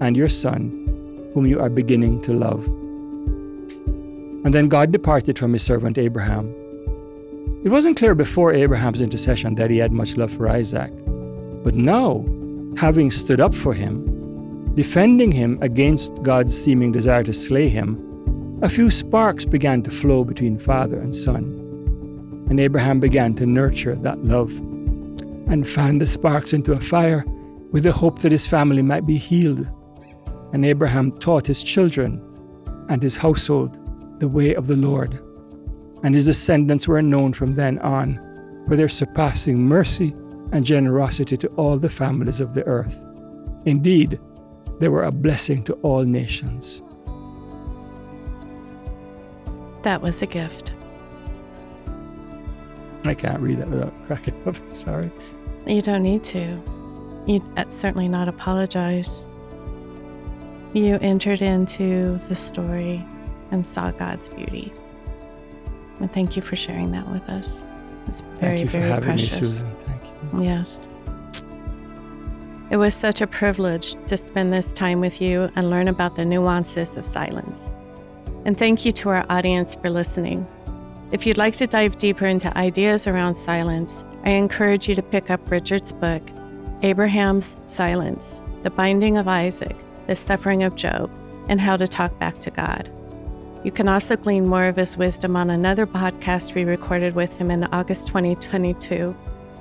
and 0.00 0.16
your 0.16 0.30
son, 0.30 1.30
whom 1.34 1.46
you 1.46 1.60
are 1.60 1.68
beginning 1.68 2.22
to 2.22 2.32
love. 2.32 2.66
And 4.44 4.54
then 4.54 4.68
God 4.68 4.90
departed 4.90 5.38
from 5.38 5.52
his 5.52 5.62
servant 5.62 5.98
Abraham. 5.98 6.54
It 7.64 7.70
wasn't 7.70 7.96
clear 7.96 8.14
before 8.14 8.52
Abraham's 8.52 9.00
intercession 9.00 9.56
that 9.56 9.68
he 9.68 9.78
had 9.78 9.90
much 9.90 10.16
love 10.16 10.30
for 10.30 10.48
Isaac. 10.48 10.92
But 11.64 11.74
now, 11.74 12.24
having 12.76 13.10
stood 13.10 13.40
up 13.40 13.52
for 13.52 13.74
him, 13.74 14.74
defending 14.76 15.32
him 15.32 15.58
against 15.60 16.22
God's 16.22 16.56
seeming 16.56 16.92
desire 16.92 17.24
to 17.24 17.32
slay 17.32 17.68
him, 17.68 18.60
a 18.62 18.68
few 18.68 18.90
sparks 18.90 19.44
began 19.44 19.82
to 19.82 19.90
flow 19.90 20.22
between 20.22 20.56
father 20.56 20.98
and 21.00 21.14
son. 21.14 22.46
And 22.48 22.60
Abraham 22.60 23.00
began 23.00 23.34
to 23.34 23.46
nurture 23.46 23.96
that 23.96 24.24
love 24.24 24.56
and 25.48 25.68
fan 25.68 25.98
the 25.98 26.06
sparks 26.06 26.52
into 26.52 26.72
a 26.72 26.80
fire 26.80 27.24
with 27.72 27.82
the 27.82 27.92
hope 27.92 28.20
that 28.20 28.32
his 28.32 28.46
family 28.46 28.82
might 28.82 29.04
be 29.04 29.16
healed. 29.16 29.66
And 30.52 30.64
Abraham 30.64 31.10
taught 31.18 31.48
his 31.48 31.64
children 31.64 32.22
and 32.88 33.02
his 33.02 33.16
household 33.16 33.78
the 34.20 34.28
way 34.28 34.54
of 34.54 34.68
the 34.68 34.76
Lord. 34.76 35.20
And 36.02 36.14
his 36.14 36.26
descendants 36.26 36.86
were 36.86 37.02
known 37.02 37.32
from 37.32 37.54
then 37.54 37.78
on 37.80 38.20
for 38.68 38.76
their 38.76 38.88
surpassing 38.88 39.58
mercy 39.58 40.14
and 40.52 40.64
generosity 40.64 41.36
to 41.36 41.48
all 41.56 41.78
the 41.78 41.90
families 41.90 42.40
of 42.40 42.54
the 42.54 42.64
earth. 42.66 43.02
Indeed, 43.64 44.20
they 44.78 44.88
were 44.88 45.04
a 45.04 45.10
blessing 45.10 45.64
to 45.64 45.72
all 45.74 46.04
nations. 46.04 46.82
That 49.82 50.02
was 50.02 50.22
a 50.22 50.26
gift. 50.26 50.72
I 53.04 53.14
can't 53.14 53.40
read 53.40 53.58
that 53.58 53.68
without 53.68 53.94
cracking 54.06 54.40
up. 54.46 54.56
Sorry. 54.72 55.10
You 55.66 55.82
don't 55.82 56.02
need 56.02 56.24
to. 56.24 56.62
You 57.26 57.42
uh, 57.56 57.68
certainly 57.68 58.08
not 58.08 58.28
apologize. 58.28 59.26
You 60.72 60.98
entered 61.00 61.42
into 61.42 62.18
the 62.28 62.34
story 62.34 63.04
and 63.50 63.66
saw 63.66 63.90
God's 63.92 64.28
beauty. 64.28 64.72
And 66.00 66.12
thank 66.12 66.36
you 66.36 66.42
for 66.42 66.56
sharing 66.56 66.92
that 66.92 67.08
with 67.08 67.28
us. 67.28 67.64
It's 68.06 68.20
very, 68.20 68.38
Thank 68.40 68.60
you 68.60 68.66
for 68.66 68.78
very 68.78 68.90
having 68.90 69.04
precious. 69.04 69.32
me, 69.32 69.46
Susan. 69.46 69.76
Thank 69.80 70.02
you. 70.04 70.42
Yes. 70.44 70.88
It 72.70 72.76
was 72.76 72.94
such 72.94 73.20
a 73.20 73.26
privilege 73.26 73.94
to 74.06 74.16
spend 74.16 74.52
this 74.52 74.72
time 74.72 75.00
with 75.00 75.20
you 75.20 75.48
and 75.56 75.70
learn 75.70 75.88
about 75.88 76.16
the 76.16 76.24
nuances 76.24 76.96
of 76.96 77.04
silence. 77.04 77.72
And 78.44 78.56
thank 78.58 78.84
you 78.84 78.92
to 78.92 79.08
our 79.08 79.26
audience 79.30 79.74
for 79.74 79.90
listening. 79.90 80.46
If 81.10 81.26
you'd 81.26 81.38
like 81.38 81.54
to 81.54 81.66
dive 81.66 81.96
deeper 81.96 82.26
into 82.26 82.56
ideas 82.56 83.06
around 83.06 83.34
silence, 83.34 84.04
I 84.24 84.30
encourage 84.30 84.88
you 84.88 84.94
to 84.94 85.02
pick 85.02 85.30
up 85.30 85.50
Richard's 85.50 85.92
book, 85.92 86.22
Abraham's 86.82 87.56
Silence 87.66 88.42
The 88.62 88.70
Binding 88.70 89.16
of 89.16 89.26
Isaac, 89.26 89.76
The 90.06 90.14
Suffering 90.16 90.62
of 90.62 90.74
Job, 90.74 91.10
and 91.48 91.60
How 91.60 91.76
to 91.78 91.88
Talk 91.88 92.18
Back 92.18 92.38
to 92.38 92.50
God. 92.50 92.90
You 93.64 93.72
can 93.72 93.88
also 93.88 94.16
glean 94.16 94.46
more 94.46 94.64
of 94.64 94.76
his 94.76 94.96
wisdom 94.96 95.34
on 95.34 95.50
another 95.50 95.86
podcast 95.86 96.54
we 96.54 96.64
recorded 96.64 97.16
with 97.16 97.34
him 97.34 97.50
in 97.50 97.64
August 97.64 98.06
2022 98.06 99.16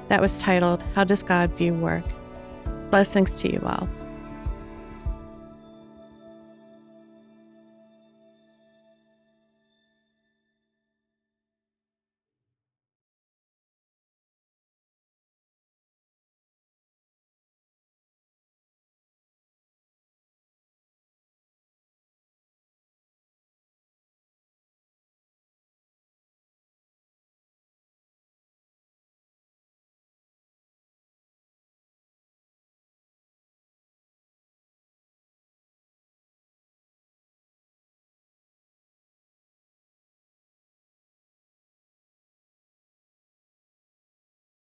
that 0.10 0.22
was 0.22 0.40
titled, 0.40 0.84
How 0.94 1.04
Does 1.04 1.24
God 1.24 1.52
View 1.52 1.74
Work? 1.74 2.06
Blessings 2.92 3.42
to 3.42 3.52
you 3.52 3.60
all. 3.66 3.90